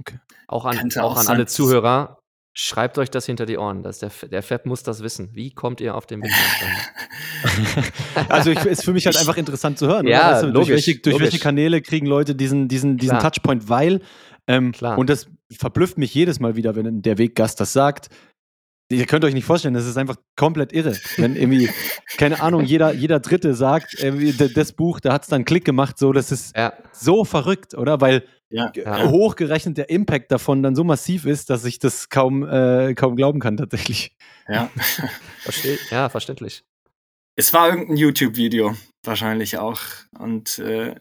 okay. 0.00 0.18
Auch 0.46 0.64
an, 0.64 0.90
auch 0.98 1.16
an 1.16 1.26
alle 1.26 1.46
Zuhörer, 1.46 2.18
schreibt 2.54 2.98
euch 2.98 3.10
das 3.10 3.26
hinter 3.26 3.44
die 3.46 3.58
Ohren. 3.58 3.82
Das 3.82 3.98
der, 3.98 4.10
der 4.30 4.42
Fab 4.42 4.66
muss 4.66 4.84
das 4.84 5.02
wissen. 5.02 5.30
Wie 5.32 5.52
kommt 5.52 5.80
ihr 5.80 5.96
auf 5.96 6.06
den 6.06 6.20
Bitcoin? 6.20 7.84
also 8.28 8.50
ich, 8.50 8.64
ist 8.64 8.84
für 8.84 8.92
mich 8.92 9.06
halt 9.06 9.16
einfach 9.16 9.36
interessant 9.36 9.78
zu 9.78 9.88
hören. 9.88 10.06
Ja, 10.06 10.32
weißt 10.32 10.42
du, 10.44 10.46
logisch, 10.46 10.54
durch, 10.54 10.68
welche, 10.70 11.00
durch 11.00 11.12
logisch. 11.14 11.24
welche 11.24 11.38
Kanäle 11.40 11.82
kriegen 11.82 12.06
Leute 12.06 12.36
diesen, 12.36 12.68
diesen, 12.68 12.98
diesen 12.98 13.18
Touchpoint? 13.18 13.68
Weil 13.68 14.00
ähm, 14.48 14.72
und 14.96 15.10
das 15.10 15.28
verblüfft 15.52 15.98
mich 15.98 16.14
jedes 16.14 16.40
Mal 16.40 16.56
wieder, 16.56 16.76
wenn 16.76 17.02
der 17.02 17.18
Weggast 17.18 17.60
das 17.60 17.72
sagt. 17.72 18.08
Ihr 18.88 19.06
könnt 19.06 19.24
euch 19.24 19.34
nicht 19.34 19.44
vorstellen, 19.44 19.74
das 19.74 19.86
ist 19.86 19.96
einfach 19.96 20.16
komplett 20.36 20.72
irre. 20.72 20.96
Wenn 21.16 21.34
irgendwie, 21.34 21.68
keine 22.18 22.40
Ahnung, 22.40 22.64
jeder, 22.64 22.92
jeder 22.92 23.18
Dritte 23.18 23.54
sagt, 23.54 23.96
das 24.54 24.72
Buch, 24.72 25.00
da 25.00 25.12
hat 25.12 25.22
es 25.22 25.28
dann 25.28 25.44
Klick 25.44 25.64
gemacht, 25.64 25.98
so, 25.98 26.12
das 26.12 26.30
ist 26.30 26.56
ja. 26.56 26.72
so 26.92 27.24
verrückt, 27.24 27.74
oder? 27.74 28.00
Weil 28.00 28.24
ja. 28.48 28.72
hochgerechnet 29.08 29.76
der 29.76 29.90
Impact 29.90 30.30
davon 30.30 30.62
dann 30.62 30.76
so 30.76 30.84
massiv 30.84 31.26
ist, 31.26 31.50
dass 31.50 31.64
ich 31.64 31.80
das 31.80 32.08
kaum, 32.10 32.48
äh, 32.48 32.94
kaum 32.94 33.16
glauben 33.16 33.40
kann, 33.40 33.56
tatsächlich. 33.56 34.16
Ja. 34.48 34.70
Verste 35.40 35.78
ja, 35.90 36.08
verständlich. 36.08 36.62
Es 37.34 37.52
war 37.52 37.68
irgendein 37.68 37.96
YouTube-Video, 37.96 38.76
wahrscheinlich 39.04 39.58
auch. 39.58 39.80
Und 40.18 40.58
äh, 40.58 40.94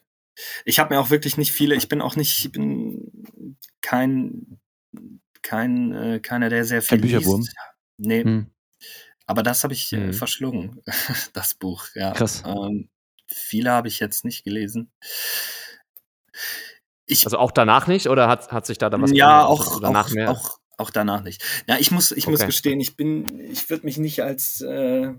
ich 0.65 0.79
habe 0.79 0.93
mir 0.93 0.99
auch 0.99 1.11
wirklich 1.11 1.37
nicht 1.37 1.51
viele, 1.51 1.75
ich 1.75 1.87
bin 1.87 2.01
auch 2.01 2.15
nicht, 2.15 2.39
ich 2.39 2.51
bin 2.51 3.55
kein, 3.85 4.59
kein, 5.43 5.93
äh, 5.93 6.19
keiner, 6.19 6.49
der 6.49 6.65
sehr 6.65 6.81
viel 6.81 6.97
Ein 6.97 7.01
Bücherwurm? 7.01 7.41
liest. 7.41 7.55
Nee. 7.97 8.23
Hm. 8.23 8.47
Aber 9.27 9.43
das 9.43 9.63
habe 9.63 9.73
ich 9.73 9.93
äh, 9.93 9.97
hm. 9.97 10.13
verschlungen, 10.13 10.81
das 11.33 11.53
Buch, 11.53 11.85
ja. 11.93 12.11
Krass. 12.13 12.41
Ähm, 12.45 12.89
viele 13.27 13.71
habe 13.71 13.87
ich 13.87 13.99
jetzt 13.99 14.25
nicht 14.25 14.43
gelesen. 14.43 14.91
Ich, 17.05 17.25
also 17.25 17.37
auch 17.37 17.51
danach 17.51 17.85
nicht 17.85 18.07
oder 18.07 18.27
hat, 18.27 18.51
hat 18.51 18.65
sich 18.65 18.79
da 18.79 18.89
dann 18.89 19.03
was 19.03 19.11
Ja, 19.11 19.45
auch, 19.45 19.79
danach 19.79 20.07
auch, 20.07 20.13
mehr? 20.13 20.31
Auch, 20.31 20.59
auch 20.77 20.89
danach 20.89 21.21
nicht. 21.21 21.43
Ja, 21.67 21.77
ich 21.77 21.91
muss, 21.91 22.11
ich 22.11 22.23
okay. 22.23 22.31
muss 22.31 22.45
gestehen, 22.45 22.79
ich 22.79 22.97
bin, 22.97 23.39
ich 23.39 23.69
würde 23.69 23.85
mich 23.85 23.97
nicht 23.99 24.23
als 24.23 24.61
äh, 24.61 25.13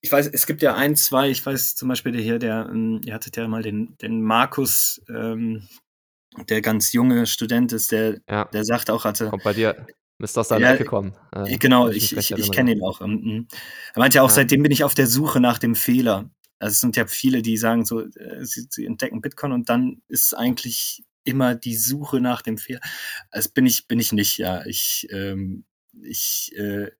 ich 0.00 0.10
weiß, 0.10 0.28
es 0.32 0.46
gibt 0.46 0.62
ja 0.62 0.74
ein, 0.74 0.96
zwei, 0.96 1.30
ich 1.30 1.44
weiß 1.44 1.76
zum 1.76 1.88
Beispiel 1.88 2.10
der 2.10 2.22
hier, 2.22 2.38
der, 2.40 2.68
ähm, 2.68 3.00
ihr 3.04 3.14
hattet 3.14 3.36
ja 3.36 3.46
mal 3.46 3.62
den, 3.62 3.96
den 3.98 4.22
Markus, 4.22 5.00
ähm, 5.08 5.68
der 6.48 6.60
ganz 6.60 6.92
junge 6.92 7.26
Student 7.26 7.72
ist, 7.72 7.92
der, 7.92 8.20
ja. 8.28 8.44
der 8.46 8.64
sagt 8.64 8.90
auch, 8.90 9.04
also. 9.04 9.28
Kommt 9.30 9.44
bei 9.44 9.52
dir, 9.52 9.86
müsste 10.18 10.40
aus 10.40 10.48
seiner 10.48 10.68
ja, 10.68 10.74
Ecke 10.74 10.84
kommen. 10.84 11.14
Äh, 11.32 11.56
genau, 11.58 11.88
ich, 11.88 12.16
ich, 12.16 12.30
ich 12.30 12.52
kenne 12.52 12.72
ihn 12.72 12.82
auch. 12.82 13.00
Ähm, 13.00 13.48
er 13.94 13.98
meinte 13.98 14.16
ja 14.16 14.22
auch, 14.22 14.28
ja. 14.28 14.36
seitdem 14.36 14.62
bin 14.62 14.72
ich 14.72 14.84
auf 14.84 14.94
der 14.94 15.06
Suche 15.06 15.40
nach 15.40 15.58
dem 15.58 15.74
Fehler. 15.74 16.30
Also 16.58 16.72
es 16.72 16.80
sind 16.80 16.96
ja 16.96 17.06
viele, 17.06 17.42
die 17.42 17.56
sagen 17.56 17.84
so, 17.84 18.00
äh, 18.00 18.44
sie, 18.44 18.66
sie 18.68 18.84
entdecken 18.84 19.22
Bitcoin 19.22 19.52
und 19.52 19.68
dann 19.68 20.02
ist 20.08 20.34
eigentlich 20.34 21.02
immer 21.24 21.54
die 21.54 21.76
Suche 21.76 22.20
nach 22.20 22.42
dem 22.42 22.58
Fehler. 22.58 22.80
Also 23.30 23.50
bin 23.52 23.66
ich, 23.66 23.88
bin 23.88 23.98
ich 23.98 24.12
nicht, 24.12 24.38
ja. 24.38 24.64
Ich, 24.66 25.08
ähm, 25.10 25.64
ich 26.02 26.52
äh, 26.56 26.90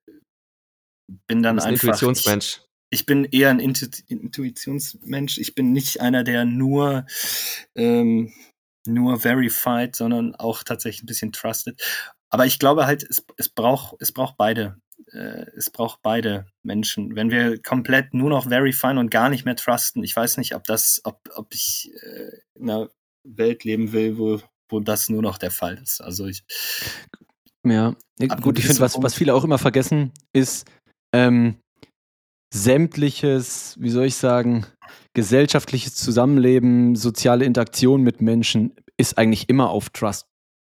bin 1.27 1.43
dann 1.43 1.59
einfach. 1.59 1.67
Ein 1.67 1.73
Intuitionsmensch. 1.73 2.61
Ich, 2.89 3.01
ich 3.01 3.05
bin 3.05 3.25
eher 3.25 3.49
ein 3.49 3.59
Intu 3.59 3.87
Intuitionsmensch. 4.07 5.37
Ich 5.37 5.55
bin 5.55 5.71
nicht 5.71 6.01
einer, 6.01 6.23
der 6.23 6.45
nur, 6.45 7.05
ähm, 7.75 8.33
nur 8.87 9.19
verified, 9.19 9.95
sondern 9.95 10.35
auch 10.35 10.63
tatsächlich 10.63 11.03
ein 11.03 11.07
bisschen 11.07 11.31
trusted. 11.31 11.81
Aber 12.29 12.45
ich 12.45 12.59
glaube 12.59 12.85
halt, 12.85 13.03
es, 13.03 13.23
es 13.37 13.49
braucht, 13.49 13.95
es 13.99 14.11
braucht 14.11 14.37
beide. 14.37 14.77
Äh, 15.11 15.45
es 15.55 15.69
braucht 15.69 16.01
beide 16.01 16.45
Menschen. 16.63 17.15
Wenn 17.15 17.29
wir 17.29 17.61
komplett 17.61 18.13
nur 18.13 18.29
noch 18.29 18.47
verifyen 18.47 18.97
und 18.97 19.11
gar 19.11 19.29
nicht 19.29 19.45
mehr 19.45 19.55
trusten, 19.55 20.03
ich 20.03 20.15
weiß 20.15 20.37
nicht, 20.37 20.55
ob 20.55 20.63
das, 20.63 21.01
ob, 21.03 21.19
ob 21.35 21.53
ich 21.53 21.91
äh, 22.01 22.37
in 22.55 22.69
einer 22.69 22.89
Welt 23.23 23.63
leben 23.63 23.91
will, 23.91 24.17
wo, 24.17 24.39
wo 24.69 24.79
das 24.79 25.09
nur 25.09 25.21
noch 25.21 25.37
der 25.37 25.51
Fall 25.51 25.77
ist. 25.77 26.01
Also 26.01 26.27
ich. 26.27 26.43
Ja, 27.63 27.93
gut, 28.41 28.57
ich 28.57 28.65
finde, 28.65 28.81
was, 28.81 29.01
was 29.01 29.13
viele 29.13 29.35
auch 29.35 29.43
immer 29.43 29.59
vergessen, 29.59 30.11
ist, 30.33 30.67
ähm, 31.13 31.57
sämtliches, 32.53 33.75
wie 33.79 33.89
soll 33.89 34.05
ich 34.05 34.15
sagen, 34.15 34.65
gesellschaftliches 35.13 35.95
Zusammenleben, 35.95 36.95
soziale 36.95 37.45
Interaktion 37.45 38.01
mit 38.01 38.21
Menschen 38.21 38.73
ist 38.97 39.17
eigentlich 39.17 39.49
immer 39.49 39.69
auf 39.69 39.89
Trust 39.89 40.27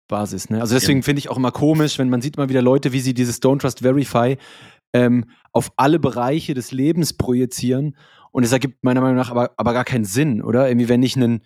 Basis. 0.09 0.51
Ne? 0.51 0.61
Also 0.61 0.75
deswegen 0.75 1.03
finde 1.03 1.21
ich 1.21 1.31
auch 1.31 1.37
immer 1.37 1.53
komisch, 1.53 1.99
wenn 1.99 2.11
man 2.11 2.21
sieht 2.21 2.37
mal 2.37 2.49
wieder 2.49 2.63
Leute, 2.63 2.93
wie 2.93 3.01
sie 3.01 3.15
dieses 3.15 3.41
Don't 3.41 3.61
Trust 3.61 3.81
Verify 3.81 4.37
ähm, 4.93 5.25
auf 5.53 5.73
alle 5.77 5.99
Bereiche 5.99 6.55
des 6.55 6.71
Lebens 6.71 7.15
projizieren. 7.15 7.97
Und 8.31 8.45
es 8.45 8.53
ergibt 8.53 8.83
meiner 8.83 9.01
Meinung 9.01 9.17
nach 9.17 9.31
aber, 9.31 9.53
aber 9.57 9.73
gar 9.73 9.85
keinen 9.85 10.05
Sinn, 10.05 10.43
oder? 10.43 10.69
Irgendwie, 10.69 10.89
wenn 10.89 11.03
ich 11.03 11.17
einen 11.17 11.43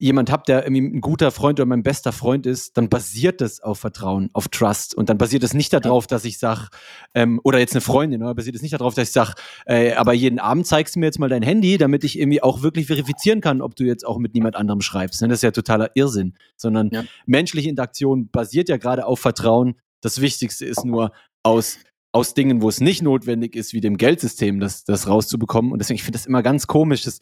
jemand 0.00 0.30
habe, 0.30 0.42
der 0.46 0.64
irgendwie 0.64 0.96
ein 0.96 1.00
guter 1.02 1.30
Freund 1.30 1.60
oder 1.60 1.66
mein 1.66 1.82
bester 1.82 2.10
Freund 2.10 2.46
ist, 2.46 2.76
dann 2.78 2.88
basiert 2.88 3.42
das 3.42 3.60
auf 3.60 3.78
Vertrauen, 3.78 4.30
auf 4.32 4.48
Trust. 4.48 4.94
Und 4.94 5.10
dann 5.10 5.18
basiert 5.18 5.44
es 5.44 5.52
nicht 5.52 5.72
darauf, 5.74 6.06
dass 6.06 6.24
ich 6.24 6.38
sage, 6.38 6.68
ähm, 7.14 7.38
oder 7.44 7.58
jetzt 7.58 7.74
eine 7.74 7.82
Freundin, 7.82 8.22
oder 8.22 8.34
basiert 8.34 8.56
es 8.56 8.62
nicht 8.62 8.72
darauf, 8.72 8.94
dass 8.94 9.08
ich 9.08 9.12
sage, 9.12 9.34
äh, 9.66 9.92
aber 9.92 10.14
jeden 10.14 10.38
Abend 10.38 10.66
zeigst 10.66 10.96
du 10.96 11.00
mir 11.00 11.06
jetzt 11.06 11.18
mal 11.18 11.28
dein 11.28 11.42
Handy, 11.42 11.76
damit 11.76 12.02
ich 12.02 12.18
irgendwie 12.18 12.42
auch 12.42 12.62
wirklich 12.62 12.86
verifizieren 12.86 13.42
kann, 13.42 13.60
ob 13.60 13.76
du 13.76 13.84
jetzt 13.84 14.06
auch 14.06 14.18
mit 14.18 14.32
niemand 14.32 14.56
anderem 14.56 14.80
schreibst. 14.80 15.20
Ne? 15.20 15.28
Das 15.28 15.38
ist 15.38 15.42
ja 15.42 15.50
totaler 15.50 15.90
Irrsinn. 15.94 16.34
Sondern 16.56 16.88
ja. 16.90 17.04
menschliche 17.26 17.68
Interaktion 17.68 18.30
basiert 18.30 18.70
ja 18.70 18.78
gerade 18.78 19.04
auf 19.04 19.20
Vertrauen. 19.20 19.76
Das 20.00 20.22
Wichtigste 20.22 20.64
ist 20.64 20.84
nur 20.84 21.12
aus 21.42 21.78
aus 22.12 22.34
Dingen, 22.34 22.60
wo 22.60 22.68
es 22.68 22.80
nicht 22.80 23.02
notwendig 23.02 23.54
ist, 23.54 23.72
wie 23.72 23.80
dem 23.80 23.96
Geldsystem, 23.96 24.58
das, 24.58 24.82
das 24.82 25.06
rauszubekommen. 25.06 25.70
Und 25.70 25.78
deswegen, 25.78 25.94
ich 25.94 26.02
finde 26.02 26.18
das 26.18 26.26
immer 26.26 26.42
ganz 26.42 26.66
komisch, 26.66 27.02
dass 27.02 27.20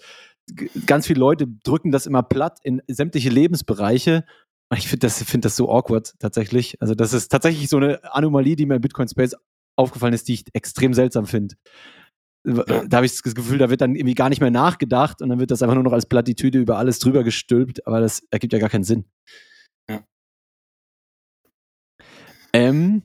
ganz 0.87 1.07
viele 1.07 1.21
Leute 1.21 1.47
drücken 1.65 1.93
das 1.93 2.07
immer 2.07 2.23
platt 2.23 2.59
in 2.63 2.83
sämtliche 2.89 3.31
Lebensbereiche. 3.31 4.25
Und 4.71 4.79
ich 4.79 4.89
finde 4.89 5.07
das, 5.07 5.23
find 5.23 5.45
das 5.45 5.57
so 5.57 5.71
awkward 5.71 6.15
tatsächlich. 6.19 6.81
Also, 6.81 6.95
das 6.95 7.13
ist 7.13 7.29
tatsächlich 7.29 7.69
so 7.69 7.79
eine 7.79 8.01
Anomalie, 8.13 8.57
die 8.57 8.67
mir 8.67 8.77
im 8.77 8.83
Bitcoin 8.83 9.09
Space 9.09 9.35
aufgefallen 9.77 10.15
ist, 10.15 10.29
die 10.29 10.35
ich 10.35 10.45
extrem 10.53 10.93
seltsam 10.93 11.27
finde. 11.27 11.55
Ja. 12.45 12.85
Da 12.87 12.97
habe 12.99 13.07
ich 13.07 13.21
das 13.21 13.35
Gefühl, 13.35 13.59
da 13.59 13.69
wird 13.69 13.81
dann 13.81 13.95
irgendwie 13.95 14.15
gar 14.15 14.29
nicht 14.29 14.41
mehr 14.41 14.51
nachgedacht 14.51 15.23
und 15.23 15.29
dann 15.29 15.39
wird 15.39 15.51
das 15.51 15.63
einfach 15.63 15.75
nur 15.75 15.85
noch 15.85 15.93
als 15.93 16.07
Plattitüde 16.07 16.59
über 16.59 16.79
alles 16.79 16.99
drüber 16.99 17.25
gestülpt, 17.25 17.87
aber 17.87 18.01
das 18.01 18.23
ergibt 18.31 18.53
ja 18.53 18.59
gar 18.59 18.71
keinen 18.71 18.85
Sinn. 18.85 19.05
Ja. 19.91 20.05
Ähm, 22.53 23.03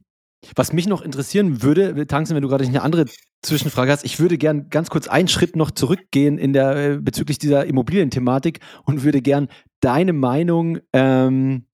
was 0.56 0.74
mich 0.74 0.88
noch 0.88 1.02
interessieren 1.02 1.62
würde, 1.62 2.08
Tanzen, 2.08 2.36
wenn 2.36 2.44
du 2.44 2.50
gerade 2.50 2.66
eine 2.66 2.82
andere 2.82 3.06
Zwischenfrage 3.42 3.92
hast, 3.92 4.06
ich 4.06 4.20
würde 4.20 4.38
gern 4.38 4.70
ganz 4.70 4.90
kurz 4.90 5.08
einen 5.08 5.28
Schritt 5.28 5.56
noch 5.56 5.72
zurückgehen 5.72 6.38
in 6.38 6.54
der 6.54 6.76
äh, 6.76 6.98
bezüglich 6.98 7.40
dieser 7.40 7.66
Immobilienthematik 7.66 8.60
und 8.86 9.04
würde 9.04 9.22
gern 9.22 9.50
deine 9.82 10.14
Meinung 10.14 10.80
ähm, 10.94 11.66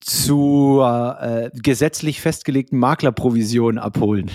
zur 0.00 1.18
äh, 1.20 1.50
gesetzlich 1.54 2.20
festgelegten 2.20 2.78
Maklerprovision 2.78 3.78
abholen. 3.78 4.30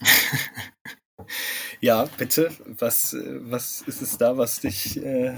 ja, 1.80 2.06
bitte. 2.18 2.50
Was, 2.66 3.14
äh, 3.14 3.40
was 3.42 3.82
ist 3.82 4.02
es 4.02 4.18
da, 4.18 4.36
was 4.36 4.60
dich 4.60 5.02
äh, 5.02 5.34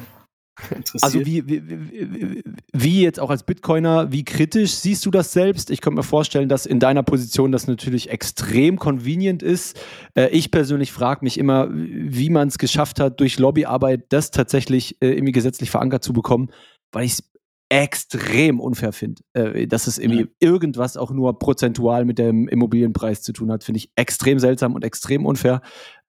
also 1.03 1.21
wie, 1.27 1.47
wie, 1.49 2.43
wie, 2.73 3.03
jetzt 3.03 3.19
auch 3.19 3.31
als 3.31 3.43
Bitcoiner, 3.43 4.13
wie 4.13 4.25
kritisch 4.25 4.73
siehst 4.73 5.05
du 5.05 5.11
das 5.11 5.33
selbst? 5.33 5.71
Ich 5.71 5.81
könnte 5.81 5.97
mir 5.97 6.05
vorstellen, 6.05 6.49
dass 6.49 6.65
in 6.67 6.79
deiner 6.79 7.03
Position 7.03 7.51
das 7.51 7.67
natürlich 7.67 8.11
extrem 8.11 8.79
convenient 8.79 9.43
ist. 9.43 9.81
Äh, 10.15 10.29
ich 10.29 10.51
persönlich 10.51 10.93
frage 10.93 11.25
mich 11.25 11.39
immer, 11.39 11.69
wie 11.73 12.31
man 12.31 12.49
es 12.49 12.59
geschafft 12.59 13.01
hat, 13.01 13.21
durch 13.21 13.39
Lobbyarbeit 13.39 14.05
das 14.11 14.31
tatsächlich 14.31 15.01
äh, 15.03 15.11
irgendwie 15.13 15.33
gesetzlich 15.33 15.71
verankert 15.71 16.05
zu 16.05 16.13
bekommen, 16.13 16.51
weil 16.93 17.05
ich 17.05 17.15
es 17.15 17.35
extrem 17.69 18.61
unfair 18.61 18.93
finde. 18.93 19.23
Äh, 19.33 19.67
dass 19.67 19.89
es 19.89 19.99
irgendwie 19.99 20.23
ja. 20.23 20.27
irgendwas 20.39 20.97
auch 20.97 21.11
nur 21.11 21.39
prozentual 21.39 22.05
mit 22.05 22.19
dem 22.19 22.47
Immobilienpreis 22.47 23.23
zu 23.23 23.33
tun 23.33 23.51
hat, 23.51 23.65
finde 23.65 23.79
ich 23.79 23.91
extrem 23.97 24.39
seltsam 24.39 24.75
und 24.75 24.85
extrem 24.85 25.27
unfair. 25.27 25.61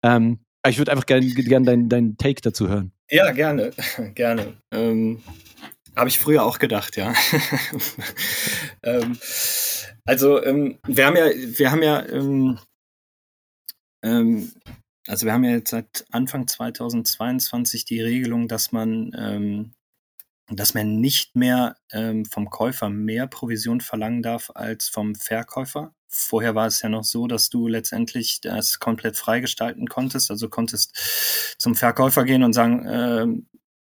Ähm, 0.03 0.44
ich 0.69 0.77
würde 0.77 0.91
einfach 0.91 1.05
gerne 1.05 1.25
gern 1.27 1.63
deinen 1.63 1.89
dein 1.89 2.17
Take 2.17 2.41
dazu 2.41 2.67
hören. 2.67 2.91
Ja, 3.09 3.31
gerne, 3.31 3.71
gerne. 4.15 4.57
Ähm, 4.71 5.21
Habe 5.95 6.09
ich 6.09 6.19
früher 6.19 6.43
auch 6.43 6.59
gedacht, 6.59 6.97
ja. 6.97 7.13
ähm, 8.83 9.17
also 10.05 10.43
ähm, 10.43 10.79
wir 10.87 11.05
haben 11.05 11.17
ja, 11.17 11.25
wir 11.25 11.71
haben 11.71 11.83
ja, 11.83 12.05
ähm, 12.07 12.59
ähm, 14.03 14.51
also 15.07 15.25
wir 15.25 15.33
haben 15.33 15.43
ja 15.43 15.51
jetzt 15.51 15.71
seit 15.71 16.05
Anfang 16.11 16.47
2022 16.47 17.85
die 17.85 18.01
Regelung, 18.01 18.47
dass 18.47 18.71
man 18.71 19.11
ähm, 19.17 19.73
dass 20.49 20.73
man 20.75 20.99
nicht 20.99 21.35
mehr 21.35 21.75
vom 22.29 22.49
Käufer 22.49 22.89
mehr 22.89 23.25
Provision 23.27 23.81
verlangen 23.81 24.21
darf 24.21 24.51
als 24.53 24.89
vom 24.89 25.15
Verkäufer. 25.15 25.95
Vorher 26.17 26.55
war 26.55 26.67
es 26.67 26.81
ja 26.81 26.89
noch 26.89 27.03
so, 27.03 27.27
dass 27.27 27.49
du 27.49 27.67
letztendlich 27.67 28.39
das 28.41 28.79
komplett 28.79 29.17
freigestalten 29.17 29.87
konntest. 29.87 30.31
Also 30.31 30.49
konntest 30.49 31.55
zum 31.57 31.75
Verkäufer 31.75 32.23
gehen 32.23 32.43
und 32.43 32.53
sagen, 32.53 32.85
äh, 32.85 33.27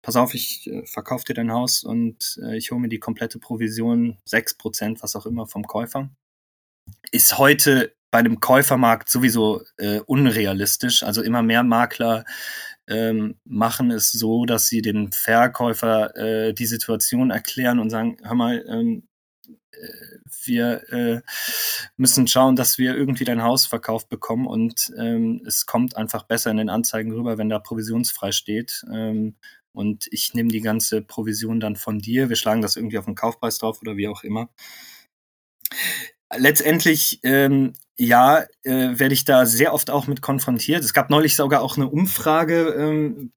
pass 0.02 0.16
auf, 0.16 0.34
ich 0.34 0.68
äh, 0.68 0.86
verkaufe 0.86 1.26
dir 1.26 1.34
dein 1.34 1.52
Haus 1.52 1.84
und 1.84 2.40
äh, 2.42 2.56
ich 2.58 2.72
hole 2.72 2.80
mir 2.80 2.90
die 2.90 3.00
komplette 3.00 3.40
Provision, 3.40 4.18
sechs 4.24 4.54
Prozent, 4.54 5.04
was 5.04 5.16
auch 5.16 5.26
immer, 5.26 5.46
vom 5.46 5.68
Käufer. 5.68 6.10
Ist 7.12 7.38
heute 7.38 7.94
bei 8.12 8.20
einem 8.20 8.40
Käufermarkt 8.40 9.10
sowieso 9.10 9.64
äh, 9.78 10.00
unrealistisch. 10.00 11.04
Also 11.04 11.22
immer 11.22 11.42
mehr 11.42 11.64
Makler 11.64 12.24
ähm, 12.88 13.40
machen 13.44 13.92
es 13.92 14.12
so, 14.12 14.46
dass 14.46 14.68
sie 14.68 14.82
den 14.82 15.12
Verkäufer 15.12 16.16
äh, 16.16 16.54
die 16.54 16.66
Situation 16.66 17.32
erklären 17.32 17.80
und 17.80 17.90
sagen, 17.90 18.18
hör 18.24 18.36
mal, 18.36 18.64
ähm, 18.70 19.00
äh, 19.00 19.15
wir 20.44 20.92
äh, 20.92 21.22
müssen 21.98 22.28
schauen, 22.28 22.56
dass 22.56 22.78
wir 22.78 22.96
irgendwie 22.96 23.24
dein 23.26 23.44
Haus 23.44 23.66
verkauft 23.66 24.10
bekommen 24.10 24.48
und 24.48 24.92
ähm, 24.98 25.42
es 25.46 25.66
kommt 25.66 25.98
einfach 25.98 26.24
besser 26.24 26.52
in 26.52 26.58
den 26.58 26.70
Anzeigen 26.70 27.12
rüber, 27.12 27.38
wenn 27.38 27.50
da 27.50 27.60
provisionsfrei 27.60 28.32
steht. 28.32 28.84
Ähm, 28.92 29.36
und 29.72 30.08
ich 30.12 30.34
nehme 30.34 30.50
die 30.50 30.62
ganze 30.62 31.02
Provision 31.02 31.60
dann 31.60 31.76
von 31.76 32.00
dir. 32.00 32.30
Wir 32.30 32.38
schlagen 32.38 32.62
das 32.62 32.78
irgendwie 32.78 32.98
auf 32.98 33.06
den 33.06 33.16
Kaufpreis 33.16 33.58
drauf 33.58 33.82
oder 33.82 33.98
wie 33.98 34.08
auch 34.08 34.24
immer 34.24 34.50
letztendlich, 36.38 37.20
ähm, 37.24 37.74
ja, 37.98 38.46
äh, 38.64 39.00
werde 39.00 39.14
ich 39.14 39.24
da 39.24 39.46
sehr 39.46 39.74
oft 39.74 39.90
auch 39.90 40.08
mit 40.08 40.22
konfrontiert. 40.22 40.84
Es 40.84 40.94
gab 40.94 41.10
neulich 41.10 41.36
sogar 41.36 41.62
auch 41.62 41.78
eine 41.78 41.88
Umfrage, 41.88 42.76
ähm, 42.78 43.32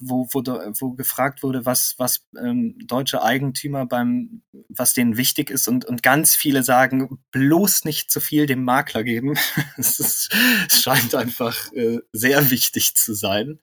wo, 0.00 0.28
wo, 0.32 0.42
wo 0.42 0.92
gefragt 0.92 1.42
wurde, 1.42 1.64
was, 1.64 1.94
was 1.96 2.26
ähm, 2.38 2.76
deutsche 2.86 3.22
Eigentümer 3.22 3.86
beim, 3.86 4.42
was 4.68 4.92
denen 4.92 5.16
wichtig 5.16 5.48
ist. 5.48 5.66
Und, 5.66 5.86
und 5.86 6.02
ganz 6.02 6.34
viele 6.36 6.62
sagen, 6.62 7.18
bloß 7.30 7.84
nicht 7.84 8.10
zu 8.10 8.20
viel 8.20 8.44
dem 8.44 8.64
Makler 8.64 9.02
geben. 9.02 9.38
es, 9.78 10.28
scheint 10.68 11.14
einfach 11.14 11.72
äh, 11.72 12.00
sehr 12.12 12.50
wichtig 12.50 12.96
zu 12.96 13.14
sein. 13.14 13.60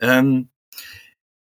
Ähm, 0.00 0.48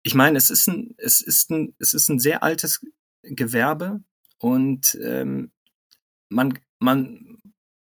ich 0.01 0.15
meine, 0.15 0.37
es 0.39 0.49
ist 0.49 0.67
ein, 0.67 0.95
es 0.97 1.21
ist 1.21 1.51
ein, 1.51 1.75
es 1.77 1.93
ist 1.93 2.09
ein 2.09 2.19
sehr 2.19 2.41
altes 2.41 2.81
Gewerbe 3.21 4.01
und 4.39 4.97
ähm, 5.03 5.51
man, 6.29 6.57
man, 6.79 7.34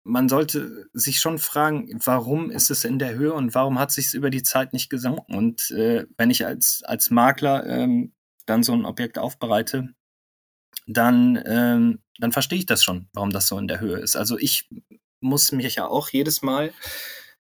man 0.06 0.30
sollte 0.30 0.88
sich 0.93 1.20
schon 1.20 1.39
fragen, 1.39 1.89
warum 2.06 2.51
ist 2.51 2.70
es 2.70 2.86
in 2.86 2.99
der 2.99 3.16
Höhe 3.16 3.34
und 3.34 3.56
warum 3.56 3.80
hat 3.80 3.91
sich 3.91 4.06
es 4.06 4.14
über 4.14 4.30
die 4.30 4.43
Zeit 4.43 4.72
nicht 4.72 4.89
gesunken? 4.89 5.36
Und 5.36 5.72
äh, 5.72 6.06
wenn 6.16 6.30
ich 6.30 6.45
als, 6.45 6.84
als 6.86 7.10
Makler 7.10 7.66
ähm, 7.66 8.14
dann 8.45 8.62
so 8.62 8.74
ein 8.74 8.86
Objekt 8.86 9.18
aufbereite, 9.18 9.89
dann, 10.86 11.41
ähm, 11.47 12.03
dann 12.20 12.32
verstehe 12.32 12.60
ich 12.60 12.68
das 12.68 12.84
schon, 12.84 13.10
warum 13.14 13.32
das 13.32 13.47
so 13.47 13.58
in 13.58 13.68
der 13.68 13.80
Höhe 13.80 13.97
ist. 13.97 14.16
Also 14.16 14.38
ich 14.38 14.70
muss 15.22 15.51
mich 15.51 15.76
ja 15.76 15.88
auch 15.88 16.10
jedes 16.10 16.43
Mal 16.43 16.72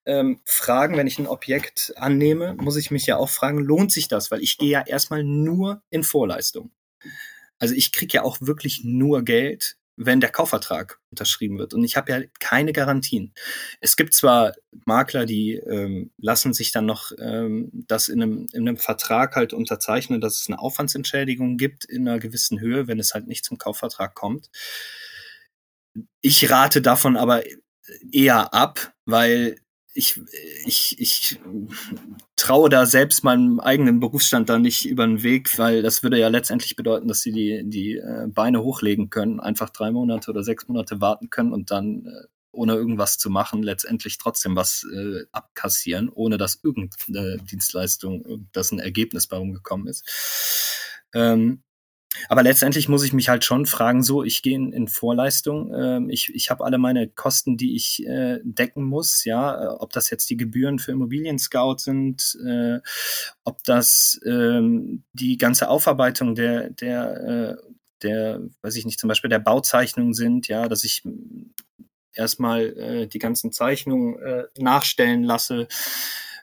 ähm, 0.07 0.41
fragen, 0.43 0.97
wenn 0.97 1.07
ich 1.07 1.19
ein 1.19 1.27
Objekt 1.27 1.93
annehme, 1.97 2.55
muss 2.55 2.77
ich 2.77 2.89
mich 2.89 3.05
ja 3.05 3.17
auch 3.17 3.29
fragen, 3.29 3.59
lohnt 3.59 3.91
sich 3.91 4.07
das? 4.07 4.31
Weil 4.31 4.41
ich 4.41 4.57
gehe 4.57 4.71
ja 4.71 4.81
erstmal 4.81 5.23
nur 5.23 5.83
in 5.91 6.03
Vorleistung. 6.03 6.71
Also 7.59 7.75
ich 7.75 7.91
kriege 7.91 8.13
ja 8.13 8.23
auch 8.23 8.39
wirklich 8.41 8.83
nur 8.83 9.23
Geld, 9.23 9.77
wenn 9.97 10.19
der 10.19 10.29
Kaufvertrag 10.29 10.99
unterschrieben 11.09 11.57
wird. 11.57 11.73
Und 11.73 11.83
ich 11.83 11.95
habe 11.95 12.11
ja 12.11 12.21
keine 12.39 12.73
Garantien. 12.73 13.33
Es 13.79 13.95
gibt 13.95 14.13
zwar 14.13 14.53
Makler, 14.85 15.25
die 15.25 15.53
ähm, 15.53 16.11
lassen 16.17 16.53
sich 16.53 16.71
dann 16.71 16.85
noch 16.85 17.11
ähm, 17.17 17.69
das 17.73 18.09
in 18.09 18.21
einem, 18.21 18.47
in 18.51 18.67
einem 18.67 18.77
Vertrag 18.77 19.35
halt 19.35 19.53
unterzeichnen, 19.53 20.19
dass 20.19 20.41
es 20.41 20.47
eine 20.47 20.59
Aufwandsentschädigung 20.59 21.57
gibt 21.57 21.85
in 21.85 22.07
einer 22.07 22.19
gewissen 22.19 22.59
Höhe, 22.59 22.87
wenn 22.87 22.99
es 22.99 23.13
halt 23.13 23.27
nicht 23.27 23.45
zum 23.45 23.57
Kaufvertrag 23.57 24.15
kommt. 24.15 24.49
Ich 26.19 26.49
rate 26.49 26.81
davon 26.81 27.15
aber 27.15 27.43
eher 28.11 28.53
ab, 28.53 28.93
weil 29.05 29.57
ich, 29.95 30.19
ich, 30.65 30.99
ich 30.99 31.39
traue 32.35 32.69
da 32.69 32.85
selbst 32.85 33.23
meinem 33.23 33.61
eigenen 33.61 34.01
Berufsstand 34.01 34.49
da 34.49 34.59
nicht 34.59 34.85
über 34.85 35.07
den 35.07 35.23
Weg, 35.23 35.57
weil 35.57 35.81
das 35.81 36.03
würde 36.03 36.19
ja 36.19 36.27
letztendlich 36.27 36.75
bedeuten, 36.75 37.07
dass 37.07 37.21
sie 37.21 37.31
die, 37.31 37.63
die 37.63 37.95
äh, 37.95 38.27
Beine 38.27 38.61
hochlegen 38.61 39.09
können, 39.09 39.39
einfach 39.39 39.69
drei 39.69 39.91
Monate 39.91 40.29
oder 40.31 40.43
sechs 40.43 40.67
Monate 40.67 40.99
warten 40.99 41.29
können 41.29 41.53
und 41.53 41.71
dann 41.71 42.05
äh, 42.05 42.27
ohne 42.51 42.73
irgendwas 42.73 43.17
zu 43.17 43.29
machen, 43.29 43.63
letztendlich 43.63 44.17
trotzdem 44.17 44.55
was 44.57 44.85
äh, 44.93 45.23
abkassieren, 45.31 46.09
ohne 46.09 46.37
dass 46.37 46.59
irgendeine 46.61 47.37
Dienstleistung, 47.37 48.49
dass 48.51 48.71
ein 48.71 48.79
Ergebnis 48.79 49.27
bei 49.27 49.37
rumgekommen 49.37 49.87
ist. 49.87 50.05
Ähm, 51.13 51.63
aber 52.29 52.43
letztendlich 52.43 52.89
muss 52.89 53.03
ich 53.03 53.13
mich 53.13 53.29
halt 53.29 53.43
schon 53.43 53.65
fragen, 53.65 54.03
so, 54.03 54.23
ich 54.23 54.41
gehe 54.41 54.55
in, 54.55 54.71
in 54.71 54.87
Vorleistung, 54.87 55.73
ähm, 55.73 56.09
ich, 56.09 56.33
ich 56.33 56.49
habe 56.49 56.63
alle 56.65 56.77
meine 56.77 57.07
Kosten, 57.07 57.57
die 57.57 57.75
ich 57.75 58.05
äh, 58.05 58.39
decken 58.43 58.83
muss, 58.83 59.25
ja, 59.25 59.63
äh, 59.63 59.67
ob 59.67 59.93
das 59.93 60.09
jetzt 60.09 60.29
die 60.29 60.37
Gebühren 60.37 60.79
für 60.79 60.91
Immobilien 60.91 61.39
Scout 61.39 61.77
sind, 61.79 62.37
äh, 62.45 62.79
ob 63.43 63.63
das 63.63 64.19
ähm, 64.25 65.03
die 65.13 65.37
ganze 65.37 65.69
Aufarbeitung 65.69 66.35
der, 66.35 66.69
der, 66.69 67.57
äh, 67.61 67.71
der, 68.01 68.41
weiß 68.61 68.75
ich 68.75 68.85
nicht, 68.85 68.99
zum 68.99 69.07
Beispiel 69.07 69.29
der 69.29 69.39
Bauzeichnung 69.39 70.13
sind, 70.13 70.47
ja, 70.47 70.67
dass 70.67 70.83
ich 70.83 71.03
erstmal 72.13 72.77
äh, 72.77 73.07
die 73.07 73.19
ganzen 73.19 73.51
Zeichnungen 73.51 74.19
äh, 74.19 74.43
nachstellen 74.57 75.23
lasse. 75.23 75.67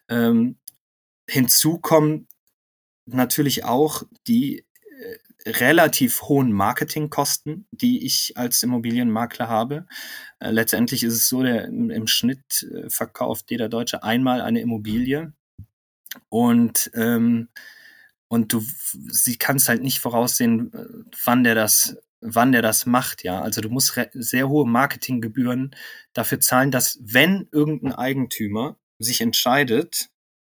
Ähm, 0.08 0.56
hinzu 1.28 1.78
kommen 1.78 2.28
natürlich 3.06 3.64
auch 3.64 4.02
die 4.26 4.64
relativ 5.46 6.22
hohen 6.22 6.52
Marketingkosten, 6.52 7.66
die 7.70 8.04
ich 8.04 8.36
als 8.36 8.62
Immobilienmakler 8.62 9.48
habe. 9.48 9.86
Äh, 10.38 10.50
letztendlich 10.50 11.02
ist 11.02 11.14
es 11.14 11.28
so, 11.28 11.42
der, 11.42 11.64
im, 11.66 12.06
Schnitt 12.06 12.62
äh, 12.62 12.88
verkauft 12.90 13.50
jeder 13.50 13.68
Deutsche 13.68 14.02
einmal 14.02 14.40
eine 14.40 14.60
Immobilie 14.60 15.32
und 16.28 16.90
ähm, 16.94 17.48
und 18.28 18.52
du 18.54 18.64
sie 19.08 19.36
kannst 19.36 19.68
halt 19.68 19.82
nicht 19.82 20.00
voraussehen, 20.00 20.72
äh, 20.72 20.86
wann 21.24 21.44
der 21.44 21.54
das 21.54 21.96
wann 22.22 22.52
der 22.52 22.62
das 22.62 22.86
macht, 22.86 23.24
ja. 23.24 23.42
Also 23.42 23.60
du 23.60 23.68
musst 23.68 24.00
sehr 24.12 24.48
hohe 24.48 24.66
Marketinggebühren 24.66 25.74
dafür 26.12 26.40
zahlen, 26.40 26.70
dass 26.70 26.98
wenn 27.02 27.48
irgendein 27.50 27.92
Eigentümer 27.94 28.76
sich 28.98 29.20
entscheidet, 29.20 30.08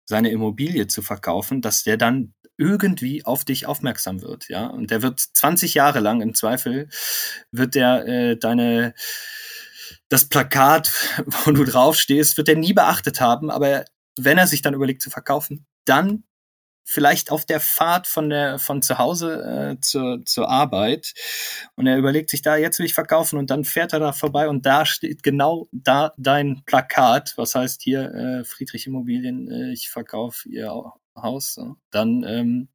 seine 0.05 0.31
Immobilie 0.31 0.87
zu 0.87 1.03
verkaufen, 1.03 1.61
dass 1.61 1.83
der 1.83 1.95
dann 1.97 2.33
irgendwie 2.59 3.25
auf 3.25 3.45
dich 3.45 3.65
aufmerksam 3.65 4.21
wird, 4.21 4.49
ja. 4.49 4.67
Und 4.67 4.91
der 4.91 5.01
wird 5.01 5.19
20 5.19 5.73
Jahre 5.73 5.99
lang 6.01 6.21
im 6.21 6.35
Zweifel 6.35 6.89
wird 7.51 7.75
der 7.75 8.07
äh, 8.07 8.37
deine 8.37 8.93
das 10.09 10.25
Plakat, 10.25 10.91
wo 11.45 11.51
du 11.51 11.63
draufstehst, 11.63 12.37
wird 12.37 12.49
er 12.49 12.55
nie 12.55 12.73
beachtet 12.73 13.21
haben, 13.21 13.49
aber 13.49 13.85
wenn 14.17 14.37
er 14.37 14.47
sich 14.47 14.61
dann 14.61 14.73
überlegt 14.73 15.01
zu 15.01 15.09
verkaufen, 15.09 15.65
dann 15.85 16.23
vielleicht 16.89 17.31
auf 17.31 17.45
der 17.45 17.59
Fahrt 17.59 18.07
von 18.07 18.29
der 18.29 18.57
von 18.57 18.81
zu 18.81 18.97
Hause 18.97 19.77
äh, 19.77 19.79
zur, 19.79 20.25
zur 20.25 20.49
Arbeit. 20.49 21.13
Und 21.75 21.85
er 21.85 21.97
überlegt 21.97 22.31
sich 22.31 22.41
da 22.41 22.57
jetzt 22.57 22.79
will 22.79 22.87
ich 22.87 22.95
verkaufen. 22.95 23.37
Und 23.37 23.51
dann 23.51 23.63
fährt 23.63 23.93
er 23.93 23.99
da 23.99 24.11
vorbei 24.11 24.49
und 24.49 24.65
da 24.65 24.85
steht 24.85 25.21
genau 25.21 25.67
da 25.71 26.13
dein 26.17 26.63
Plakat. 26.65 27.33
Was 27.37 27.53
heißt 27.53 27.83
hier 27.83 28.13
äh, 28.13 28.43
Friedrich 28.43 28.87
Immobilien 28.87 29.51
äh, 29.51 29.71
ich 29.71 29.89
verkaufe 29.89 30.49
ihr 30.49 30.73
Haus 31.23 31.53
so. 31.53 31.75
dann 31.91 32.23
ähm, 32.23 32.69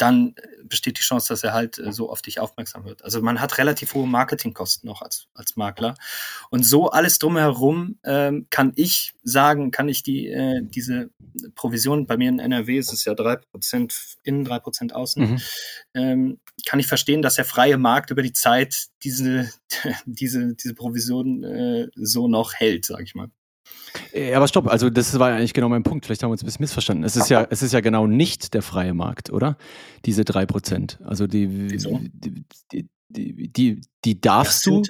dann 0.00 0.34
besteht 0.64 0.98
die 0.98 1.02
Chance, 1.02 1.28
dass 1.28 1.44
er 1.44 1.52
halt 1.52 1.78
äh, 1.78 1.92
so 1.92 2.10
auf 2.10 2.22
dich 2.22 2.40
aufmerksam 2.40 2.84
wird. 2.84 3.04
Also 3.04 3.20
man 3.20 3.40
hat 3.40 3.58
relativ 3.58 3.94
hohe 3.94 4.06
Marketingkosten 4.06 4.88
noch 4.88 5.02
als, 5.02 5.26
als 5.34 5.56
Makler. 5.56 5.94
Und 6.50 6.64
so 6.64 6.90
alles 6.90 7.18
drumherum 7.18 7.98
ähm, 8.04 8.46
kann 8.50 8.72
ich 8.76 9.12
sagen, 9.22 9.70
kann 9.70 9.88
ich 9.88 10.02
die, 10.02 10.28
äh, 10.28 10.60
diese 10.62 11.10
Provision, 11.54 12.06
bei 12.06 12.16
mir 12.16 12.30
in 12.30 12.38
NRW 12.38 12.78
ist 12.78 12.92
es 12.92 13.04
ja 13.04 13.14
drei 13.14 13.36
Prozent 13.36 14.16
innen, 14.22 14.44
drei 14.44 14.58
Prozent 14.58 14.94
außen, 14.94 15.32
mhm. 15.32 15.40
ähm, 15.94 16.40
kann 16.66 16.80
ich 16.80 16.86
verstehen, 16.86 17.22
dass 17.22 17.34
der 17.34 17.44
freie 17.44 17.78
Markt 17.78 18.10
über 18.10 18.22
die 18.22 18.32
Zeit 18.32 18.86
diese, 19.02 19.50
diese, 20.06 20.54
diese 20.54 20.74
Provision 20.74 21.44
äh, 21.44 21.88
so 21.94 22.28
noch 22.28 22.54
hält, 22.54 22.86
sag 22.86 23.02
ich 23.02 23.14
mal. 23.14 23.30
Äh, 24.12 24.34
aber 24.34 24.48
stopp, 24.48 24.68
also 24.68 24.90
das 24.90 25.18
war 25.18 25.30
ja 25.30 25.36
eigentlich 25.36 25.54
genau 25.54 25.68
mein 25.68 25.82
Punkt. 25.82 26.06
Vielleicht 26.06 26.22
haben 26.22 26.30
wir 26.30 26.32
uns 26.32 26.42
ein 26.42 26.46
bisschen 26.46 26.62
missverstanden. 26.62 27.04
Es 27.04 27.16
ist 27.16 27.28
ja, 27.28 27.46
es 27.50 27.62
ist 27.62 27.72
ja 27.72 27.80
genau 27.80 28.06
nicht 28.06 28.54
der 28.54 28.62
freie 28.62 28.94
Markt, 28.94 29.30
oder? 29.30 29.56
Diese 30.04 30.22
3%. 30.22 31.02
Also 31.04 31.26
die, 31.26 31.68
die, 31.68 32.88
die, 33.08 33.52
die, 33.52 33.80
die, 34.04 34.20
darfst 34.20 34.66
du 34.66 34.82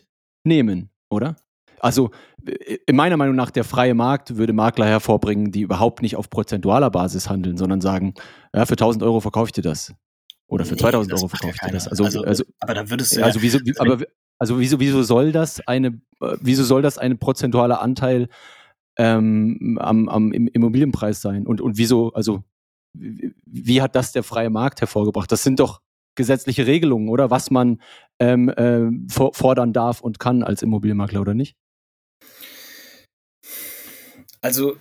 nehmen, 0.44 0.90
oder? 1.08 1.36
Also 1.80 2.10
äh, 2.46 2.78
in 2.86 2.96
meiner 2.96 3.16
Meinung 3.16 3.36
nach, 3.36 3.50
der 3.50 3.64
freie 3.64 3.94
Markt 3.94 4.36
würde 4.36 4.52
Makler 4.52 4.86
hervorbringen, 4.86 5.52
die 5.52 5.62
überhaupt 5.62 6.02
nicht 6.02 6.16
auf 6.16 6.30
prozentualer 6.30 6.90
Basis 6.90 7.28
handeln, 7.28 7.56
sondern 7.56 7.80
sagen, 7.80 8.14
ja, 8.54 8.66
für 8.66 8.74
1000 8.74 9.02
Euro 9.02 9.20
verkaufe 9.20 9.48
ich 9.48 9.52
dir 9.52 9.62
das. 9.62 9.94
Oder 10.46 10.64
für 10.64 10.74
nee, 10.74 10.80
2000 10.80 11.14
Euro 11.14 11.28
verkaufe 11.28 11.54
ich 11.54 11.60
dir 11.60 11.72
das. 11.72 11.88
Also, 11.88 12.04
also, 12.04 12.22
also, 12.24 12.44
aber 12.58 12.74
da 12.74 12.90
würdest 12.90 13.16
du 13.16 13.24
also 13.24 13.40
wieso, 13.40 13.58
aber, 13.78 13.98
also 14.38 14.58
wieso, 14.58 14.80
wieso 14.80 15.02
soll 15.02 15.32
das 15.32 15.60
eine, 15.66 16.00
äh, 16.20 16.36
wieso 16.40 16.64
soll 16.64 16.82
das 16.82 16.98
ein 16.98 17.18
prozentualer 17.18 17.80
Anteil 17.80 18.28
ähm, 19.00 19.78
am, 19.80 20.10
am 20.10 20.30
Immobilienpreis 20.30 21.22
sein. 21.22 21.46
Und, 21.46 21.62
und 21.62 21.78
wieso, 21.78 22.12
also 22.12 22.44
wie, 22.92 23.80
hat 23.80 23.96
das 23.96 24.12
der 24.12 24.22
freie 24.22 24.50
Markt 24.50 24.82
hervorgebracht? 24.82 25.32
Das 25.32 25.42
sind 25.42 25.58
doch 25.58 25.80
gesetzliche 26.16 26.66
Regelungen, 26.66 27.08
oder? 27.08 27.30
Was 27.30 27.50
man 27.50 27.80
ähm, 28.18 28.50
äh, 28.50 28.90
fordern 29.08 29.72
darf 29.72 30.02
und 30.02 30.18
kann 30.18 30.42
als 30.42 30.62
Immobilienmakler, 30.62 31.22
oder 31.22 31.32
nicht? 31.32 31.56
Also, 34.42 34.76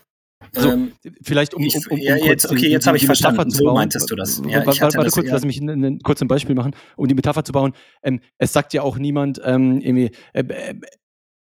also 0.53 0.71
ähm, 0.71 0.91
vielleicht 1.21 1.53
um, 1.53 1.63
um, 1.63 1.69
um, 1.91 1.97
ja, 1.97 2.17
jetzt, 2.17 2.51
okay, 2.51 2.69
jetzt 2.69 2.87
habe 2.87 2.97
ich 2.97 3.05
verstanden. 3.05 3.51
So 3.51 3.71
meintest 3.73 4.11
du 4.11 4.17
das. 4.17 4.41
Ja, 4.45 4.65
warte, 4.65 4.81
warte 4.81 4.97
das, 4.97 5.13
kurz, 5.13 5.27
ja. 5.27 5.33
lass 5.33 5.45
mich 5.45 5.61
ein, 5.61 5.69
ein, 5.69 5.99
kurz 5.99 6.21
ein 6.21 6.27
Beispiel 6.27 6.55
machen, 6.55 6.75
um 6.97 7.07
die 7.07 7.15
Metapher 7.15 7.45
zu 7.45 7.53
bauen. 7.53 7.73
Ähm, 8.03 8.19
es 8.37 8.51
sagt 8.51 8.73
ja 8.73 8.81
auch 8.81 8.97
niemand, 8.97 9.39
ähm, 9.45 9.79
irgendwie, 9.79 10.11
äh, 10.33 10.43
äh, 10.43 10.75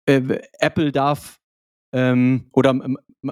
äh, 0.07 0.41
Apple 0.59 0.91
darf 0.91 1.39
ähm, 1.93 2.45
oder 2.51 2.75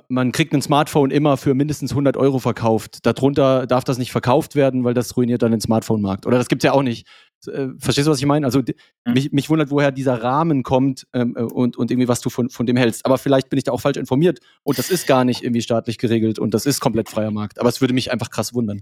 man 0.08 0.32
kriegt 0.32 0.54
ein 0.54 0.62
Smartphone 0.62 1.12
immer 1.12 1.36
für 1.36 1.54
mindestens 1.54 1.92
100 1.92 2.16
Euro 2.16 2.40
verkauft. 2.40 3.06
Darunter 3.06 3.68
darf 3.68 3.84
das 3.84 3.98
nicht 3.98 4.12
verkauft 4.12 4.56
werden, 4.56 4.84
weil 4.84 4.94
das 4.94 5.18
ruiniert 5.18 5.42
dann 5.42 5.52
den 5.52 5.60
Smartphone-Markt. 5.60 6.26
Oder 6.26 6.38
das 6.38 6.48
gibt 6.48 6.64
es 6.64 6.66
ja 6.66 6.72
auch 6.72 6.84
nicht. 6.84 7.08
Äh, 7.48 7.70
verstehst 7.80 8.08
du, 8.08 8.12
was 8.12 8.20
ich 8.20 8.26
meine? 8.26 8.46
Also 8.46 8.60
mhm. 8.60 9.14
mich, 9.14 9.32
mich, 9.32 9.50
wundert, 9.50 9.72
woher 9.72 9.92
dieser 9.92 10.22
Rahmen 10.22 10.64
kommt 10.64 11.08
ähm, 11.14 11.36
äh, 11.36 11.42
und, 11.42 11.76
und 11.76 11.92
irgendwie, 11.92 12.08
was 12.08 12.22
du 12.22 12.30
von, 12.30 12.50
von 12.50 12.66
dem 12.66 12.78
hältst. 12.78 13.06
Aber 13.06 13.18
vielleicht 13.18 13.50
bin 13.50 13.58
ich 13.58 13.64
da 13.64 13.72
auch 13.72 13.82
falsch 13.82 13.98
informiert 13.98 14.40
und 14.64 14.78
das 14.78 14.92
ist 14.92 15.08
gar 15.08 15.26
nicht 15.26 15.44
irgendwie 15.44 15.62
staatlich 15.62 15.98
geregelt 15.98 16.40
und 16.40 16.54
das 16.54 16.66
ist 16.66 16.80
komplett 16.80 17.10
freier 17.10 17.32
Markt. 17.32 17.60
Aber 17.60 17.68
es 17.68 17.82
würde 17.82 17.94
mich 17.94 18.12
einfach 18.12 18.30
krass 18.30 18.54
wundern. 18.54 18.82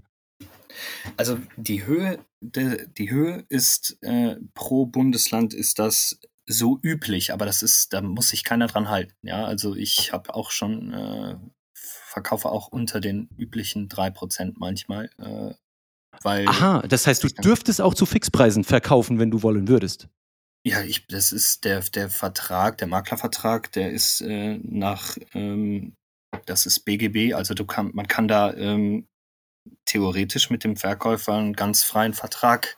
Also 1.16 1.38
die 1.56 1.86
Höhe, 1.86 2.18
de, 2.40 2.86
die 2.96 3.10
Höhe 3.10 3.44
ist 3.48 3.98
äh, 4.02 4.36
pro 4.54 4.86
Bundesland 4.86 5.54
ist 5.54 5.78
das 5.78 6.20
so 6.50 6.78
üblich, 6.82 7.32
aber 7.32 7.46
das 7.46 7.62
ist, 7.62 7.92
da 7.92 8.00
muss 8.00 8.28
sich 8.28 8.44
keiner 8.44 8.66
dran 8.66 8.88
halten. 8.88 9.14
Ja, 9.22 9.44
also 9.44 9.74
ich 9.74 10.12
habe 10.12 10.34
auch 10.34 10.50
schon, 10.50 10.92
äh, 10.92 11.36
verkaufe 11.74 12.48
auch 12.48 12.68
unter 12.68 13.00
den 13.00 13.28
üblichen 13.38 13.88
drei 13.88 14.10
Prozent 14.10 14.58
manchmal. 14.58 15.10
Äh, 15.18 15.54
weil 16.22 16.48
Aha, 16.48 16.82
das 16.82 17.06
heißt, 17.06 17.22
du 17.22 17.28
dürftest 17.28 17.80
auch 17.80 17.94
zu 17.94 18.04
Fixpreisen 18.04 18.64
verkaufen, 18.64 19.18
wenn 19.18 19.30
du 19.30 19.42
wollen 19.42 19.68
würdest. 19.68 20.08
Ja, 20.66 20.82
ich, 20.82 21.06
das 21.06 21.32
ist 21.32 21.64
der, 21.64 21.80
der 21.80 22.10
Vertrag, 22.10 22.76
der 22.78 22.88
Maklervertrag, 22.88 23.72
der 23.72 23.92
ist 23.92 24.20
äh, 24.20 24.58
nach, 24.62 25.16
ähm, 25.32 25.94
das 26.44 26.66
ist 26.66 26.80
BGB, 26.80 27.34
also 27.34 27.54
du 27.54 27.64
kann, 27.64 27.92
man 27.94 28.06
kann 28.06 28.28
da 28.28 28.52
ähm, 28.54 29.06
theoretisch 29.86 30.50
mit 30.50 30.64
dem 30.64 30.76
Verkäufer 30.76 31.34
einen 31.34 31.54
ganz 31.54 31.82
freien 31.82 32.12
Vertrag 32.12 32.76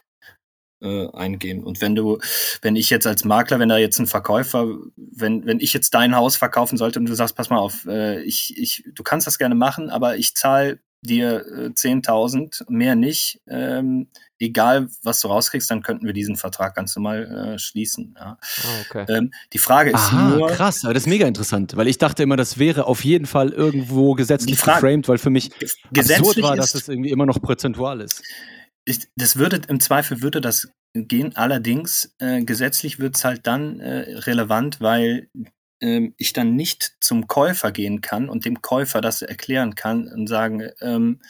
äh, 0.83 1.09
eingehen. 1.13 1.63
Und 1.65 1.81
wenn 1.81 1.95
du, 1.95 2.19
wenn 2.61 2.77
ich 2.77 2.91
jetzt 2.91 3.07
als 3.07 3.25
Makler, 3.25 3.59
wenn 3.59 3.69
da 3.69 3.79
jetzt 3.79 3.99
ein 3.99 4.07
Verkäufer, 4.07 4.67
wenn, 4.97 5.47
wenn 5.47 5.61
ich 5.61 5.73
jetzt 5.73 5.95
dein 5.95 6.17
Haus 6.17 6.37
verkaufen 6.37 6.77
sollte 6.77 6.99
und 6.99 7.07
du 7.07 7.15
sagst, 7.15 7.37
pass 7.37 7.51
mal 7.51 7.59
auf, 7.59 7.87
äh, 7.87 8.21
ich, 8.23 8.59
ich, 8.59 8.85
du 8.93 9.03
kannst 9.03 9.27
das 9.27 9.39
gerne 9.39 9.55
machen, 9.55 9.91
aber 9.91 10.17
ich 10.17 10.35
zahle 10.35 10.81
dir 11.05 11.45
äh, 11.47 11.69
10.000, 11.71 12.71
mehr 12.71 12.95
nicht, 12.95 13.41
ähm, 13.49 14.09
egal 14.39 14.89
was 15.03 15.21
du 15.21 15.29
rauskriegst, 15.29 15.69
dann 15.71 15.83
könnten 15.83 16.07
wir 16.07 16.13
diesen 16.13 16.37
Vertrag 16.37 16.77
ganz 16.77 16.95
normal 16.95 17.55
äh, 17.55 17.59
schließen. 17.59 18.15
Ja. 18.19 18.39
Oh, 18.65 18.69
okay. 18.89 19.13
ähm, 19.13 19.33
die 19.53 19.59
Frage 19.59 19.91
ist 19.91 19.97
Aha, 19.97 20.31
nur... 20.31 20.49
krass, 20.51 20.85
aber 20.85 20.95
das 20.95 21.05
ist 21.05 21.09
mega 21.09 21.27
interessant, 21.27 21.77
weil 21.77 21.89
ich 21.89 21.99
dachte 21.99 22.23
immer, 22.23 22.37
das 22.37 22.59
wäre 22.59 22.87
auf 22.87 23.05
jeden 23.05 23.27
Fall 23.27 23.51
irgendwo 23.51 24.15
gesetzlich 24.15 24.59
Frage, 24.59 24.81
geframed, 24.81 25.09
weil 25.09 25.19
für 25.19 25.31
mich 25.31 25.51
absurd 25.97 26.41
war, 26.43 26.57
dass 26.57 26.75
es 26.75 26.89
irgendwie 26.89 27.11
immer 27.11 27.27
noch 27.27 27.41
prozentual 27.43 28.01
ist 28.01 28.23
ich, 28.85 29.09
das 29.17 29.37
würde, 29.37 29.61
im 29.69 29.81
Zweifel 29.81 30.23
würde 30.23 30.41
das 30.41 30.73
gehen. 30.95 31.37
Allerdings, 31.37 32.15
äh, 32.19 32.43
gesetzlich 32.45 32.99
wird 32.99 33.17
es 33.17 33.25
halt 33.25 33.47
dann 33.47 33.81
äh, 33.81 34.19
relevant, 34.19 34.81
weil 34.81 35.29
äh, 35.81 36.11
ich 36.17 36.33
dann 36.33 36.55
nicht 36.55 36.97
zum 37.01 37.27
Käufer 37.29 37.73
gehen 37.73 38.01
kann 38.01 38.29
und 38.29 38.45
dem 38.45 38.63
Käufer 38.63 39.01
das 39.01 39.23
erklären 39.23 39.75
kann 39.75 40.09
und 40.09 40.27
sagen, 40.27 40.69
ähm, 40.81 41.21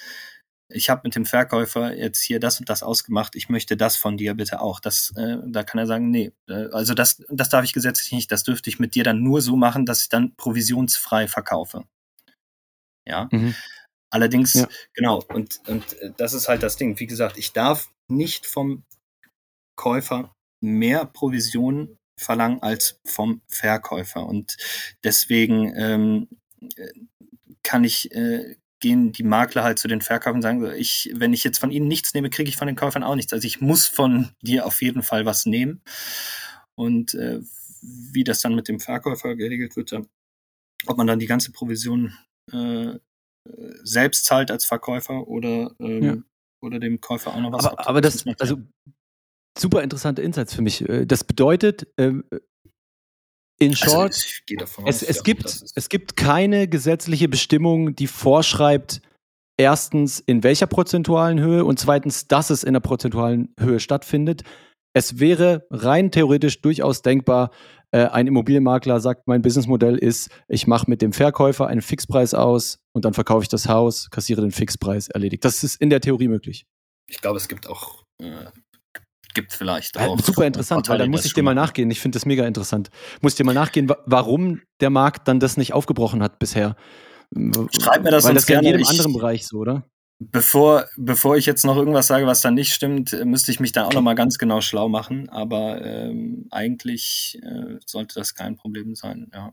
ich 0.75 0.89
habe 0.89 1.03
mit 1.05 1.15
dem 1.15 1.27
Verkäufer 1.27 1.95
jetzt 1.95 2.23
hier 2.23 2.41
das 2.41 2.59
und 2.59 2.69
das 2.69 2.83
ausgemacht, 2.83 3.37
ich 3.37 3.49
möchte 3.49 3.77
das 3.77 3.97
von 3.97 4.17
dir 4.17 4.35
bitte 4.35 4.61
auch. 4.61 4.81
Das, 4.81 5.13
äh, 5.17 5.37
da 5.47 5.65
kann 5.65 5.79
er 5.79 5.87
sagen, 5.87 6.11
nee, 6.11 6.33
äh, 6.49 6.69
also 6.73 6.95
das, 6.95 7.23
das 7.29 7.51
darf 7.51 7.65
ich 7.65 7.75
gesetzlich 7.75 8.13
nicht, 8.13 8.33
das 8.33 8.43
dürfte 8.43 8.71
ich 8.71 8.79
mit 8.79 8.95
dir 8.95 9.05
dann 9.05 9.23
nur 9.23 9.43
so 9.43 9.57
machen, 9.57 9.87
dass 9.87 10.03
ich 10.03 10.09
dann 10.09 10.35
provisionsfrei 10.37 11.29
verkaufe. 11.29 11.85
Ja. 13.05 13.29
Mhm. 13.31 13.55
Allerdings, 14.13 14.53
ja. 14.53 14.69
genau, 14.93 15.23
und, 15.29 15.63
und 15.67 15.99
äh, 16.03 16.13
das 16.19 16.35
ist 16.35 16.47
halt 16.47 16.63
das 16.63 16.77
Ding. 16.77 17.01
Wie 17.01 17.07
gesagt, 17.07 17.39
ich 17.39 17.53
darf 17.53 17.91
nicht 18.09 18.47
vom 18.47 18.85
Käufer 19.75 20.35
mehr 20.61 21.07
Provision 21.07 21.97
verlangen 22.19 22.63
als 22.63 23.01
vom 23.07 23.41
Verkäufer. 23.49 24.27
Und 24.27 24.59
deswegen 25.03 25.75
ähm, 25.75 26.29
kann 27.63 27.85
ich, 27.85 28.15
äh, 28.15 28.57
gehen 28.81 29.13
die 29.13 29.23
Makler 29.23 29.65
halt 29.65 29.79
zu 29.79 29.89
den 29.89 30.03
Verkäufern 30.03 30.37
und 30.37 30.43
sagen, 30.43 30.73
ich, 30.77 31.11
wenn 31.15 31.33
ich 31.33 31.43
jetzt 31.43 31.59
von 31.59 31.71
ihnen 31.71 31.89
nichts 31.89 32.13
nehme, 32.13 32.29
kriege 32.29 32.51
ich 32.51 32.57
von 32.57 32.67
den 32.67 32.77
Käufern 32.77 33.05
auch 33.05 33.15
nichts. 33.15 33.33
Also 33.33 33.47
ich 33.47 33.63
muss 33.63 33.87
von 33.87 34.35
dir 34.43 34.67
auf 34.67 34.83
jeden 34.83 35.03
Fall 35.03 35.25
was 35.25 35.47
nehmen. 35.47 35.81
Und 36.75 37.15
äh, 37.15 37.41
wie 37.81 38.25
das 38.25 38.43
dann 38.43 38.55
mit 38.55 38.69
dem 38.69 38.79
Verkäufer 38.79 39.37
geregelt 39.37 39.75
wird, 39.75 39.91
ob 40.87 40.99
man 40.99 41.07
dann 41.07 41.19
die 41.19 41.27
ganze 41.27 41.51
Provision 41.51 42.15
äh, 42.53 42.99
selbst 43.83 44.25
zahlt 44.25 44.51
als 44.51 44.65
Verkäufer 44.65 45.27
oder, 45.27 45.75
ähm, 45.81 46.03
ja. 46.03 46.17
oder 46.61 46.79
dem 46.79 47.01
Käufer 47.01 47.35
auch 47.35 47.41
noch 47.41 47.53
was. 47.53 47.67
Aber, 47.67 47.89
aber 47.89 48.01
das, 48.01 48.25
also 48.39 48.57
super 49.59 49.83
interessante 49.83 50.23
Insights 50.23 50.55
für 50.55 50.63
mich. 50.63 50.89
Äh, 50.89 51.07
das 51.07 51.25
bedeutet, 51.25 51.87
ähm, 51.99 52.25
in 53.59 53.71
also, 53.71 53.85
short, 53.85 54.13
also 54.13 54.83
es, 54.87 55.03
es, 55.03 55.17
ja, 55.19 55.23
gibt, 55.23 55.45
es 55.75 55.89
gibt 55.89 56.17
keine 56.17 56.69
gesetzliche 56.69 57.29
Bestimmung, 57.29 57.95
die 57.95 58.09
vorschreibt, 58.09 59.03
erstens, 59.57 60.19
in 60.19 60.43
welcher 60.43 60.67
prozentualen 60.67 61.39
Höhe 61.39 61.65
und 61.65 61.79
zweitens, 61.79 62.27
dass 62.27 62.51
es 62.51 62.65
in 62.65 62.73
der 62.73 62.81
prozentualen 62.81 63.55
Höhe 63.61 63.79
stattfindet. 63.79 64.43
Es 64.95 65.21
wäre 65.21 65.67
rein 65.71 66.11
theoretisch 66.11 66.61
durchaus 66.61 67.03
denkbar, 67.03 67.51
äh, 67.93 68.07
ein 68.07 68.27
Immobilienmakler 68.27 69.01
sagt, 69.01 69.29
mein 69.29 69.43
Businessmodell 69.43 69.97
ist, 69.97 70.31
ich 70.49 70.67
mache 70.67 70.89
mit 70.89 71.03
dem 71.03 71.13
Verkäufer 71.13 71.67
einen 71.67 71.83
Fixpreis 71.83 72.35
aus 72.35 72.79
und 72.93 73.05
dann 73.05 73.15
verkaufe 73.15 73.43
ich 73.43 73.49
das 73.49 73.69
Haus, 73.69 74.11
kassiere 74.11 74.41
den 74.41 74.51
Fixpreis, 74.51 75.09
erledigt. 75.09 75.45
Das 75.45 75.63
ist 75.63 75.81
in 75.81 75.91
der 75.91 76.01
Theorie 76.01 76.29
möglich. 76.29 76.67
Ich 77.07 77.21
glaube, 77.21 77.37
es 77.37 77.49
gibt 77.49 77.69
auch, 77.69 78.05
äh, 78.19 78.47
gibt 79.35 79.53
vielleicht 79.53 79.99
auch. 79.99 80.17
Ja, 80.17 80.25
super 80.25 80.47
interessant, 80.47 80.89
weil 80.89 80.99
dann 80.99 81.11
muss 81.11 81.25
ich 81.25 81.35
dir 81.35 81.43
mal 81.43 81.55
nachgehen. 81.55 81.91
Ich 81.91 82.01
finde 82.01 82.17
das 82.17 82.25
mega 82.27 82.47
interessant. 82.47 82.89
Muss 83.21 83.35
dir 83.35 83.45
mal 83.45 83.55
nachgehen, 83.55 83.93
warum 84.07 84.63
der 84.81 84.91
Markt 84.91 85.29
dann 85.29 85.39
das 85.39 85.57
nicht 85.57 85.75
aufgebrochen 85.75 86.23
hat 86.23 86.39
bisher. 86.39 86.77
Schreib 87.79 88.03
mir 88.03 88.11
das 88.11 88.25
Weil 88.25 88.35
das 88.35 88.49
ja 88.49 88.59
in 88.59 88.65
jedem 88.65 88.81
ich, 88.81 88.89
anderen 88.89 89.13
Bereich 89.13 89.47
so, 89.47 89.59
oder? 89.59 89.87
Bevor, 90.31 90.87
bevor 90.97 91.37
ich 91.37 91.47
jetzt 91.47 91.65
noch 91.65 91.77
irgendwas 91.77 92.07
sage, 92.07 92.27
was 92.27 92.41
dann 92.41 92.55
nicht 92.55 92.73
stimmt, 92.73 93.13
müsste 93.25 93.51
ich 93.51 93.61
mich 93.61 93.73
da 93.73 93.85
auch 93.85 93.93
noch 93.93 94.03
mal 94.03 94.15
ganz 94.15 94.39
genau 94.39 94.61
schlau 94.61 94.89
machen. 94.89 95.29
Aber 95.29 95.85
ähm, 95.85 96.47
eigentlich 96.51 97.41
äh, 97.43 97.79
sollte 97.87 98.15
das 98.15 98.35
kein 98.35 98.57
Problem 98.57 98.95
sein, 98.95 99.31
ja. 99.33 99.53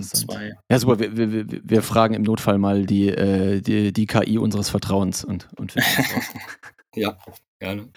zwei. 0.00 0.52
Ja, 0.70 0.78
super. 0.78 0.98
Wir, 0.98 1.16
wir, 1.16 1.46
wir, 1.48 1.82
fragen 1.82 2.14
im 2.14 2.22
Notfall 2.22 2.58
mal 2.58 2.86
die, 2.86 3.08
äh, 3.08 3.60
die, 3.60 3.92
die 3.92 4.06
KI 4.06 4.38
unseres 4.38 4.70
Vertrauens 4.70 5.24
und, 5.24 5.48
und 5.56 5.72
finden 5.72 5.88
das 5.96 6.14
raus. 6.16 6.24
ja, 6.94 7.18
gerne. 7.58 7.88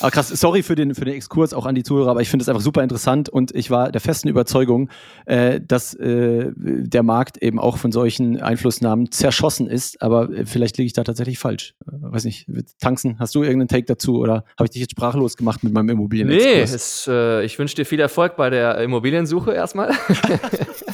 Aber 0.00 0.10
krass, 0.10 0.28
sorry 0.28 0.62
für 0.62 0.74
den, 0.74 0.94
für 0.94 1.04
den 1.04 1.14
Exkurs 1.14 1.54
auch 1.54 1.66
an 1.66 1.74
die 1.74 1.82
Zuhörer, 1.82 2.10
aber 2.10 2.20
ich 2.20 2.28
finde 2.28 2.42
es 2.42 2.48
einfach 2.48 2.62
super 2.62 2.82
interessant 2.82 3.28
und 3.28 3.54
ich 3.54 3.70
war 3.70 3.92
der 3.92 4.00
festen 4.00 4.28
Überzeugung, 4.28 4.90
äh, 5.26 5.60
dass 5.60 5.94
äh, 5.94 6.52
der 6.56 7.02
Markt 7.02 7.38
eben 7.38 7.58
auch 7.58 7.78
von 7.78 7.92
solchen 7.92 8.40
Einflussnahmen 8.40 9.10
zerschossen 9.10 9.68
ist, 9.68 10.02
aber 10.02 10.30
äh, 10.30 10.46
vielleicht 10.46 10.78
liege 10.78 10.86
ich 10.86 10.92
da 10.92 11.04
tatsächlich 11.04 11.38
falsch. 11.38 11.74
Äh, 11.86 11.92
weiß 11.92 12.24
nicht, 12.24 12.46
Tanzen, 12.80 13.18
hast 13.18 13.34
du 13.34 13.42
irgendeinen 13.42 13.68
Take 13.68 13.86
dazu 13.86 14.18
oder 14.18 14.44
habe 14.58 14.64
ich 14.64 14.70
dich 14.70 14.80
jetzt 14.80 14.92
sprachlos 14.92 15.36
gemacht 15.36 15.62
mit 15.64 15.72
meinem 15.72 15.90
Immobilien? 15.90 16.28
Nee, 16.28 16.60
es, 16.60 17.08
äh, 17.08 17.44
ich 17.44 17.58
wünsche 17.58 17.76
dir 17.76 17.86
viel 17.86 18.00
Erfolg 18.00 18.36
bei 18.36 18.50
der 18.50 18.78
Immobiliensuche 18.78 19.52
erstmal. 19.52 19.92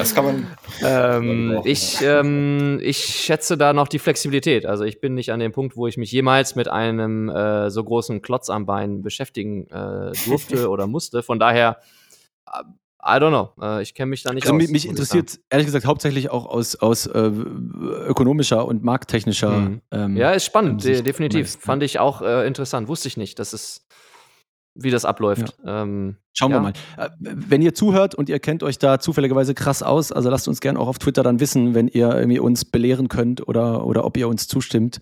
Das 0.00 0.14
kann 0.14 0.24
man. 0.24 0.46
Ähm, 0.82 1.60
ich, 1.64 2.00
ähm, 2.02 2.80
ich 2.82 2.98
schätze 2.98 3.58
da 3.58 3.72
noch 3.72 3.86
die 3.86 3.98
Flexibilität. 3.98 4.64
Also 4.64 4.84
ich 4.84 5.00
bin 5.00 5.14
nicht 5.14 5.30
an 5.30 5.40
dem 5.40 5.52
Punkt, 5.52 5.76
wo 5.76 5.86
ich 5.86 5.96
mich 5.96 6.10
jemals 6.10 6.56
mit 6.56 6.68
einem 6.68 7.28
äh, 7.28 7.70
so 7.70 7.84
großen 7.84 8.22
Klotz 8.22 8.48
am 8.48 8.66
Bein 8.66 9.02
beschäftigen 9.02 9.66
äh, 9.68 10.12
durfte 10.26 10.68
oder 10.70 10.86
musste. 10.86 11.22
Von 11.22 11.38
daher, 11.38 11.78
äh, 12.46 12.62
I 13.02 13.18
don't 13.18 13.28
know. 13.28 13.50
Äh, 13.62 13.82
ich 13.82 13.94
kenne 13.94 14.10
mich 14.10 14.22
da 14.22 14.32
nicht 14.32 14.44
also 14.46 14.56
aus. 14.56 14.68
Mich 14.68 14.88
interessiert 14.88 15.38
ehrlich 15.50 15.66
gesagt 15.66 15.84
hauptsächlich 15.84 16.30
auch 16.30 16.46
aus, 16.46 16.76
aus 16.76 17.06
äh, 17.06 17.18
ökonomischer 17.18 18.66
und 18.66 18.82
markttechnischer. 18.82 19.50
Mhm. 19.50 19.82
Ähm, 19.90 20.16
ja, 20.16 20.32
ist 20.32 20.46
spannend, 20.46 20.84
definitiv. 20.84 21.46
Meist, 21.46 21.62
Fand 21.62 21.82
ich 21.82 21.98
auch 21.98 22.22
äh, 22.22 22.46
interessant. 22.46 22.88
Wusste 22.88 23.08
ich 23.08 23.16
nicht, 23.16 23.38
dass 23.38 23.52
es 23.52 23.86
wie 24.74 24.90
das 24.90 25.04
abläuft. 25.04 25.56
Ja. 25.64 25.82
Ähm, 25.82 26.16
Schauen 26.32 26.52
ja. 26.52 26.56
wir 26.58 26.60
mal. 26.60 26.72
Äh, 26.96 27.10
wenn 27.18 27.62
ihr 27.62 27.74
zuhört 27.74 28.14
und 28.14 28.28
ihr 28.28 28.38
kennt 28.38 28.62
euch 28.62 28.78
da 28.78 28.98
zufälligerweise 28.98 29.54
krass 29.54 29.82
aus, 29.82 30.12
also 30.12 30.30
lasst 30.30 30.48
uns 30.48 30.60
gerne 30.60 30.78
auch 30.78 30.88
auf 30.88 30.98
Twitter 30.98 31.22
dann 31.22 31.40
wissen, 31.40 31.74
wenn 31.74 31.88
ihr 31.88 32.14
irgendwie 32.14 32.38
uns 32.38 32.64
belehren 32.64 33.08
könnt 33.08 33.46
oder, 33.46 33.86
oder 33.86 34.04
ob 34.04 34.16
ihr 34.16 34.28
uns 34.28 34.48
zustimmt. 34.48 35.00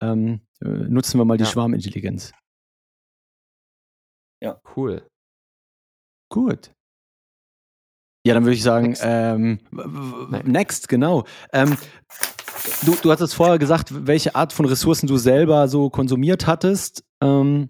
Ähm, 0.00 0.40
äh, 0.60 0.68
nutzen 0.68 1.18
wir 1.18 1.24
mal 1.24 1.38
die 1.38 1.44
ja. 1.44 1.50
Schwarmintelligenz. 1.50 2.32
Ja. 4.42 4.60
Cool. 4.76 5.02
Gut. 6.30 6.72
Ja, 8.26 8.34
dann 8.34 8.44
würde 8.44 8.54
ich 8.54 8.62
sagen, 8.62 8.88
next, 8.88 9.02
ähm, 9.04 9.58
next 10.44 10.88
genau. 10.88 11.24
Ähm, 11.52 11.76
du, 12.84 12.94
du 13.02 13.12
hattest 13.12 13.34
vorher 13.34 13.58
gesagt, 13.58 14.06
welche 14.06 14.34
Art 14.34 14.52
von 14.52 14.64
Ressourcen 14.64 15.06
du 15.06 15.18
selber 15.18 15.68
so 15.68 15.90
konsumiert 15.90 16.46
hattest. 16.46 17.04
Ähm, 17.22 17.68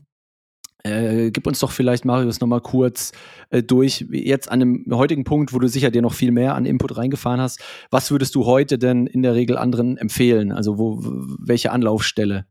äh, 0.86 1.30
gib 1.30 1.46
uns 1.46 1.60
doch 1.60 1.70
vielleicht, 1.70 2.04
Marius, 2.04 2.40
nochmal 2.40 2.60
kurz 2.60 3.12
äh, 3.50 3.62
durch, 3.62 4.06
jetzt 4.10 4.50
an 4.50 4.60
dem 4.60 4.86
heutigen 4.90 5.24
Punkt, 5.24 5.52
wo 5.52 5.58
du 5.58 5.66
sicher 5.66 5.90
dir 5.90 6.02
noch 6.02 6.12
viel 6.12 6.30
mehr 6.30 6.54
an 6.54 6.66
Input 6.66 6.96
reingefahren 6.96 7.40
hast. 7.40 7.62
Was 7.90 8.10
würdest 8.10 8.34
du 8.34 8.44
heute 8.44 8.78
denn 8.78 9.06
in 9.06 9.22
der 9.22 9.34
Regel 9.34 9.56
anderen 9.56 9.96
empfehlen? 9.96 10.52
Also 10.52 10.78
wo, 10.78 11.00
welche 11.02 11.72
Anlaufstelle? 11.72 12.46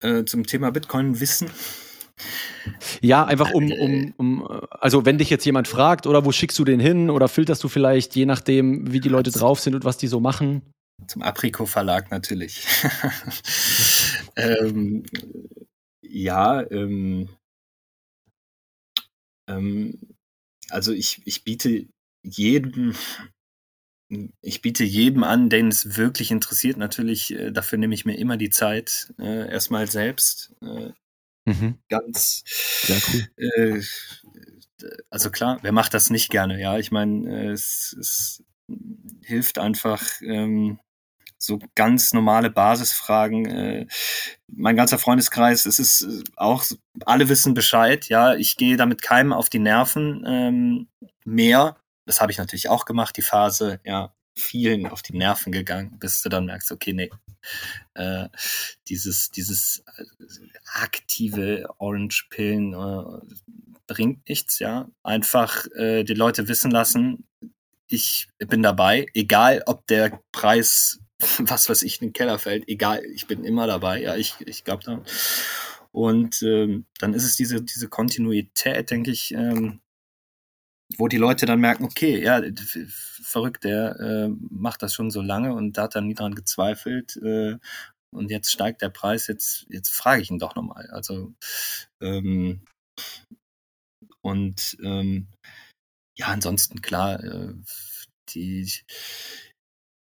Äh, 0.00 0.24
zum 0.24 0.46
Thema 0.46 0.70
Bitcoin 0.70 1.20
Wissen. 1.20 1.50
Ja, 3.02 3.24
einfach 3.24 3.52
um, 3.52 3.70
um, 3.70 4.14
um, 4.16 4.48
also 4.70 5.04
wenn 5.04 5.18
dich 5.18 5.28
jetzt 5.28 5.44
jemand 5.44 5.68
fragt, 5.68 6.06
oder 6.06 6.24
wo 6.24 6.32
schickst 6.32 6.58
du 6.58 6.64
den 6.64 6.80
hin, 6.80 7.10
oder 7.10 7.28
filterst 7.28 7.62
du 7.62 7.68
vielleicht, 7.68 8.16
je 8.16 8.24
nachdem, 8.24 8.92
wie 8.92 9.00
die 9.00 9.08
Leute 9.08 9.30
drauf 9.30 9.60
sind 9.60 9.74
und 9.74 9.84
was 9.84 9.98
die 9.98 10.06
so 10.06 10.20
machen? 10.20 10.62
Zum 11.06 11.22
Apriko 11.22 11.66
Verlag 11.66 12.10
natürlich. 12.10 12.66
ähm, 14.36 15.04
ja, 16.02 16.62
ähm, 16.70 17.28
ähm, 19.48 19.98
also 20.70 20.92
ich, 20.92 21.22
ich 21.24 21.44
biete 21.44 21.86
jedem, 22.22 22.94
ich 24.40 24.62
biete 24.62 24.84
jedem 24.84 25.24
an, 25.24 25.50
den 25.50 25.68
es 25.68 25.96
wirklich 25.96 26.30
interessiert. 26.30 26.76
Natürlich, 26.76 27.32
äh, 27.34 27.50
dafür 27.50 27.78
nehme 27.78 27.94
ich 27.94 28.04
mir 28.04 28.16
immer 28.16 28.36
die 28.36 28.50
Zeit, 28.50 29.12
äh, 29.18 29.50
erstmal 29.50 29.90
selbst. 29.90 30.54
Äh, 30.62 30.92
mhm. 31.44 31.78
Ganz. 31.88 32.44
Sehr 32.46 33.00
cool. 33.12 33.28
Äh, 33.36 33.82
also 35.10 35.30
klar, 35.30 35.58
wer 35.62 35.72
macht 35.72 35.94
das 35.94 36.10
nicht 36.10 36.30
gerne? 36.30 36.60
Ja, 36.60 36.78
ich 36.78 36.90
meine, 36.90 37.52
es, 37.52 37.96
es 37.98 38.44
hilft 39.22 39.58
einfach, 39.58 40.02
ähm, 40.22 40.78
so 41.44 41.58
ganz 41.74 42.12
normale 42.12 42.50
Basisfragen. 42.50 43.46
Äh, 43.46 43.86
mein 44.48 44.76
ganzer 44.76 44.98
Freundeskreis, 44.98 45.66
es 45.66 45.78
ist 45.78 46.02
äh, 46.02 46.22
auch, 46.36 46.64
alle 47.04 47.28
wissen 47.28 47.54
Bescheid, 47.54 48.08
ja, 48.08 48.34
ich 48.34 48.56
gehe 48.56 48.76
damit 48.76 49.02
keinem 49.02 49.32
auf 49.32 49.48
die 49.48 49.58
Nerven 49.58 50.24
ähm, 50.26 50.88
mehr. 51.24 51.76
Das 52.06 52.20
habe 52.20 52.32
ich 52.32 52.38
natürlich 52.38 52.68
auch 52.68 52.84
gemacht, 52.84 53.16
die 53.16 53.22
Phase, 53.22 53.80
ja, 53.84 54.14
vielen 54.36 54.86
auf 54.86 55.02
die 55.02 55.16
Nerven 55.16 55.52
gegangen, 55.52 55.98
bis 55.98 56.22
du 56.22 56.28
dann 56.28 56.46
merkst, 56.46 56.72
okay, 56.72 56.92
nee, 56.92 57.10
äh, 57.94 58.28
dieses, 58.88 59.30
dieses 59.30 59.84
äh, 59.96 60.04
aktive 60.74 61.66
Orange-Pillen 61.78 62.74
äh, 62.74 63.34
bringt 63.86 64.28
nichts, 64.28 64.58
ja. 64.58 64.88
Einfach 65.02 65.66
äh, 65.76 66.04
die 66.04 66.14
Leute 66.14 66.48
wissen 66.48 66.70
lassen, 66.70 67.26
ich 67.86 68.28
bin 68.38 68.62
dabei, 68.62 69.06
egal 69.14 69.62
ob 69.66 69.86
der 69.86 70.20
Preis 70.32 71.00
was 71.38 71.68
weiß 71.68 71.82
ich, 71.82 72.00
in 72.00 72.08
den 72.08 72.12
Keller 72.12 72.38
fällt, 72.38 72.68
egal, 72.68 73.04
ich 73.04 73.26
bin 73.26 73.44
immer 73.44 73.66
dabei, 73.66 74.00
ja, 74.00 74.16
ich, 74.16 74.34
ich 74.40 74.64
glaube 74.64 74.84
da. 74.84 75.02
Und 75.92 76.42
ähm, 76.42 76.86
dann 76.98 77.14
ist 77.14 77.24
es 77.24 77.36
diese, 77.36 77.62
diese 77.62 77.88
Kontinuität, 77.88 78.90
denke 78.90 79.10
ich, 79.10 79.32
ähm, 79.32 79.80
wo 80.98 81.08
die 81.08 81.18
Leute 81.18 81.46
dann 81.46 81.60
merken, 81.60 81.84
okay, 81.84 82.22
ja, 82.22 82.42
verrückt, 83.22 83.64
der 83.64 83.98
äh, 84.00 84.28
macht 84.50 84.82
das 84.82 84.94
schon 84.94 85.10
so 85.10 85.22
lange 85.22 85.54
und 85.54 85.78
da 85.78 85.82
hat 85.84 85.94
er 85.94 86.02
nie 86.02 86.14
dran 86.14 86.34
gezweifelt. 86.34 87.16
Äh, 87.16 87.58
und 88.12 88.30
jetzt 88.30 88.50
steigt 88.50 88.82
der 88.82 88.90
Preis, 88.90 89.26
jetzt, 89.26 89.66
jetzt 89.68 89.90
frage 89.90 90.22
ich 90.22 90.30
ihn 90.30 90.38
doch 90.38 90.54
nochmal. 90.54 90.88
Also, 90.90 91.34
ähm, 92.00 92.62
und 94.20 94.76
ähm, 94.82 95.28
ja, 96.16 96.26
ansonsten 96.26 96.80
klar, 96.80 97.22
äh, 97.22 97.54
die, 98.30 98.70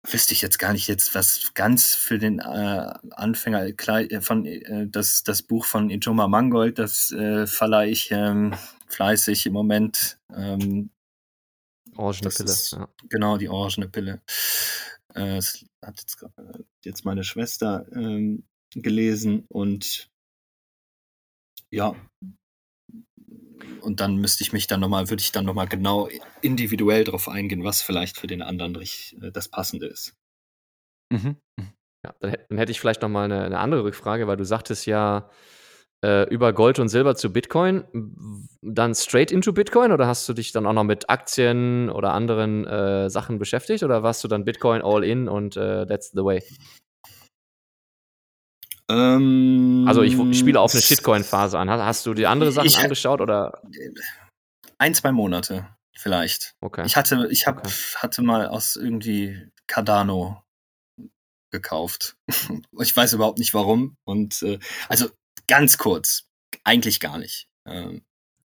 wüsste 0.05 0.35
ich 0.35 0.43
jetzt 0.43 0.59
gar 0.59 0.73
nicht 0.73 0.89
jetzt 0.89 1.15
was 1.15 1.53
ganz 1.55 1.95
für 1.95 2.19
den 2.19 2.41
äh, 2.41 2.93
Anfänger 3.13 3.73
klar 3.73 4.01
äh, 4.01 4.21
von 4.21 4.45
äh, 4.47 4.89
das 4.89 5.23
das 5.23 5.43
Buch 5.43 5.65
von 5.65 5.91
Ijoma 5.91 6.29
Mangold 6.29 6.79
das 6.79 7.13
äh, 7.13 7.47
verleihe 7.47 7.91
ich 7.91 8.11
ähm, 8.11 8.55
fleißig 8.89 9.47
im 9.47 9.53
Moment 9.53 10.19
ähm, 10.35 10.91
Orangene 11.95 12.31
Pille 12.31 12.51
ist, 12.51 12.73
ja. 12.73 12.89
genau 13.09 13.37
die 13.37 13.49
orangene 13.49 13.89
Pille 13.89 14.23
äh, 15.15 15.37
das 15.37 15.65
hat 15.81 16.01
jetzt, 16.01 16.23
äh, 16.23 16.59
jetzt 16.85 17.05
meine 17.05 17.23
Schwester 17.23 17.87
ähm, 17.93 18.45
gelesen 18.75 19.45
und 19.49 20.11
ja 21.71 21.95
und 23.81 24.01
dann 24.01 24.17
müsste 24.17 24.45
ich 24.45 24.53
mich 24.53 24.67
dann 24.67 24.81
nochmal, 24.81 25.11
würde 25.11 25.21
ich 25.21 25.33
dann 25.33 25.45
nochmal 25.45 25.67
genau 25.67 26.09
individuell 26.41 27.05
darauf 27.05 27.29
eingehen, 27.29 27.65
was 27.65 27.83
vielleicht 27.83 28.19
für 28.19 28.27
den 28.27 28.43
anderen 28.43 28.77
äh, 28.77 29.33
das 29.33 29.49
Passende 29.49 29.87
ist. 29.87 30.15
Mhm. 31.13 31.37
mhm. 31.59 31.73
Ja, 32.05 32.15
dann, 32.21 32.59
hätte 32.59 32.73
ich 32.73 32.81
vielleicht 32.81 33.03
nochmal 33.03 33.27
eine, 33.27 33.45
eine 33.45 33.59
andere 33.59 33.85
Rückfrage, 33.85 34.27
weil 34.27 34.37
du 34.37 34.45
sagtest 34.45 34.87
ja 34.87 35.31
äh, 36.05 36.29
über 36.31 36.53
Gold 36.53 36.81
und 36.81 36.89
Silber 36.89 37.15
zu 37.15 37.33
Bitcoin, 37.33 37.85
dann 38.61 38.95
straight 38.95 39.31
into 39.31 39.53
Bitcoin 39.53 39.93
oder 39.93 40.09
hast 40.09 40.29
du 40.29 40.33
dich 40.33 40.51
dann 40.51 40.67
auch 40.67 40.73
noch 40.73 40.83
mit 40.83 41.09
Aktien 41.09 41.91
oder 41.91 42.13
anderen 42.13 42.67
äh, 42.67 43.09
Sachen 43.09 43.39
beschäftigt 43.39 43.85
oder 43.85 44.03
warst 44.03 44.25
du 44.25 44.29
dann 44.29 44.45
Bitcoin 44.45 44.83
all 44.83 45.05
in 45.05 45.29
und 45.29 45.57
äh, 45.57 45.87
that's 45.87 46.11
the 46.11 46.25
way? 46.25 46.43
Ähm, 48.93 49.85
also 49.89 50.03
ich, 50.03 50.15
spiele 50.39 50.61
auf 50.61 50.73
eine 50.73 50.83
Shitcoin-Phase 50.83 51.59
an. 51.59 51.71
Hast, 51.71 51.83
hast, 51.83 52.07
du 52.07 52.15
die 52.15 52.27
andere 52.27 52.53
Sachen 52.53 52.67
ich, 52.67 52.79
angeschaut 52.79 53.21
oder? 53.21 53.63
Ein, 54.79 54.95
zwei 54.95 55.13
Monate 55.13 55.69
vielleicht. 55.97 56.55
Okay. 56.61 56.85
Ich 56.85 56.97
hatte, 56.97 57.29
ich 57.31 57.47
hab, 57.47 57.59
okay. 57.59 57.71
hatte 57.97 58.23
mal 58.23 58.47
aus 58.47 58.77
irgendwie 58.77 59.49
Cardano 59.67 60.43
gekauft. 61.51 62.17
ich 62.81 62.95
weiß 62.95 63.15
überhaupt 63.15 63.39
nicht 63.39 63.55
warum. 63.55 63.97
Und 64.05 64.43
äh, 64.43 64.59
also 64.89 65.09
ganz 65.47 65.79
kurz, 65.79 66.29
eigentlich 66.65 67.01
gar 67.01 67.19
nicht. 67.19 67.49
Ähm, 67.67 68.05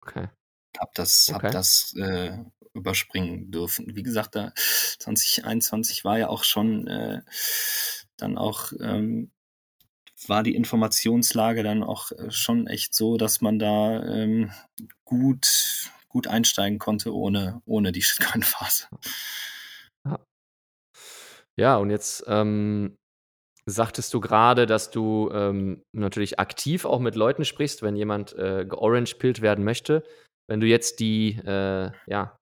okay. 0.01 0.29
Hab 0.77 0.93
das, 0.95 1.29
okay. 1.29 1.45
hab 1.45 1.51
das 1.51 1.93
äh, 1.97 2.37
überspringen 2.73 3.51
dürfen. 3.51 3.95
Wie 3.95 4.03
gesagt, 4.03 4.35
da 4.35 4.51
2021 4.99 6.03
war 6.03 6.17
ja 6.17 6.27
auch 6.27 6.43
schon 6.43 6.87
äh, 6.87 7.21
dann 8.17 8.37
auch 8.37 8.73
ähm, 8.81 9.31
war 10.27 10.43
die 10.43 10.55
Informationslage 10.55 11.63
dann 11.63 11.83
auch 11.83 12.11
äh, 12.11 12.31
schon 12.31 12.67
echt 12.67 12.93
so, 12.93 13.17
dass 13.17 13.41
man 13.41 13.59
da 13.59 14.03
ähm, 14.03 14.51
gut, 15.03 15.91
gut 16.07 16.27
einsteigen 16.27 16.79
konnte 16.79 17.13
ohne, 17.13 17.61
ohne 17.65 17.91
die 17.91 18.01
Shitcoin-Phase. 18.03 18.87
Ja. 21.57 21.77
und 21.77 21.89
jetzt 21.89 22.23
ähm, 22.27 22.97
sagtest 23.65 24.13
du 24.13 24.19
gerade, 24.19 24.65
dass 24.65 24.91
du 24.91 25.29
ähm, 25.33 25.83
natürlich 25.93 26.39
aktiv 26.39 26.85
auch 26.85 26.99
mit 26.99 27.15
Leuten 27.15 27.45
sprichst, 27.45 27.81
wenn 27.81 27.95
jemand 27.95 28.33
äh, 28.33 28.65
georange-pillt 28.65 29.41
werden 29.41 29.63
möchte. 29.63 30.03
wenn 30.47 30.59
du 30.59 30.67
jetzt 30.67 30.99
die, 30.99 31.39
äh, 31.45 31.91
ja, 32.07 32.37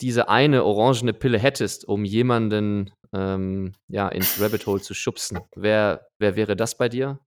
diese 0.00 0.28
eine 0.28 0.64
orangene 0.64 1.12
Pille 1.12 1.38
hättest, 1.38 1.86
um 1.86 2.04
jemanden 2.04 2.92
ähm, 3.12 3.74
ja, 3.88 4.08
ins 4.08 4.40
Rabbit 4.40 4.66
Hole 4.66 4.80
zu 4.80 4.94
schubsen, 4.94 5.40
wer, 5.54 6.08
wer 6.18 6.36
wäre 6.36 6.56
das 6.56 6.76
bei 6.76 6.88
dir? 6.88 7.18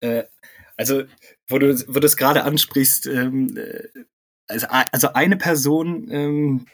Äh, 0.00 0.24
also, 0.76 1.04
wo 1.48 1.58
du, 1.58 1.74
wo 1.88 2.00
du 2.00 2.06
es 2.06 2.16
gerade 2.16 2.44
ansprichst, 2.44 3.06
ähm, 3.06 3.56
äh, 3.56 4.04
also, 4.46 4.66
also 4.68 5.12
eine 5.14 5.36
Person, 5.36 6.10
ähm, 6.10 6.66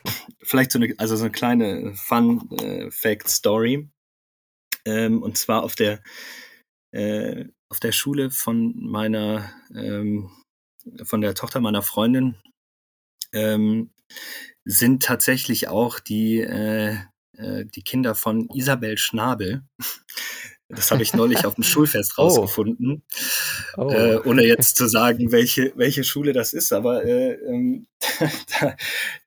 vielleicht 0.43 0.73
so 0.73 0.79
eine, 0.79 0.95
also 0.99 1.17
so 1.17 1.25
eine 1.25 1.33
kleine 1.33 1.95
Fun-Fact-Story. 1.95 3.89
Äh, 4.85 5.05
ähm, 5.07 5.23
und 5.23 5.39
zwar 5.39 5.63
auf 5.63 5.75
der, 5.75 6.03
äh, 6.93 7.45
auf 7.69 7.81
der 7.81 7.93
Schule 7.93 8.31
von 8.31 8.75
meiner, 8.77 9.53
ähm, 9.75 10.31
von 11.05 11.21
der 11.21 11.35
Tochter 11.35 11.61
meiner 11.61 11.83
Freundin, 11.83 12.37
ähm, 13.33 13.93
sind 14.65 15.03
tatsächlich 15.03 15.69
auch 15.69 16.01
die, 16.01 16.41
äh, 16.41 16.97
äh, 17.41 17.65
die 17.65 17.83
Kinder 17.83 18.15
von 18.15 18.49
Isabel 18.55 18.99
Schnabel. 18.99 19.63
Das 20.73 20.93
habe 20.93 21.03
ich 21.03 21.15
neulich 21.15 21.45
auf 21.47 21.57
dem 21.57 21.65
Schulfest 21.65 22.15
oh. 22.17 22.23
rausgefunden. 22.23 23.03
Oh. 23.77 23.87
Oh. 23.87 23.91
Äh, 23.91 24.21
ohne 24.25 24.45
jetzt 24.45 24.77
zu 24.77 24.87
sagen, 24.87 25.33
welche, 25.33 25.73
welche 25.75 26.05
Schule 26.05 26.33
das 26.33 26.53
ist, 26.53 26.73
aber 26.73 27.05
äh, 27.05 27.33
ähm, 27.33 27.89
da, 28.61 28.77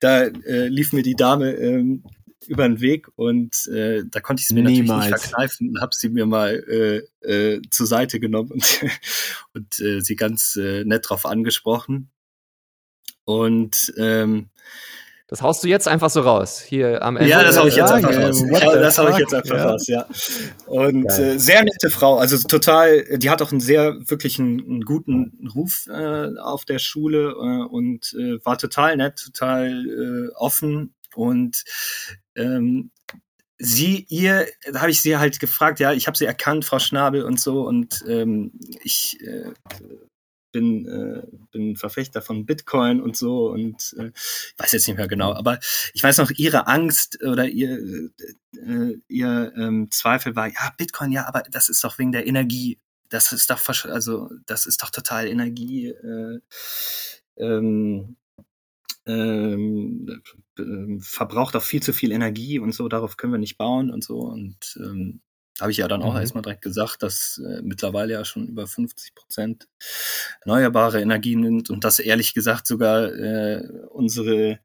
da 0.00 0.22
äh, 0.22 0.68
lief 0.68 0.94
mir 0.94 1.02
die 1.02 1.16
Dame 1.16 1.52
ähm, 1.52 2.02
über 2.46 2.66
den 2.66 2.80
Weg 2.80 3.08
und 3.16 3.66
äh, 3.68 4.04
da 4.10 4.20
konnte 4.20 4.40
ich 4.40 4.46
es 4.46 4.52
mir 4.52 4.62
Niemals. 4.62 4.88
natürlich 4.88 5.12
nicht 5.12 5.20
verkneifen 5.20 5.68
und 5.68 5.80
habe 5.80 5.94
sie 5.94 6.08
mir 6.08 6.26
mal 6.26 7.04
äh, 7.22 7.28
äh, 7.30 7.62
zur 7.70 7.86
Seite 7.86 8.20
genommen 8.20 8.50
und, 8.52 8.80
und 9.52 9.80
äh, 9.80 10.00
sie 10.00 10.16
ganz 10.16 10.56
äh, 10.56 10.84
nett 10.84 11.08
drauf 11.08 11.26
angesprochen. 11.26 12.10
Und 13.24 13.94
ähm, 13.96 14.50
das 15.26 15.40
haust 15.40 15.64
du 15.64 15.68
jetzt 15.68 15.88
einfach 15.88 16.10
so 16.10 16.20
raus. 16.20 16.60
Hier 16.60 17.02
am 17.02 17.16
Ende. 17.16 17.30
Ja, 17.30 17.42
das 17.42 17.58
hau 17.58 17.66
ich 17.66 17.76
jetzt 17.76 17.90
einfach 17.90 18.14
raus. 18.14 18.42
Ja, 18.50 18.76
das 18.76 18.98
hau 18.98 19.08
ich 19.08 19.16
jetzt 19.16 19.32
einfach 19.32 19.56
ja. 19.56 19.70
raus, 19.70 19.86
ja. 19.86 20.06
Und 20.66 21.10
äh, 21.18 21.38
sehr 21.38 21.64
nette 21.64 21.88
Frau, 21.88 22.18
also 22.18 22.36
total, 22.46 23.18
die 23.18 23.30
hat 23.30 23.40
auch 23.40 23.50
einen 23.50 23.60
sehr, 23.60 23.96
wirklich 24.06 24.38
einen, 24.38 24.60
einen 24.60 24.80
guten 24.82 25.48
Ruf 25.54 25.86
äh, 25.86 26.38
auf 26.38 26.66
der 26.66 26.78
Schule 26.78 27.30
äh, 27.30 27.64
und 27.64 28.14
äh, 28.18 28.44
war 28.44 28.58
total 28.58 28.96
nett, 28.98 29.16
total 29.16 29.86
äh, 29.86 30.34
offen 30.34 30.94
und 31.14 31.64
ähm, 32.36 32.90
sie, 33.58 34.04
ihr, 34.08 34.46
da 34.70 34.80
habe 34.80 34.90
ich 34.90 35.00
sie 35.00 35.16
halt 35.16 35.40
gefragt, 35.40 35.80
ja, 35.80 35.92
ich 35.92 36.06
habe 36.06 36.18
sie 36.18 36.26
erkannt, 36.26 36.66
Frau 36.66 36.78
Schnabel 36.78 37.24
und 37.24 37.40
so 37.40 37.66
und 37.66 38.04
ähm, 38.06 38.52
ich 38.82 39.18
äh, 39.22 39.52
bin, 40.54 40.86
äh, 40.86 41.26
bin 41.50 41.76
Verfechter 41.76 42.22
von 42.22 42.46
Bitcoin 42.46 43.00
und 43.00 43.16
so 43.16 43.50
und 43.50 43.94
äh, 43.98 44.12
ich 44.14 44.54
weiß 44.56 44.72
jetzt 44.72 44.86
nicht 44.86 44.96
mehr 44.96 45.08
genau, 45.08 45.34
aber 45.34 45.58
ich 45.92 46.02
weiß 46.02 46.18
noch, 46.18 46.30
ihre 46.30 46.68
Angst 46.68 47.22
oder 47.22 47.46
ihr, 47.48 48.10
äh, 48.56 48.94
ihr 49.08 49.52
ähm, 49.56 49.90
Zweifel 49.90 50.36
war, 50.36 50.46
ja, 50.46 50.72
Bitcoin, 50.78 51.10
ja, 51.10 51.26
aber 51.26 51.42
das 51.50 51.68
ist 51.68 51.82
doch 51.82 51.98
wegen 51.98 52.12
der 52.12 52.26
Energie. 52.26 52.78
Das 53.08 53.32
ist 53.32 53.50
doch, 53.50 53.60
also, 53.84 54.30
das 54.46 54.66
ist 54.66 54.82
doch 54.82 54.90
total 54.90 55.26
Energie, 55.26 55.88
äh, 55.88 56.38
ähm, 57.36 58.16
ähm, 59.06 60.22
äh, 60.56 61.00
verbraucht 61.00 61.56
auch 61.56 61.62
viel 61.62 61.82
zu 61.82 61.92
viel 61.92 62.12
Energie 62.12 62.60
und 62.60 62.72
so, 62.74 62.88
darauf 62.88 63.16
können 63.16 63.32
wir 63.32 63.38
nicht 63.38 63.58
bauen 63.58 63.90
und 63.90 64.04
so. 64.04 64.20
Und 64.20 64.78
ähm, 64.80 65.20
habe 65.60 65.70
ich 65.70 65.78
ja 65.78 65.88
dann 65.88 66.02
auch 66.02 66.14
mhm. 66.14 66.20
erstmal 66.20 66.42
direkt 66.42 66.62
gesagt, 66.62 67.02
dass 67.02 67.38
äh, 67.38 67.62
mittlerweile 67.62 68.14
ja 68.14 68.24
schon 68.24 68.46
über 68.48 68.66
50 68.66 69.14
Prozent 69.14 69.68
erneuerbare 70.40 71.00
Energien 71.00 71.44
sind 71.44 71.70
und 71.70 71.84
dass 71.84 72.00
ehrlich 72.00 72.34
gesagt 72.34 72.66
sogar 72.66 73.12
äh, 73.12 73.62
unsere 73.90 74.58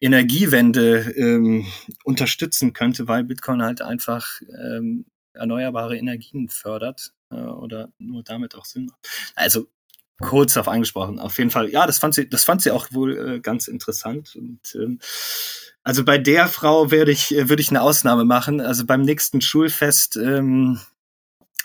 Energiewende 0.00 1.12
ähm, 1.16 1.66
unterstützen 2.04 2.72
könnte, 2.72 3.06
weil 3.06 3.24
Bitcoin 3.24 3.62
halt 3.62 3.82
einfach 3.82 4.40
ähm, 4.58 5.06
erneuerbare 5.32 5.96
Energien 5.96 6.48
fördert 6.48 7.12
äh, 7.30 7.36
oder 7.36 7.92
nur 7.98 8.22
damit 8.22 8.54
auch 8.54 8.64
Sinn 8.64 8.86
macht. 8.86 9.08
Also 9.34 9.68
kurz 10.22 10.54
darauf 10.54 10.68
angesprochen. 10.68 11.18
Auf 11.18 11.36
jeden 11.38 11.50
Fall, 11.50 11.68
ja, 11.70 11.86
das 11.86 11.98
fand 11.98 12.14
sie, 12.14 12.28
das 12.28 12.44
fand 12.44 12.62
sie 12.62 12.70
auch 12.70 12.88
wohl 12.90 13.36
äh, 13.36 13.40
ganz 13.40 13.68
interessant. 13.68 14.34
Und 14.36 14.60
ähm, 14.74 14.98
also 15.82 16.04
bei 16.04 16.18
der 16.18 16.48
Frau 16.48 16.90
würde 16.90 17.12
ich, 17.12 17.34
äh, 17.34 17.48
würde 17.48 17.62
ich 17.62 17.70
eine 17.70 17.82
Ausnahme 17.82 18.24
machen. 18.24 18.60
Also 18.60 18.86
beim 18.86 19.02
nächsten 19.02 19.40
Schulfest 19.40 20.16
ähm, 20.16 20.80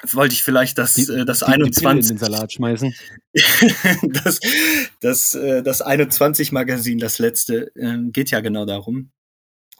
wollte 0.03 0.33
ich 0.33 0.43
vielleicht 0.43 0.77
das, 0.77 0.93
die, 0.93 1.03
äh, 1.11 1.25
das 1.25 1.39
die, 1.39 1.45
21 1.45 1.83
die 1.83 2.13
in 2.13 2.17
den 2.17 2.17
Salat 2.17 2.53
schmeißen. 2.53 2.93
das, 4.23 4.39
das, 5.01 5.35
äh, 5.35 5.63
das 5.63 5.81
21 5.81 6.51
Magazin, 6.51 6.99
das 6.99 7.19
letzte, 7.19 7.71
äh, 7.75 7.97
geht 8.11 8.31
ja 8.31 8.41
genau 8.41 8.65
darum. 8.65 9.11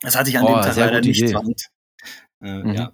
Das 0.02 0.16
hatte 0.16 0.30
ich 0.30 0.38
an 0.38 0.46
oh, 0.46 0.48
dem 0.48 0.62
Tag 0.62 0.76
leider 0.76 1.02
nicht 1.02 1.22
Idee. 1.22 1.36
Äh, 2.42 2.64
mhm. 2.64 2.74
Ja, 2.74 2.94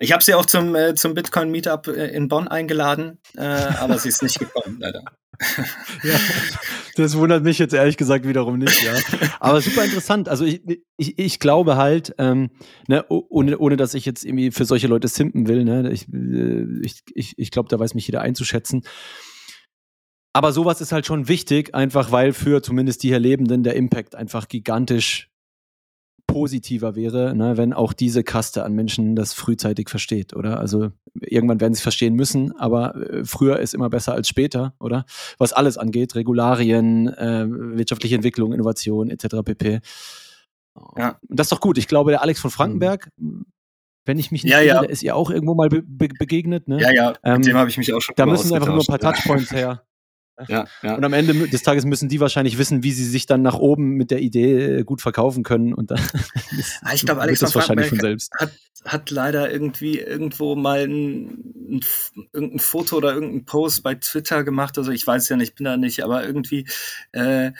ich 0.00 0.12
habe 0.12 0.24
sie 0.24 0.34
auch 0.34 0.46
zum, 0.46 0.74
äh, 0.74 0.94
zum 0.94 1.14
Bitcoin 1.14 1.50
Meetup 1.50 1.86
äh, 1.86 2.06
in 2.08 2.28
Bonn 2.28 2.48
eingeladen, 2.48 3.18
äh, 3.36 3.42
aber 3.42 3.98
sie 3.98 4.08
ist 4.08 4.22
nicht 4.22 4.38
gekommen, 4.38 4.78
leider. 4.80 5.04
ja, 6.02 6.18
das 6.96 7.16
wundert 7.16 7.44
mich 7.44 7.58
jetzt 7.58 7.72
ehrlich 7.74 7.96
gesagt 7.96 8.26
wiederum 8.26 8.58
nicht, 8.58 8.82
ja. 8.82 8.92
Aber 9.40 9.60
super 9.60 9.84
interessant. 9.84 10.28
Also 10.28 10.44
ich, 10.44 10.62
ich, 10.96 11.18
ich 11.18 11.38
glaube 11.38 11.76
halt, 11.76 12.14
ähm, 12.18 12.50
ne, 12.88 13.04
ohne, 13.08 13.58
ohne 13.58 13.76
dass 13.76 13.94
ich 13.94 14.04
jetzt 14.04 14.24
irgendwie 14.24 14.50
für 14.50 14.64
solche 14.64 14.86
Leute 14.86 15.08
simpen 15.08 15.48
will, 15.48 15.64
ne, 15.64 15.90
ich, 15.92 16.08
äh, 16.12 16.66
ich, 16.82 17.02
ich, 17.14 17.38
ich 17.38 17.50
glaube, 17.50 17.68
da 17.68 17.78
weiß 17.78 17.94
mich 17.94 18.06
jeder 18.06 18.22
einzuschätzen. 18.22 18.82
Aber 20.32 20.52
sowas 20.52 20.80
ist 20.80 20.92
halt 20.92 21.06
schon 21.06 21.28
wichtig, 21.28 21.74
einfach 21.74 22.12
weil 22.12 22.32
für 22.32 22.62
zumindest 22.62 23.02
die 23.02 23.08
hier 23.08 23.18
Lebenden 23.18 23.64
der 23.64 23.74
Impact 23.74 24.14
einfach 24.14 24.48
gigantisch 24.48 25.29
positiver 26.32 26.96
wäre, 26.96 27.34
ne, 27.34 27.56
wenn 27.56 27.72
auch 27.72 27.92
diese 27.92 28.22
Kaste 28.22 28.64
an 28.64 28.74
Menschen 28.74 29.16
das 29.16 29.32
frühzeitig 29.32 29.88
versteht, 29.88 30.34
oder? 30.34 30.60
Also 30.60 30.90
irgendwann 31.20 31.60
werden 31.60 31.74
sie 31.74 31.82
verstehen 31.82 32.14
müssen, 32.14 32.56
aber 32.56 32.94
äh, 32.96 33.24
früher 33.24 33.58
ist 33.58 33.74
immer 33.74 33.90
besser 33.90 34.14
als 34.14 34.28
später, 34.28 34.74
oder? 34.78 35.04
Was 35.38 35.52
alles 35.52 35.76
angeht, 35.78 36.14
Regularien, 36.14 37.08
äh, 37.08 37.46
wirtschaftliche 37.48 38.14
Entwicklung, 38.14 38.52
Innovation 38.52 39.10
etc. 39.10 39.36
pp. 39.44 39.80
Ja. 40.96 41.18
Und 41.28 41.38
das 41.40 41.46
ist 41.46 41.52
doch 41.52 41.60
gut. 41.60 41.78
Ich 41.78 41.88
glaube, 41.88 42.10
der 42.10 42.22
Alex 42.22 42.40
von 42.40 42.50
Frankenberg, 42.50 43.10
mhm. 43.16 43.46
wenn 44.04 44.18
ich 44.18 44.30
mich 44.30 44.44
nicht 44.44 44.52
ja, 44.52 44.60
irre, 44.60 44.84
ja. 44.84 44.90
ist 44.90 45.02
ihr 45.02 45.16
auch 45.16 45.30
irgendwo 45.30 45.54
mal 45.54 45.68
be 45.68 45.82
begegnet. 45.82 46.68
Ne? 46.68 46.80
Ja, 46.80 46.92
ja, 46.92 47.14
ähm, 47.24 47.38
mit 47.38 47.46
dem 47.46 47.56
habe 47.56 47.70
ich 47.70 47.78
mich 47.78 47.92
auch 47.92 48.00
schon 48.00 48.14
Da 48.16 48.26
müssen 48.26 48.54
einfach 48.54 48.68
nur 48.68 48.80
ein 48.80 48.86
paar 48.86 48.98
Touchpoints 48.98 49.50
her. 49.52 49.82
Ja, 50.48 50.66
ja. 50.82 50.94
Und 50.94 51.04
am 51.04 51.12
Ende 51.12 51.48
des 51.48 51.62
Tages 51.62 51.84
müssen 51.84 52.08
die 52.08 52.20
wahrscheinlich 52.20 52.58
wissen, 52.58 52.82
wie 52.82 52.92
sie 52.92 53.04
sich 53.04 53.26
dann 53.26 53.42
nach 53.42 53.54
oben 53.54 53.90
mit 53.96 54.10
der 54.10 54.20
Idee 54.20 54.78
äh, 54.78 54.84
gut 54.84 55.00
verkaufen 55.00 55.42
können. 55.42 55.74
Und 55.74 55.90
dann 55.90 56.00
ah, 56.82 56.92
ich 56.94 57.04
glaube, 57.04 57.20
Alex 57.20 57.40
das 57.40 57.54
wahrscheinlich 57.54 57.88
von 57.88 58.00
selbst. 58.00 58.32
Hat, 58.38 58.52
hat 58.84 59.10
leider 59.10 59.50
irgendwie 59.50 59.98
irgendwo 59.98 60.56
mal 60.56 60.84
ein, 60.84 61.44
ein, 61.70 61.80
irgendein 62.32 62.58
Foto 62.58 62.96
oder 62.96 63.14
irgendein 63.14 63.44
Post 63.44 63.82
bei 63.82 63.94
Twitter 63.94 64.44
gemacht. 64.44 64.78
Also 64.78 64.92
ich 64.92 65.06
weiß 65.06 65.28
ja 65.28 65.36
nicht, 65.36 65.50
ich 65.50 65.54
bin 65.54 65.64
da 65.64 65.76
nicht, 65.76 66.04
aber 66.04 66.24
irgendwie 66.24 66.66
äh, 67.12 67.52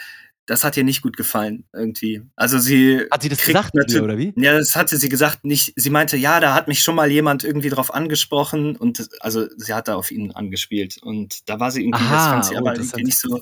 das 0.50 0.64
hat 0.64 0.76
ihr 0.76 0.82
nicht 0.82 1.02
gut 1.02 1.16
gefallen 1.16 1.64
irgendwie. 1.72 2.22
Also 2.34 2.58
sie 2.58 3.06
hat 3.08 3.22
sie 3.22 3.28
das 3.28 3.40
gesagt 3.40 3.72
dir, 3.88 4.02
oder 4.02 4.18
wie? 4.18 4.34
Ja, 4.36 4.58
das 4.58 4.74
hatte 4.74 4.96
sie 4.96 5.08
gesagt. 5.08 5.44
Nicht. 5.44 5.72
Sie 5.76 5.90
meinte, 5.90 6.16
ja, 6.16 6.40
da 6.40 6.54
hat 6.54 6.66
mich 6.66 6.82
schon 6.82 6.96
mal 6.96 7.08
jemand 7.08 7.44
irgendwie 7.44 7.70
drauf 7.70 7.94
angesprochen 7.94 8.74
und 8.74 9.08
also 9.20 9.46
sie 9.56 9.74
hat 9.74 9.86
da 9.86 9.94
auf 9.94 10.10
ihn 10.10 10.32
angespielt 10.32 10.98
und 11.02 11.48
da 11.48 11.60
war 11.60 11.70
sie 11.70 11.82
irgendwie, 11.82 12.02
Aha, 12.02 12.14
das 12.16 12.26
fand 12.26 12.44
sie 12.46 12.54
oh, 12.56 12.58
aber 12.58 12.74
irgendwie 12.74 13.04
nicht 13.04 13.18
so, 13.18 13.40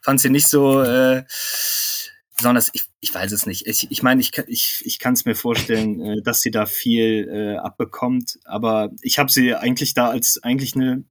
fand 0.00 0.18
sie 0.20 0.30
nicht 0.30 0.48
so. 0.48 0.82
Äh, 0.82 1.24
besonders, 2.38 2.70
ich, 2.72 2.86
ich 3.00 3.14
weiß 3.14 3.32
es 3.32 3.44
nicht. 3.44 3.66
Ich, 3.66 3.90
ich 3.90 4.02
meine, 4.02 4.22
ich, 4.22 4.30
ich, 4.46 4.82
ich 4.86 4.98
kann 4.98 5.12
es 5.12 5.26
mir 5.26 5.34
vorstellen, 5.34 6.00
äh, 6.00 6.22
dass 6.22 6.40
sie 6.40 6.50
da 6.50 6.64
viel 6.64 7.28
äh, 7.30 7.56
abbekommt, 7.58 8.38
aber 8.44 8.88
ich 9.02 9.18
habe 9.18 9.30
sie 9.30 9.54
eigentlich 9.54 9.92
da 9.92 10.08
als 10.08 10.42
eigentlich 10.42 10.74
eine 10.74 11.04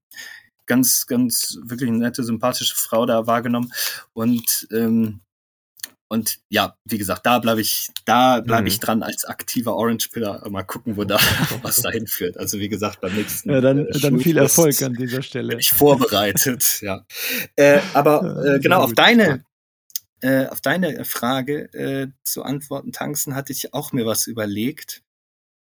ganz, 0.70 1.08
ganz 1.08 1.60
wirklich 1.64 1.90
eine 1.90 1.98
nette, 1.98 2.24
sympathische 2.24 2.76
Frau 2.76 3.06
da 3.06 3.28
wahrgenommen. 3.28 3.74
Und 4.14 4.68
ähm, 4.72 5.20
und 6.12 6.40
ja, 6.50 6.76
wie 6.86 6.98
gesagt, 6.98 7.28
da 7.28 7.38
bleibe 7.38 7.62
ich, 7.62 7.90
da 8.04 8.42
bleibe 8.42 8.64
mhm. 8.64 8.68
ich 8.68 8.80
dran 8.80 9.04
als 9.04 9.26
aktiver 9.26 9.76
Orange-Pillar. 9.76 10.50
Mal 10.50 10.64
gucken, 10.64 10.98
wo 10.98 11.04
da 11.04 11.20
was 11.62 11.84
dahin 11.84 12.08
führt. 12.08 12.36
Also 12.38 12.58
wie 12.58 12.68
gesagt, 12.68 13.00
beim 13.00 13.14
nächsten. 13.14 13.52
Ja, 13.52 13.62
dann, 13.62 13.86
äh, 13.86 14.00
dann 14.00 14.20
viel 14.20 14.38
Erfolg 14.38 14.82
an 14.82 14.96
dieser 14.96 15.22
Stelle. 15.22 15.50
Bin 15.50 15.60
ich 15.60 15.70
vorbereitet, 15.70 16.82
ja. 16.82 17.06
Äh, 17.56 17.80
aber 17.94 18.44
äh, 18.44 18.60
genau 18.60 18.82
auf 18.82 18.94
deine, 18.94 19.46
äh, 20.22 20.48
auf 20.48 20.62
deine 20.62 21.06
Frage 21.06 21.72
äh, 21.74 22.08
zu 22.24 22.42
antworten, 22.42 22.92
Tanzen, 22.92 23.36
hatte 23.36 23.54
ich 23.54 23.76
auch 23.76 23.94
mir 23.94 24.08
was 24.08 24.26
überlegt. 24.26 25.04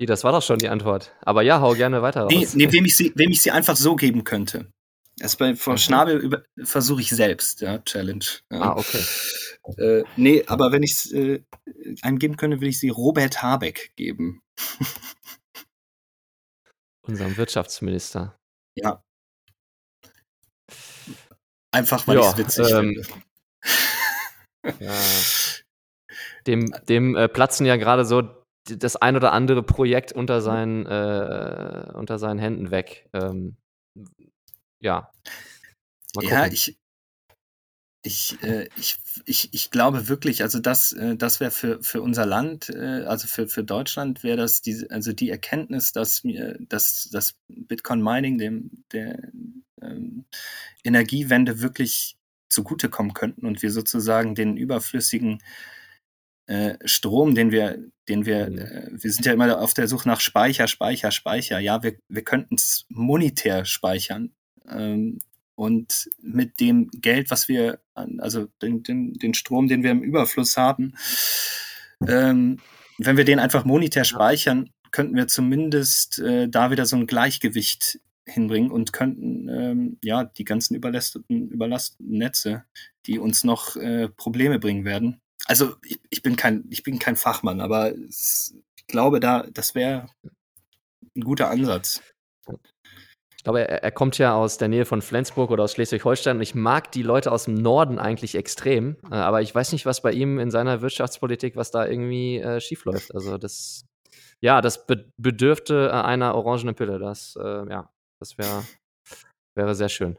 Nee, 0.00 0.06
das 0.06 0.24
war 0.24 0.32
doch 0.32 0.42
schon 0.42 0.58
die 0.58 0.70
Antwort. 0.70 1.12
Aber 1.20 1.42
ja, 1.42 1.60
hau 1.60 1.74
gerne 1.74 2.00
weiter 2.00 2.22
raus. 2.22 2.32
Nee, 2.32 2.48
nee 2.54 2.72
wem, 2.72 2.86
ich 2.86 2.96
sie, 2.96 3.12
wem 3.16 3.30
ich 3.30 3.42
sie 3.42 3.50
einfach 3.50 3.76
so 3.76 3.96
geben 3.96 4.24
könnte. 4.24 4.72
Das 5.18 5.36
bei 5.36 5.56
vor 5.56 5.74
okay. 5.74 5.82
Schnabel 5.82 6.44
versuche 6.62 7.00
ich 7.00 7.10
selbst, 7.10 7.60
ja, 7.60 7.78
Challenge. 7.78 8.24
Ja. 8.50 8.60
Ah, 8.60 8.76
okay. 8.76 9.02
Äh, 9.76 10.04
nee, 10.16 10.44
aber 10.46 10.72
wenn 10.72 10.82
ich 10.82 10.92
es 10.92 11.12
äh, 11.12 11.42
einem 12.02 12.18
geben 12.18 12.36
könnte, 12.36 12.58
würde 12.58 12.68
ich 12.68 12.78
sie 12.78 12.88
Robert 12.88 13.42
Habeck 13.42 13.92
geben. 13.96 14.42
Unserem 17.02 17.36
Wirtschaftsminister. 17.36 18.38
Ja. 18.74 19.02
Einfach 21.70 22.06
weil 22.06 22.18
ich 22.18 22.24
es 22.24 22.36
witzig 22.36 22.70
ähm, 22.70 22.94
finde. 22.94 23.02
Ja. 24.80 24.92
Dem, 26.46 26.74
dem 26.88 27.16
äh, 27.16 27.28
platzen 27.28 27.64
ja 27.64 27.76
gerade 27.76 28.04
so 28.04 28.22
das 28.64 28.96
ein 28.96 29.16
oder 29.16 29.32
andere 29.32 29.62
Projekt 29.62 30.12
unter 30.12 30.42
seinen, 30.42 30.84
äh, 30.84 31.90
unter 31.94 32.18
seinen 32.18 32.38
Händen 32.38 32.70
weg. 32.70 33.08
Ähm, 33.14 33.56
ja. 34.80 35.12
ja, 36.20 36.46
ich, 36.46 36.78
ich, 38.02 38.42
äh, 38.42 38.68
ich, 38.76 38.96
ich, 39.26 39.52
ich 39.52 39.70
glaube 39.70 40.08
wirklich, 40.08 40.42
also 40.42 40.60
das, 40.60 40.92
äh, 40.92 41.16
das 41.16 41.40
wäre 41.40 41.50
für, 41.50 41.82
für 41.82 42.00
unser 42.00 42.26
Land, 42.26 42.70
äh, 42.70 43.04
also 43.06 43.26
für, 43.26 43.48
für 43.48 43.64
Deutschland 43.64 44.22
wäre 44.22 44.36
das 44.36 44.62
die, 44.62 44.86
also 44.90 45.12
die 45.12 45.30
Erkenntnis, 45.30 45.92
dass 45.92 46.24
mir, 46.24 46.56
dass 46.60 47.08
das 47.10 47.36
Bitcoin 47.48 48.02
Mining 48.02 48.38
dem 48.38 48.84
der 48.92 49.30
ähm, 49.82 50.24
Energiewende 50.84 51.60
wirklich 51.60 52.16
zugutekommen 52.50 53.14
könnten 53.14 53.46
und 53.46 53.62
wir 53.62 53.70
sozusagen 53.70 54.34
den 54.34 54.56
überflüssigen 54.56 55.42
äh, 56.46 56.78
Strom, 56.86 57.34
den 57.34 57.50
wir, 57.50 57.78
den 58.08 58.24
wir, 58.24 58.48
mhm. 58.48 58.58
äh, 58.58 58.88
wir 58.90 59.12
sind 59.12 59.26
ja 59.26 59.32
immer 59.32 59.58
auf 59.60 59.74
der 59.74 59.86
Suche 59.86 60.08
nach 60.08 60.20
Speicher, 60.20 60.66
Speicher, 60.66 61.10
Speicher. 61.10 61.58
Ja, 61.58 61.82
wir, 61.82 61.98
wir 62.08 62.24
könnten 62.24 62.54
es 62.54 62.86
monetär 62.88 63.64
speichern. 63.66 64.32
Ähm, 64.70 65.20
und 65.54 66.08
mit 66.22 66.60
dem 66.60 66.88
Geld, 66.92 67.30
was 67.30 67.48
wir, 67.48 67.80
also 67.94 68.46
den, 68.62 68.84
den, 68.84 69.14
den 69.14 69.34
Strom, 69.34 69.66
den 69.66 69.82
wir 69.82 69.90
im 69.90 70.02
Überfluss 70.02 70.56
haben, 70.56 70.94
ähm, 72.06 72.58
wenn 72.98 73.16
wir 73.16 73.24
den 73.24 73.40
einfach 73.40 73.64
monetär 73.64 74.04
speichern, 74.04 74.70
könnten 74.92 75.16
wir 75.16 75.26
zumindest 75.26 76.20
äh, 76.20 76.48
da 76.48 76.70
wieder 76.70 76.86
so 76.86 76.96
ein 76.96 77.06
Gleichgewicht 77.06 78.00
hinbringen 78.24 78.70
und 78.70 78.92
könnten 78.92 79.48
ähm, 79.48 79.98
ja 80.02 80.24
die 80.24 80.44
ganzen 80.44 80.74
überlasteten, 80.74 81.48
überlasteten 81.48 82.08
Netze, 82.08 82.64
die 83.06 83.18
uns 83.18 83.44
noch 83.44 83.76
äh, 83.76 84.08
Probleme 84.08 84.58
bringen 84.58 84.84
werden. 84.84 85.20
Also 85.46 85.76
ich, 85.82 86.00
ich, 86.10 86.22
bin 86.22 86.36
kein, 86.36 86.66
ich 86.70 86.82
bin 86.82 86.98
kein 86.98 87.16
Fachmann, 87.16 87.60
aber 87.60 87.96
ich 87.96 88.52
glaube, 88.86 89.20
da 89.20 89.46
das 89.52 89.74
wäre 89.74 90.08
ein 91.16 91.22
guter 91.22 91.50
Ansatz. 91.50 92.02
Glaube, 93.48 93.66
er, 93.66 93.82
er, 93.82 93.92
kommt 93.92 94.18
ja 94.18 94.34
aus 94.34 94.58
der 94.58 94.68
Nähe 94.68 94.84
von 94.84 95.00
Flensburg 95.00 95.50
oder 95.50 95.64
aus 95.64 95.72
Schleswig-Holstein 95.72 96.38
ich 96.42 96.54
mag 96.54 96.92
die 96.92 97.02
Leute 97.02 97.32
aus 97.32 97.44
dem 97.44 97.54
Norden 97.54 97.98
eigentlich 97.98 98.34
extrem, 98.34 98.98
äh, 99.10 99.14
aber 99.14 99.40
ich 99.40 99.54
weiß 99.54 99.72
nicht, 99.72 99.86
was 99.86 100.02
bei 100.02 100.12
ihm 100.12 100.38
in 100.38 100.50
seiner 100.50 100.82
Wirtschaftspolitik, 100.82 101.56
was 101.56 101.70
da 101.70 101.86
irgendwie 101.86 102.40
äh, 102.40 102.60
schiefläuft. 102.60 103.14
Also 103.14 103.38
das, 103.38 103.86
ja, 104.40 104.60
das 104.60 104.86
be 104.86 105.10
bedürfte 105.16 105.88
äh, 105.90 105.92
einer 105.92 106.34
orangenen 106.34 106.74
Pille. 106.74 106.98
Das, 106.98 107.38
äh, 107.42 107.70
ja, 107.70 107.90
das 108.20 108.36
wär, 108.36 108.64
wäre 109.54 109.74
sehr 109.74 109.88
schön. 109.88 110.18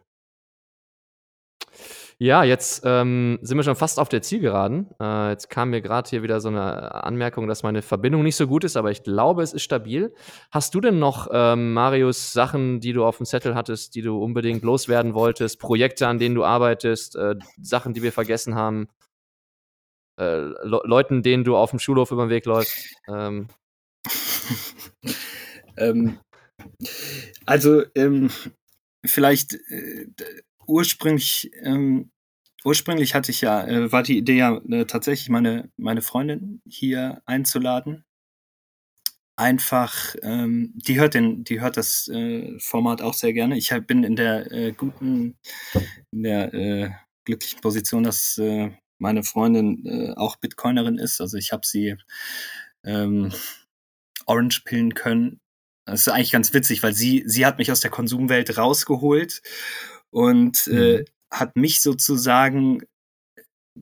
Ja, 2.22 2.43
jetzt 2.43 2.82
ähm, 2.84 3.39
sind 3.41 3.55
wir 3.55 3.63
schon 3.63 3.78
fast 3.78 3.97
auf 3.97 4.09
der 4.09 4.22
Zielgeraden. 4.22 4.89
Äh, 4.99 5.30
jetzt 5.30 5.49
kam 5.49 5.70
mir 5.70 5.80
gerade 5.80 6.09
hier 6.09 6.22
wieder 6.22 6.41
so 6.41 6.49
eine 6.49 6.93
Anmerkung, 7.05 7.47
dass 7.47 7.63
meine 7.63 7.82
Verbindung 7.82 8.24
nicht 8.24 8.36
so 8.36 8.45
gut 8.45 8.65
ist, 8.65 8.76
aber 8.76 8.91
ich 8.91 9.03
glaube, 9.03 9.41
es 9.41 9.53
ist 9.53 9.63
stabil. 9.63 10.13
Hast 10.51 10.76
du 10.76 10.82
denn 10.82 10.99
noch, 10.99 11.30
ähm, 11.32 11.72
Marius, 11.74 12.34
Sachen, 12.34 12.82
die 12.82 12.91
du 12.91 13.05
auf 13.05 13.17
dem 13.17 13.26
Zettel 13.26 13.55
hattest, 13.55 13.95
die 13.95 14.01
du 14.01 14.22
unbedingt 14.22 14.63
loswerden 14.63 15.13
wolltest, 15.13 15.61
Projekte, 15.61 16.09
an 16.09 16.20
denen 16.20 16.36
du 16.36 16.43
arbeitest, 16.43 17.15
äh, 17.15 17.36
Sachen, 17.61 17.93
die 17.93 18.03
wir 18.03 18.11
vergessen 18.11 18.53
haben, 18.53 18.89
äh, 20.20 20.39
Le 20.39 20.82
Leuten, 20.84 21.24
denen 21.24 21.45
du 21.45 21.55
auf 21.55 21.70
dem 21.70 21.80
Schulhof 21.80 22.11
über 22.11 22.26
den 22.26 22.30
Weg 22.32 22.45
läufst? 22.45 22.95
Ähm. 23.07 23.47
ähm, 25.78 26.20
also, 27.45 27.84
ähm, 27.95 28.30
vielleicht 29.05 29.53
äh, 29.53 30.07
ursprünglich, 30.70 31.51
ähm, 31.61 32.11
ursprünglich 32.63 33.15
hatte 33.15 33.32
ich 33.32 33.41
ja, 33.41 33.65
äh, 33.67 33.91
war 33.91 34.03
die 34.03 34.17
Idee 34.17 34.38
ja 34.38 34.57
äh, 34.70 34.86
tatsächlich 34.86 35.30
meine, 35.30 35.72
meine 35.78 36.01
Freundin 36.01 36.61
hier 36.65 37.22
einzuladen. 37.26 38.05
Einfach, 39.36 40.15
ähm, 40.22 40.74
die 40.76 40.99
hört 40.99 41.13
den, 41.13 41.43
die 41.45 41.61
hört 41.61 41.78
das 41.78 42.07
äh, 42.09 42.59
Format 42.59 43.01
auch 43.01 43.13
sehr 43.13 43.34
gerne. 43.34 43.57
Ich 43.57 43.74
bin 43.88 44.03
in 44.03 44.15
der 44.15 44.51
äh, 44.51 44.72
guten, 44.74 45.38
in 46.11 46.24
der 46.24 46.53
äh, 46.53 46.89
glücklichen 47.26 47.61
Position, 47.61 48.03
dass 48.03 48.38
äh, 48.38 48.72
meine 48.97 49.24
Freundin 49.24 50.13
auch 50.17 50.36
Bitcoinerin 50.36 50.97
ist. 50.97 51.22
Also 51.22 51.38
ich 51.38 51.53
habe 51.53 51.65
sie 51.65 51.95
ähm, 52.84 53.32
Orange 54.26 54.63
pillen 54.65 54.93
können. 54.93 55.39
Das 55.86 56.01
ist 56.01 56.09
eigentlich 56.09 56.32
ganz 56.32 56.53
witzig, 56.53 56.84
weil 56.84 56.93
sie, 56.93 57.24
sie 57.26 57.45
hat 57.45 57.59
mich 57.59 57.72
aus 57.72 57.80
der 57.80 57.91
Konsumwelt 57.91 58.57
rausgeholt 58.57 59.41
und 60.12 60.68
äh, 60.68 60.72
mhm. 60.72 60.78
äh, 60.78 61.05
hat 61.32 61.55
mich 61.55 61.82
sozusagen 61.82 62.84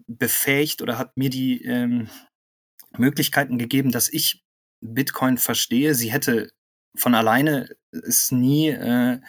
befähigt 0.08 0.82
oder 0.82 0.98
hat 0.98 1.18
mir 1.18 1.30
die 1.30 1.64
ähm, 1.64 2.10
Möglichkeiten 2.98 3.58
gegeben, 3.58 3.92
dass 3.92 4.10
ich 4.10 4.44
Bitcoin 4.82 5.38
verstehe. 5.38 5.96
Sie 5.96 6.12
hätte 6.12 6.52
von 6.96 7.16
alleine 7.16 7.70
es 7.92 8.32
nie, 8.32 8.70
äh, 8.70 9.20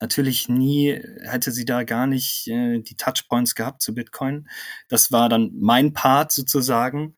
natürlich 0.00 0.48
nie, 0.48 1.00
hätte 1.22 1.52
sie 1.52 1.64
da 1.64 1.84
gar 1.84 2.06
nicht 2.06 2.48
äh, 2.48 2.80
die 2.80 2.96
Touchpoints 2.96 3.54
gehabt 3.54 3.82
zu 3.82 3.94
Bitcoin. 3.94 4.48
Das 4.88 5.12
war 5.12 5.28
dann 5.28 5.50
mein 5.54 5.92
Part 5.92 6.32
sozusagen. 6.32 7.14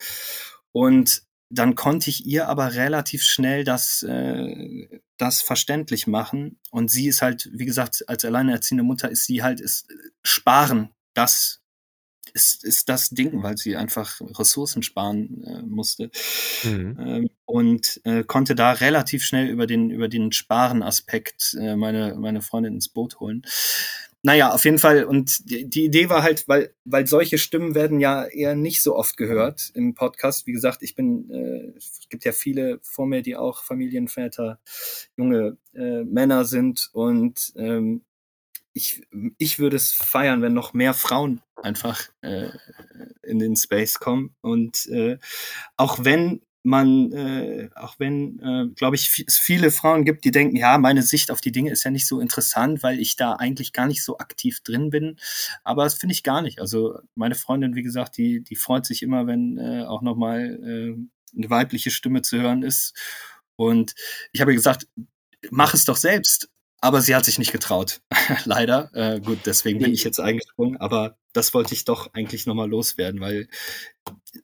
Und 0.73 1.23
dann 1.53 1.75
konnte 1.75 2.09
ich 2.09 2.25
ihr 2.25 2.49
aber 2.49 2.75
relativ 2.75 3.23
schnell 3.23 3.63
das, 3.63 4.03
äh, 4.03 5.01
das 5.19 5.43
verständlich 5.43 6.07
machen. 6.07 6.59
Und 6.71 6.91
sie 6.91 7.09
ist 7.09 7.21
halt, 7.21 7.49
wie 7.53 7.67
gesagt, 7.67 8.05
als 8.09 8.25
alleinerziehende 8.25 8.83
Mutter 8.83 9.11
ist 9.11 9.27
sie 9.27 9.43
halt, 9.43 9.61
ist 9.61 9.87
sparen, 10.23 10.91
das 11.15 11.61
ist, 12.33 12.65
ist 12.65 12.89
das 12.89 13.11
Ding, 13.11 13.43
weil 13.43 13.59
sie 13.59 13.77
einfach 13.77 14.21
Ressourcen 14.39 14.83
sparen 14.83 15.45
äh, 15.45 15.63
musste. 15.63 16.11
Mhm. 16.65 16.97
Ähm, 16.99 17.31
und 17.45 18.01
äh, 18.05 18.25
konnte 18.25 18.55
da 18.55 18.73
relativ 18.73 19.23
schnell 19.23 19.49
über 19.49 19.67
den, 19.67 19.91
über 19.91 20.09
den 20.09 20.33
Sparen-Aspekt 20.33 21.55
äh, 21.61 21.77
meine, 21.77 22.15
meine 22.15 22.41
Freundin 22.41 22.75
ins 22.75 22.89
Boot 22.89 23.21
holen. 23.21 23.43
Naja, 24.25 24.53
auf 24.53 24.65
jeden 24.65 24.79
Fall. 24.79 25.05
Und 25.05 25.51
die, 25.51 25.85
Idee 25.85 26.09
war 26.09 26.23
halt, 26.23 26.47
weil, 26.47 26.73
weil 26.85 27.09
solche 27.09 27.39
Stimmen 27.39 27.75
werden 27.75 27.99
ja 27.99 28.25
eher 28.25 28.55
nicht 28.55 28.81
so 28.81 28.95
oft 28.95 29.17
gehört 29.17 29.73
im 29.75 29.95
Podcast. 29.95 30.47
Wie 30.47 30.53
gesagt, 30.53 30.83
ich 30.83 30.95
bin, 30.95 31.29
äh, 31.31 31.77
es 31.77 32.09
gibt 32.09 32.25
ja 32.25 32.31
viele 32.31 32.79
vor 32.83 33.07
mir, 33.07 33.23
die 33.23 33.35
auch 33.37 33.65
Familienväter, 33.65 34.61
junge 35.17 35.57
äh, 35.75 36.05
Männer 36.05 36.45
sind. 36.45 36.89
Und 36.93 37.53
ähm, 37.57 38.05
ich, 38.73 39.03
ich 39.39 39.59
würde 39.59 39.77
es 39.77 39.93
feiern, 39.93 40.41
wenn 40.41 40.55
noch 40.55 40.73
mehr 40.73 40.95
Frauen 40.95 41.43
einfach 41.57 42.09
äh, 42.21 42.51
in 43.23 43.41
den 43.41 43.57
Space 43.57 43.95
kommen. 43.99 44.37
Und 44.41 44.87
äh, 44.87 45.19
auch 45.77 46.05
wenn 46.05 46.43
man, 46.63 47.13
äh, 47.13 47.71
auch 47.75 47.97
wenn, 47.99 48.39
äh, 48.41 48.69
glaube 48.75 48.97
ich, 48.97 49.25
es 49.27 49.39
viele 49.39 49.71
Frauen 49.71 50.05
gibt, 50.05 50.25
die 50.25 50.31
denken, 50.31 50.57
ja, 50.57 50.79
meine 50.79 51.03
Sicht 51.03 51.31
auf 51.31 51.41
die 51.41 51.53
Dinge 51.53 51.71
ist 51.71 51.85
ja 51.85 51.91
nicht 51.91 52.07
so 52.07 52.21
interessant, 52.21 52.83
weil 52.83 53.01
ich 53.01 53.17
da 53.17 53.35
eigentlich 53.35 53.73
gar 53.73 53.87
nicht 53.87 54.05
so 54.05 54.19
aktiv 54.19 54.61
drin 54.61 54.91
bin. 54.91 55.17
Aber 55.65 55.85
das 55.85 55.95
finde 55.95 56.15
ich 56.15 56.23
gar 56.23 56.43
nicht. 56.43 56.61
Also 56.61 56.99
meine 57.15 57.35
Freundin, 57.35 57.75
wie 57.75 57.83
gesagt, 57.83 58.17
die, 58.17 58.43
die 58.43 58.57
freut 58.57 58.87
sich 58.87 59.03
immer, 59.03 59.27
wenn 59.27 59.59
äh, 59.59 59.85
auch 59.85 60.03
nochmal 60.03 60.59
äh, 60.63 61.37
eine 61.37 61.51
weibliche 61.51 61.91
Stimme 61.91 62.23
zu 62.23 62.41
hören 62.41 62.63
ist. 62.63 62.95
Und 63.57 63.95
ich 64.33 64.41
habe 64.41 64.55
gesagt, 64.55 64.87
mach 65.51 65.75
es 65.75 65.85
doch 65.85 65.97
selbst. 65.97 66.49
Aber 66.85 67.01
sie 67.01 67.15
hat 67.15 67.25
sich 67.25 67.39
nicht 67.39 67.53
getraut, 67.53 68.01
leider. 68.45 68.91
Äh, 68.93 69.21
gut, 69.21 69.39
deswegen 69.47 69.79
bin 69.79 69.95
ich 69.95 70.03
jetzt 70.03 70.19
eingesprungen. 70.19 70.79
Aber 70.79 71.17
das 71.33 71.55
wollte 71.55 71.75
ich 71.75 71.85
doch 71.85 72.13
eigentlich 72.13 72.45
nochmal 72.47 72.69
loswerden, 72.69 73.21
weil 73.21 73.49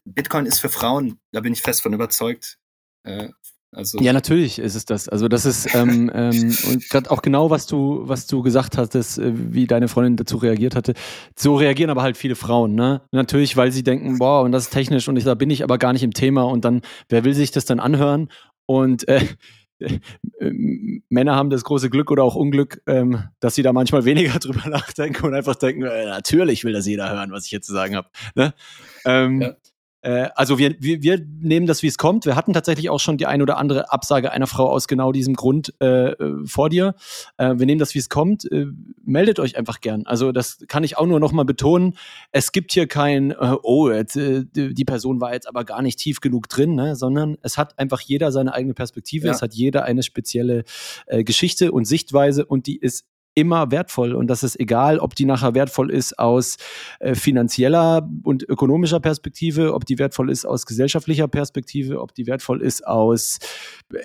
Bitcoin 0.04 0.46
ist 0.46 0.60
für 0.60 0.68
Frauen, 0.68 1.18
da 1.32 1.40
bin 1.40 1.52
ich 1.52 1.62
fest 1.62 1.82
von 1.82 1.92
überzeugt. 1.92 2.58
Äh, 3.04 3.28
also 3.70 3.98
ja, 3.98 4.14
natürlich 4.14 4.58
ist 4.58 4.74
es 4.74 4.86
das. 4.86 5.08
Also 5.08 5.28
das 5.28 5.44
ist 5.44 5.74
ähm, 5.74 6.10
ähm, 6.14 6.56
und 6.68 6.88
gerade 6.88 7.10
auch 7.10 7.20
genau, 7.20 7.50
was 7.50 7.66
du, 7.66 8.00
was 8.04 8.26
du 8.26 8.42
gesagt 8.42 8.78
hattest, 8.78 9.18
äh, 9.18 9.32
wie 9.34 9.66
deine 9.66 9.88
Freundin 9.88 10.16
dazu 10.16 10.38
reagiert 10.38 10.74
hatte. 10.74 10.94
So 11.36 11.56
reagieren 11.56 11.90
aber 11.90 12.02
halt 12.02 12.16
viele 12.16 12.34
Frauen, 12.34 12.74
ne? 12.74 13.02
Natürlich, 13.12 13.56
weil 13.56 13.70
sie 13.70 13.82
denken, 13.82 14.18
boah, 14.18 14.42
und 14.42 14.52
das 14.52 14.64
ist 14.64 14.70
technisch 14.70 15.08
und 15.08 15.16
ich, 15.16 15.24
da 15.24 15.34
bin 15.34 15.50
ich 15.50 15.62
aber 15.64 15.76
gar 15.76 15.92
nicht 15.92 16.02
im 16.02 16.14
Thema 16.14 16.44
und 16.44 16.64
dann, 16.64 16.80
wer 17.08 17.24
will 17.24 17.34
sich 17.34 17.50
das 17.50 17.66
dann 17.66 17.78
anhören? 17.78 18.30
Und 18.64 19.06
äh, 19.06 19.26
Männer 21.10 21.36
haben 21.36 21.50
das 21.50 21.62
große 21.64 21.90
Glück 21.90 22.10
oder 22.10 22.24
auch 22.24 22.36
Unglück, 22.36 22.82
ähm, 22.86 23.24
dass 23.40 23.54
sie 23.54 23.62
da 23.62 23.74
manchmal 23.74 24.06
weniger 24.06 24.38
drüber 24.38 24.68
nachdenken 24.68 25.26
und 25.26 25.34
einfach 25.34 25.56
denken, 25.56 25.82
äh, 25.82 26.06
natürlich 26.06 26.64
will 26.64 26.72
das 26.72 26.86
jeder 26.86 27.10
hören, 27.10 27.32
was 27.32 27.44
ich 27.44 27.52
jetzt 27.52 27.66
zu 27.66 27.74
sagen 27.74 27.96
habe. 27.96 28.08
Ne? 28.34 28.54
Ähm, 29.04 29.42
ja. 29.42 29.56
Äh, 30.02 30.28
also 30.34 30.58
wir, 30.58 30.76
wir, 30.80 31.02
wir 31.02 31.20
nehmen 31.40 31.66
das, 31.66 31.82
wie 31.82 31.86
es 31.88 31.98
kommt. 31.98 32.26
Wir 32.26 32.36
hatten 32.36 32.52
tatsächlich 32.52 32.90
auch 32.90 33.00
schon 33.00 33.18
die 33.18 33.26
ein 33.26 33.42
oder 33.42 33.58
andere 33.58 33.92
Absage 33.92 34.32
einer 34.32 34.46
Frau 34.46 34.68
aus 34.68 34.88
genau 34.88 35.12
diesem 35.12 35.34
Grund 35.34 35.74
äh, 35.80 36.14
vor 36.44 36.68
dir. 36.68 36.94
Äh, 37.36 37.54
wir 37.58 37.66
nehmen 37.66 37.78
das, 37.78 37.94
wie 37.94 37.98
es 37.98 38.08
kommt. 38.08 38.50
Äh, 38.50 38.66
meldet 39.04 39.40
euch 39.40 39.56
einfach 39.56 39.80
gern. 39.80 40.06
Also 40.06 40.32
das 40.32 40.58
kann 40.68 40.84
ich 40.84 40.96
auch 40.98 41.06
nur 41.06 41.20
noch 41.20 41.32
mal 41.32 41.44
betonen. 41.44 41.94
Es 42.32 42.52
gibt 42.52 42.72
hier 42.72 42.86
kein, 42.86 43.32
äh, 43.32 43.56
oh, 43.62 43.90
jetzt, 43.90 44.16
äh, 44.16 44.44
die 44.54 44.84
Person 44.84 45.20
war 45.20 45.32
jetzt 45.32 45.48
aber 45.48 45.64
gar 45.64 45.82
nicht 45.82 45.98
tief 45.98 46.20
genug 46.20 46.48
drin, 46.48 46.74
ne? 46.74 46.94
sondern 46.94 47.36
es 47.42 47.58
hat 47.58 47.78
einfach 47.78 48.00
jeder 48.00 48.32
seine 48.32 48.54
eigene 48.54 48.74
Perspektive. 48.74 49.26
Ja. 49.26 49.32
Es 49.32 49.42
hat 49.42 49.54
jeder 49.54 49.84
eine 49.84 50.02
spezielle 50.02 50.64
Geschichte 51.08 51.72
und 51.72 51.86
Sichtweise 51.86 52.44
und 52.44 52.66
die 52.66 52.76
ist 52.76 53.06
immer 53.38 53.70
wertvoll 53.70 54.14
und 54.14 54.26
das 54.26 54.42
ist 54.42 54.58
egal, 54.58 54.98
ob 54.98 55.14
die 55.14 55.24
nachher 55.24 55.54
wertvoll 55.54 55.92
ist 55.92 56.18
aus 56.18 56.56
äh, 56.98 57.14
finanzieller 57.14 58.08
und 58.24 58.42
ökonomischer 58.42 58.98
Perspektive, 58.98 59.74
ob 59.74 59.86
die 59.86 59.98
wertvoll 60.00 60.28
ist 60.28 60.44
aus 60.44 60.66
gesellschaftlicher 60.66 61.28
Perspektive, 61.28 62.00
ob 62.00 62.14
die 62.14 62.26
wertvoll 62.26 62.62
ist 62.62 62.84
aus 62.84 63.38
äh, 63.94 64.02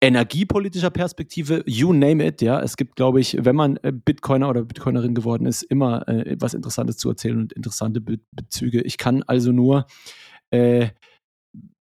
energiepolitischer 0.00 0.90
Perspektive, 0.90 1.62
you 1.66 1.92
name 1.92 2.24
it, 2.24 2.40
ja. 2.40 2.60
Es 2.60 2.78
gibt, 2.78 2.96
glaube 2.96 3.20
ich, 3.20 3.36
wenn 3.40 3.56
man 3.56 3.76
äh, 3.82 3.92
Bitcoiner 3.92 4.48
oder 4.48 4.64
Bitcoinerin 4.64 5.14
geworden 5.14 5.46
ist, 5.46 5.62
immer 5.62 6.08
äh, 6.08 6.36
was 6.38 6.54
Interessantes 6.54 6.96
zu 6.96 7.10
erzählen 7.10 7.38
und 7.38 7.52
interessante 7.52 8.00
Be 8.00 8.18
Bezüge. 8.32 8.80
Ich 8.82 8.96
kann 8.96 9.22
also 9.22 9.52
nur 9.52 9.86
äh, 10.50 10.88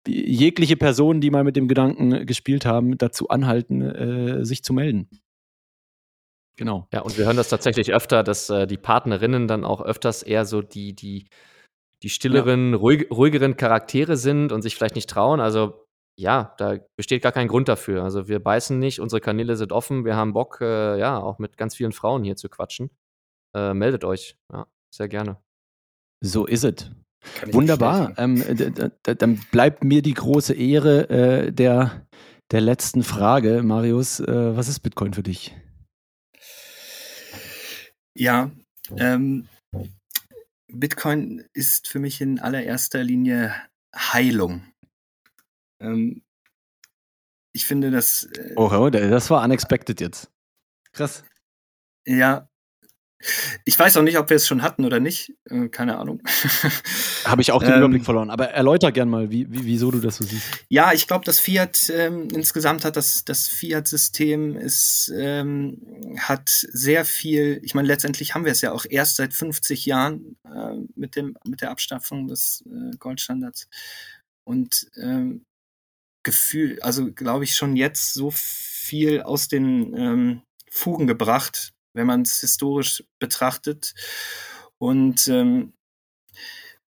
jegliche 0.08 0.76
Person, 0.76 1.22
die 1.22 1.32
mal 1.32 1.44
mit 1.44 1.56
dem 1.56 1.68
Gedanken 1.68 2.26
gespielt 2.26 2.66
haben, 2.66 2.98
dazu 2.98 3.30
anhalten, 3.30 3.82
äh, 3.82 4.46
sich 4.46 4.64
zu 4.64 4.74
melden. 4.74 5.10
Genau. 6.58 6.88
Ja, 6.94 7.02
und 7.02 7.18
wir 7.18 7.26
hören 7.26 7.38
das 7.38 7.50
tatsächlich 7.50 7.94
öfter, 7.94 8.24
dass 8.24 8.50
äh, 8.50 8.66
die 8.66 8.78
Partnerinnen 8.78 9.48
dann 9.48 9.66
auch 9.66 9.82
öfters 9.82 10.24
eher 10.24 10.46
so 10.46 10.62
die, 10.62 10.94
die, 10.94 11.28
die 12.02 12.10
stilleren, 12.10 12.72
ja. 12.72 12.78
ruhig, 12.78 13.12
ruhigeren 13.12 13.58
Charaktere 13.58 14.16
sind 14.16 14.52
und 14.52 14.62
sich 14.62 14.76
vielleicht 14.76 14.96
nicht 14.96 15.10
trauen. 15.10 15.40
Also 15.40 15.86
ja, 16.18 16.54
da 16.58 16.78
besteht 16.96 17.24
gar 17.24 17.34
kein 17.34 17.50
Grund 17.50 17.68
dafür. 17.68 18.04
Also 18.04 18.28
wir 18.28 18.40
beißen 18.40 18.80
nicht, 18.80 19.00
unsere 19.00 19.20
Kanäle 19.20 19.58
sind 19.58 19.74
offen, 19.74 20.06
wir 20.06 20.16
haben 20.16 20.34
Bock, 20.34 20.60
äh, 20.62 20.98
ja, 20.98 21.20
auch 21.20 21.40
mit 21.40 21.58
ganz 21.58 21.76
vielen 21.76 21.92
Frauen 21.92 22.24
hier 22.24 22.38
zu 22.38 22.48
quatschen. 22.48 22.90
Äh, 23.54 23.74
meldet 23.74 24.06
euch, 24.06 24.38
ja, 24.52 24.66
sehr 24.94 25.10
gerne. 25.10 25.38
So 26.22 26.46
ist 26.46 26.64
es. 26.64 26.92
Wunderbar. 27.52 28.14
Ähm, 28.18 28.44
dann 29.04 29.42
bleibt 29.52 29.84
mir 29.84 30.02
die 30.02 30.14
große 30.14 30.54
Ehre 30.54 31.10
äh, 31.10 31.52
der, 31.52 32.06
der 32.52 32.62
letzten 32.62 33.04
Frage, 33.04 33.64
Marius. 33.64 34.20
Äh, 34.20 34.56
was 34.56 34.70
ist 34.70 34.80
Bitcoin 34.82 35.14
für 35.14 35.24
dich? 35.24 35.56
Ja, 38.18 38.50
ähm, 38.98 39.48
Bitcoin 40.68 41.48
ist 41.54 41.88
für 41.88 42.00
mich 42.00 42.22
in 42.22 42.40
allererster 42.40 43.04
Linie 43.04 43.54
Heilung. 43.94 44.66
Ähm, 45.80 46.24
ich 47.52 47.66
finde, 47.66 47.92
dass. 47.92 48.24
Äh, 48.24 48.54
oh, 48.56 48.90
das 48.90 49.30
war 49.30 49.44
unexpected 49.44 50.02
jetzt. 50.02 50.32
Krass. 50.94 51.24
Ja. 52.06 52.50
Ich 53.64 53.78
weiß 53.78 53.98
auch 53.98 54.02
nicht, 54.02 54.18
ob 54.18 54.30
wir 54.30 54.38
es 54.38 54.46
schon 54.46 54.62
hatten 54.62 54.86
oder 54.86 55.00
nicht. 55.00 55.34
Äh, 55.50 55.70
keine 55.70 55.98
Ahnung. 55.98 56.22
Habe 57.26 57.42
ich 57.42 57.52
auch 57.52 57.64
den 57.64 57.72
ähm, 57.72 57.80
Überblick 57.80 58.06
verloren. 58.06 58.30
Aber 58.30 58.50
erläuter 58.50 58.92
gern 58.92 59.10
mal, 59.10 59.32
wie, 59.32 59.52
wie, 59.52 59.66
wieso 59.66 59.90
du 59.90 60.00
das 60.00 60.18
so 60.18 60.24
siehst. 60.24 60.46
Ja, 60.70 60.94
ich 60.94 61.08
glaube, 61.08 61.26
das 61.26 61.40
Fiat 61.40 61.90
ähm, 61.90 62.28
insgesamt 62.34 62.86
hat 62.86 62.98
das, 62.98 63.26
das 63.26 63.48
Fiat-System 63.48 64.58
ist 64.58 65.12
ähm, 65.16 65.82
hat 66.20 66.50
sehr 66.50 67.06
viel. 67.06 67.60
Ich 67.64 67.74
meine, 67.74 67.88
letztendlich 67.88 68.36
haben 68.36 68.46
wir 68.46 68.52
es 68.52 68.62
ja 68.62 68.72
auch 68.72 68.86
erst 68.88 69.16
seit 69.16 69.34
50 69.34 69.86
Jahren 69.86 70.38
äh, 70.46 70.76
mit 70.96 71.16
dem 71.16 71.38
mit 71.46 71.62
der 71.62 71.72
Abschaffung 71.72 72.28
des 72.28 72.64
äh, 72.68 72.96
Goldstandards. 72.98 73.68
Und 74.44 74.88
ähm, 74.98 75.46
Gefühl, 76.26 76.80
also 76.82 77.12
glaube 77.14 77.46
ich, 77.46 77.56
schon 77.56 77.76
jetzt 77.78 78.14
so 78.14 78.32
viel 78.32 79.22
aus 79.22 79.48
den 79.48 79.96
ähm, 79.96 80.42
Fugen 80.70 81.08
gebracht, 81.08 81.75
wenn 81.96 82.08
man 82.08 82.22
es 82.22 82.40
historisch 82.42 83.04
betrachtet. 83.20 83.94
Und, 84.78 85.28
ähm, 85.28 85.74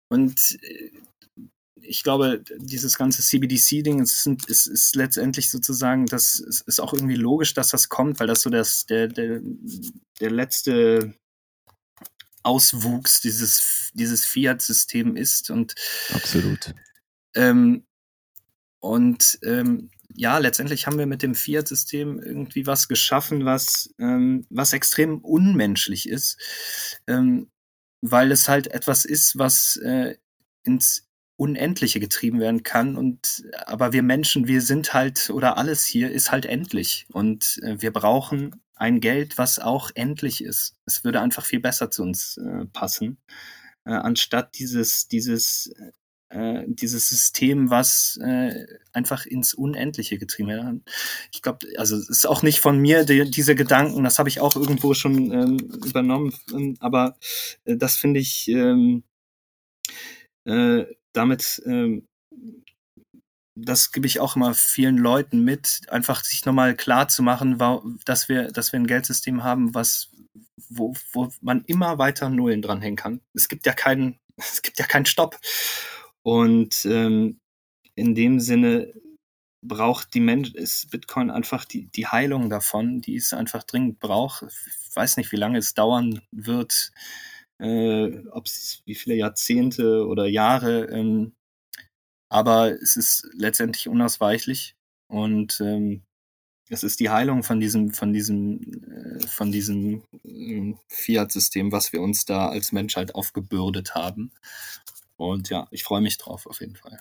und 0.08 0.58
äh, 0.62 0.90
ich 1.80 2.02
glaube, 2.02 2.44
dieses 2.58 2.98
ganze 2.98 3.22
CBDC-Ding 3.22 4.02
ist, 4.02 4.26
ist, 4.46 4.66
ist, 4.66 4.94
letztendlich 4.94 5.50
sozusagen, 5.50 6.04
das 6.06 6.38
ist, 6.38 6.60
ist, 6.68 6.80
auch 6.80 6.92
irgendwie 6.92 7.16
logisch, 7.16 7.54
dass 7.54 7.70
das 7.70 7.88
kommt, 7.88 8.20
weil 8.20 8.26
das 8.26 8.42
so 8.42 8.50
das, 8.50 8.84
der, 8.84 9.08
der, 9.08 9.40
der 10.20 10.30
letzte 10.30 11.14
Auswuchs 12.42 13.20
dieses, 13.22 13.90
dieses 13.94 14.26
Fiat-System 14.26 15.16
ist. 15.16 15.50
Und 15.50 15.74
Absolut. 16.12 16.74
Ähm, 17.34 17.86
und 18.80 19.38
ähm, 19.42 19.90
ja, 20.14 20.38
letztendlich 20.38 20.86
haben 20.86 20.98
wir 20.98 21.06
mit 21.06 21.22
dem 21.22 21.34
Fiat-System 21.34 22.18
irgendwie 22.20 22.66
was 22.66 22.88
geschaffen, 22.88 23.44
was, 23.44 23.94
ähm, 23.98 24.46
was 24.50 24.72
extrem 24.72 25.18
unmenschlich 25.18 26.08
ist, 26.08 26.38
ähm, 27.06 27.50
weil 28.00 28.32
es 28.32 28.48
halt 28.48 28.68
etwas 28.68 29.04
ist, 29.04 29.38
was 29.38 29.76
äh, 29.76 30.16
ins 30.64 31.08
Unendliche 31.36 32.00
getrieben 32.00 32.40
werden 32.40 32.62
kann. 32.62 32.96
Und 32.96 33.44
aber 33.66 33.92
wir 33.92 34.02
Menschen, 34.02 34.48
wir 34.48 34.62
sind 34.62 34.92
halt, 34.94 35.30
oder 35.30 35.56
alles 35.56 35.84
hier 35.86 36.10
ist 36.10 36.32
halt 36.32 36.46
endlich. 36.46 37.06
Und 37.12 37.58
äh, 37.62 37.80
wir 37.80 37.92
brauchen 37.92 38.62
ein 38.74 39.00
Geld, 39.00 39.38
was 39.38 39.58
auch 39.58 39.90
endlich 39.94 40.42
ist. 40.42 40.76
Es 40.86 41.04
würde 41.04 41.20
einfach 41.20 41.44
viel 41.44 41.60
besser 41.60 41.90
zu 41.90 42.02
uns 42.02 42.38
äh, 42.38 42.64
passen, 42.66 43.18
äh, 43.84 43.92
anstatt 43.92 44.58
dieses, 44.58 45.08
dieses 45.08 45.72
äh, 46.30 46.64
dieses 46.66 47.08
System, 47.08 47.70
was 47.70 48.18
äh, 48.22 48.66
einfach 48.92 49.26
ins 49.26 49.54
Unendliche 49.54 50.18
getrieben 50.18 50.48
wird. 50.48 50.82
Ich 51.32 51.42
glaube, 51.42 51.66
also 51.76 51.96
es 51.96 52.08
ist 52.08 52.26
auch 52.26 52.42
nicht 52.42 52.60
von 52.60 52.78
mir 52.78 53.04
die, 53.04 53.30
diese 53.30 53.54
Gedanken, 53.54 54.04
das 54.04 54.18
habe 54.18 54.28
ich 54.28 54.40
auch 54.40 54.56
irgendwo 54.56 54.94
schon 54.94 55.32
ähm, 55.32 55.58
übernommen, 55.86 56.34
aber 56.80 57.16
äh, 57.64 57.76
das 57.76 57.96
finde 57.96 58.20
ich 58.20 58.48
ähm, 58.48 59.04
äh, 60.44 60.84
damit 61.12 61.62
ähm, 61.66 62.06
das 63.64 63.92
gebe 63.92 64.06
ich 64.06 64.20
auch 64.20 64.36
immer 64.36 64.54
vielen 64.54 64.98
Leuten 64.98 65.42
mit, 65.42 65.82
einfach 65.88 66.24
sich 66.24 66.44
nochmal 66.44 66.76
klar 66.76 67.08
zu 67.08 67.22
machen, 67.22 67.58
dass 68.04 68.28
wir, 68.28 68.52
dass 68.52 68.72
wir 68.72 68.80
ein 68.80 68.86
Geldsystem 68.86 69.42
haben, 69.42 69.74
was, 69.74 70.10
wo, 70.68 70.94
wo 71.12 71.32
man 71.40 71.64
immer 71.66 71.98
weiter 71.98 72.28
Nullen 72.28 72.62
dranhängen 72.62 72.96
kann. 72.96 73.20
Es 73.34 73.48
gibt 73.48 73.66
ja 73.66 73.72
keinen, 73.72 74.18
es 74.36 74.62
gibt 74.62 74.78
ja 74.78 74.86
keinen 74.86 75.06
Stopp. 75.06 75.38
Und 76.28 76.84
ähm, 76.84 77.40
in 77.94 78.14
dem 78.14 78.38
Sinne 78.38 78.92
braucht 79.66 80.12
die 80.12 80.20
Mensch, 80.20 80.52
ist 80.52 80.90
Bitcoin 80.90 81.30
einfach 81.30 81.64
die, 81.64 81.86
die 81.86 82.06
Heilung 82.06 82.50
davon, 82.50 83.00
die 83.00 83.16
es 83.16 83.32
einfach 83.32 83.62
dringend 83.64 83.98
braucht. 83.98 84.42
Ich 84.42 84.94
weiß 84.94 85.16
nicht, 85.16 85.32
wie 85.32 85.36
lange 85.36 85.56
es 85.56 85.72
dauern 85.72 86.20
wird, 86.30 86.92
äh, 87.62 88.18
ob 88.28 88.44
es 88.44 88.82
wie 88.84 88.94
viele 88.94 89.14
Jahrzehnte 89.14 90.06
oder 90.06 90.26
Jahre, 90.26 90.84
ähm, 90.90 91.32
aber 92.30 92.72
es 92.72 92.96
ist 92.96 93.26
letztendlich 93.32 93.88
unausweichlich 93.88 94.74
und 95.10 95.62
ähm, 95.62 96.02
es 96.68 96.82
ist 96.82 97.00
die 97.00 97.08
Heilung 97.08 97.42
von 97.42 97.58
diesem, 97.58 97.92
von 97.94 98.12
diesem, 98.12 98.60
äh, 98.84 99.26
von 99.26 99.50
diesem 99.50 100.02
äh, 100.24 100.74
Fiat-System, 100.88 101.72
was 101.72 101.94
wir 101.94 102.02
uns 102.02 102.26
da 102.26 102.50
als 102.50 102.72
Menschheit 102.72 103.14
aufgebürdet 103.14 103.94
haben. 103.94 104.30
Und 105.18 105.50
ja, 105.50 105.66
ich 105.72 105.82
freue 105.82 106.00
mich 106.00 106.16
drauf 106.16 106.46
auf 106.46 106.60
jeden 106.60 106.76
Fall. 106.76 107.00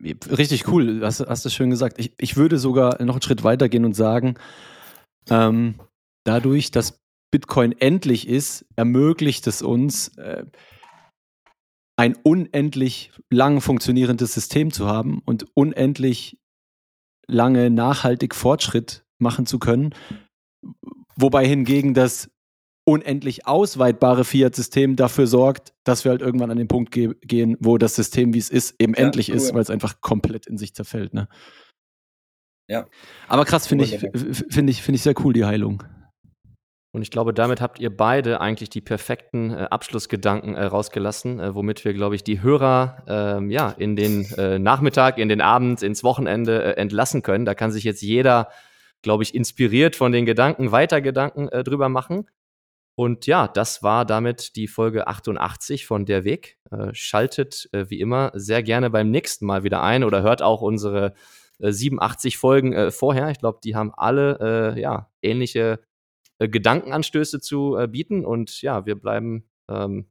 Richtig 0.30 0.68
cool, 0.68 1.00
hast, 1.02 1.20
hast 1.20 1.44
du 1.44 1.50
schön 1.50 1.68
gesagt. 1.68 1.98
Ich, 1.98 2.12
ich 2.16 2.36
würde 2.36 2.58
sogar 2.58 3.02
noch 3.02 3.14
einen 3.14 3.22
Schritt 3.22 3.42
weiter 3.42 3.68
gehen 3.68 3.84
und 3.84 3.94
sagen, 3.94 4.36
ähm, 5.28 5.80
dadurch, 6.22 6.70
dass 6.70 7.00
Bitcoin 7.32 7.72
endlich 7.72 8.28
ist, 8.28 8.66
ermöglicht 8.76 9.48
es 9.48 9.62
uns, 9.62 10.16
äh, 10.16 10.44
ein 11.96 12.16
unendlich 12.22 13.10
lang 13.30 13.60
funktionierendes 13.60 14.32
System 14.32 14.72
zu 14.72 14.86
haben 14.86 15.22
und 15.24 15.46
unendlich 15.54 16.38
lange 17.26 17.68
nachhaltig 17.68 18.32
Fortschritt 18.32 19.04
machen 19.18 19.46
zu 19.46 19.58
können. 19.58 19.92
Wobei 21.16 21.48
hingegen 21.48 21.94
das 21.94 22.30
unendlich 22.84 23.46
ausweitbare 23.46 24.24
Fiat-System 24.24 24.96
dafür 24.96 25.26
sorgt, 25.26 25.72
dass 25.84 26.04
wir 26.04 26.10
halt 26.10 26.20
irgendwann 26.20 26.50
an 26.50 26.58
den 26.58 26.68
Punkt 26.68 26.90
ge 26.90 27.14
gehen, 27.22 27.56
wo 27.60 27.78
das 27.78 27.94
System, 27.94 28.34
wie 28.34 28.38
es 28.38 28.50
ist, 28.50 28.74
eben 28.78 28.94
ja, 28.94 29.04
endlich 29.04 29.30
cool. 29.30 29.36
ist, 29.36 29.54
weil 29.54 29.62
es 29.62 29.70
einfach 29.70 30.00
komplett 30.00 30.46
in 30.46 30.58
sich 30.58 30.74
zerfällt. 30.74 31.14
Ne? 31.14 31.28
Ja. 32.68 32.86
Aber 33.28 33.44
krass 33.44 33.66
finde 33.66 33.84
ich, 33.84 33.98
finde 34.50 34.70
ich, 34.70 34.82
finde 34.82 34.96
ich 34.96 35.02
sehr 35.02 35.14
cool, 35.24 35.32
die 35.32 35.44
Heilung. 35.44 35.82
Und 36.94 37.02
ich 37.02 37.10
glaube, 37.10 37.34
damit 37.34 37.60
habt 37.60 37.80
ihr 37.80 37.94
beide 37.94 38.40
eigentlich 38.40 38.70
die 38.70 38.80
perfekten 38.80 39.50
äh, 39.50 39.66
Abschlussgedanken 39.68 40.54
äh, 40.54 40.64
rausgelassen, 40.64 41.40
äh, 41.40 41.54
womit 41.54 41.84
wir, 41.84 41.92
glaube 41.92 42.14
ich, 42.14 42.22
die 42.22 42.40
Hörer 42.40 43.02
ähm, 43.08 43.50
ja, 43.50 43.70
in 43.70 43.96
den 43.96 44.24
äh, 44.36 44.60
Nachmittag, 44.60 45.18
in 45.18 45.28
den 45.28 45.40
Abend, 45.40 45.82
ins 45.82 46.04
Wochenende 46.04 46.62
äh, 46.62 46.76
entlassen 46.76 47.22
können. 47.22 47.46
Da 47.46 47.56
kann 47.56 47.72
sich 47.72 47.82
jetzt 47.82 48.00
jeder, 48.00 48.48
glaube 49.02 49.24
ich, 49.24 49.34
inspiriert 49.34 49.96
von 49.96 50.12
den 50.12 50.24
Gedanken, 50.24 50.70
weiter 50.70 51.00
Gedanken 51.00 51.48
äh, 51.48 51.64
drüber 51.64 51.88
machen. 51.88 52.28
Und 52.96 53.26
ja, 53.26 53.48
das 53.48 53.82
war 53.82 54.04
damit 54.04 54.54
die 54.54 54.68
Folge 54.68 55.08
88 55.08 55.86
von 55.86 56.06
Der 56.06 56.24
Weg. 56.24 56.58
Äh, 56.70 56.94
schaltet 56.94 57.68
äh, 57.72 57.86
wie 57.88 58.00
immer 58.00 58.30
sehr 58.34 58.62
gerne 58.62 58.88
beim 58.90 59.10
nächsten 59.10 59.46
Mal 59.46 59.64
wieder 59.64 59.82
ein 59.82 60.04
oder 60.04 60.22
hört 60.22 60.42
auch 60.42 60.60
unsere 60.60 61.14
äh, 61.58 61.72
87 61.72 62.38
Folgen 62.38 62.72
äh, 62.72 62.90
vorher. 62.92 63.30
Ich 63.30 63.38
glaube, 63.38 63.58
die 63.64 63.74
haben 63.74 63.92
alle 63.94 64.78
ja, 64.78 65.10
ähnliche 65.22 65.80
äh, 66.38 66.48
Gedankenanstöße 66.48 67.40
zu 67.40 67.76
bieten. 67.88 68.24
Und 68.24 68.62
ja, 68.62 68.86
wir 68.86 68.94
bleiben 68.94 69.48
ähm, 69.68 70.06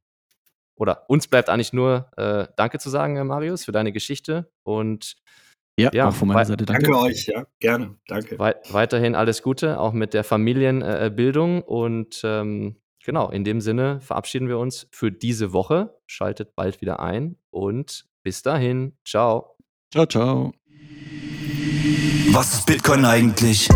oder 0.76 1.10
uns 1.10 1.28
bleibt 1.28 1.50
eigentlich 1.50 1.72
nur 1.72 2.10
Danke 2.56 2.80
zu 2.80 2.90
sagen, 2.90 3.26
Marius, 3.28 3.66
für 3.66 3.72
deine 3.72 3.92
Geschichte. 3.92 4.52
Und 4.64 5.18
Ja, 5.80 5.90
ja 5.94 6.10
auch 6.10 6.14
von 6.14 6.28
meiner 6.28 6.46
Seite 6.46 6.66
danke. 6.66 6.84
Danke 6.84 7.00
euch, 7.00 7.26
ja, 7.26 7.46
gerne, 7.60 7.98
danke. 8.08 8.38
Wei 8.38 8.56
weiterhin 8.70 9.16
alles 9.16 9.42
Gute, 9.42 9.80
auch 9.80 9.94
mit 9.94 10.14
der 10.14 10.24
Familienbildung 10.24 11.62
äh, 11.62 11.66
und 11.66 12.22
ähm, 12.24 12.78
genau, 13.04 13.30
in 13.30 13.44
dem 13.44 13.60
Sinne 13.60 14.00
verabschieden 14.02 14.48
wir 14.48 14.60
uns 14.60 14.88
für 14.92 15.12
diese 15.12 15.52
Woche. 15.52 15.98
Schaltet 16.06 16.56
bald 16.56 16.82
wieder 16.82 17.00
ein 17.00 17.38
und 17.50 18.06
bis 18.22 18.44
dahin. 18.44 18.98
Ciao. 19.04 19.58
Ciao, 19.92 20.06
ciao. 20.06 20.54
Was 22.32 22.54
ist 22.54 22.66
Bitcoin 22.66 23.06
eigentlich? 23.06 23.68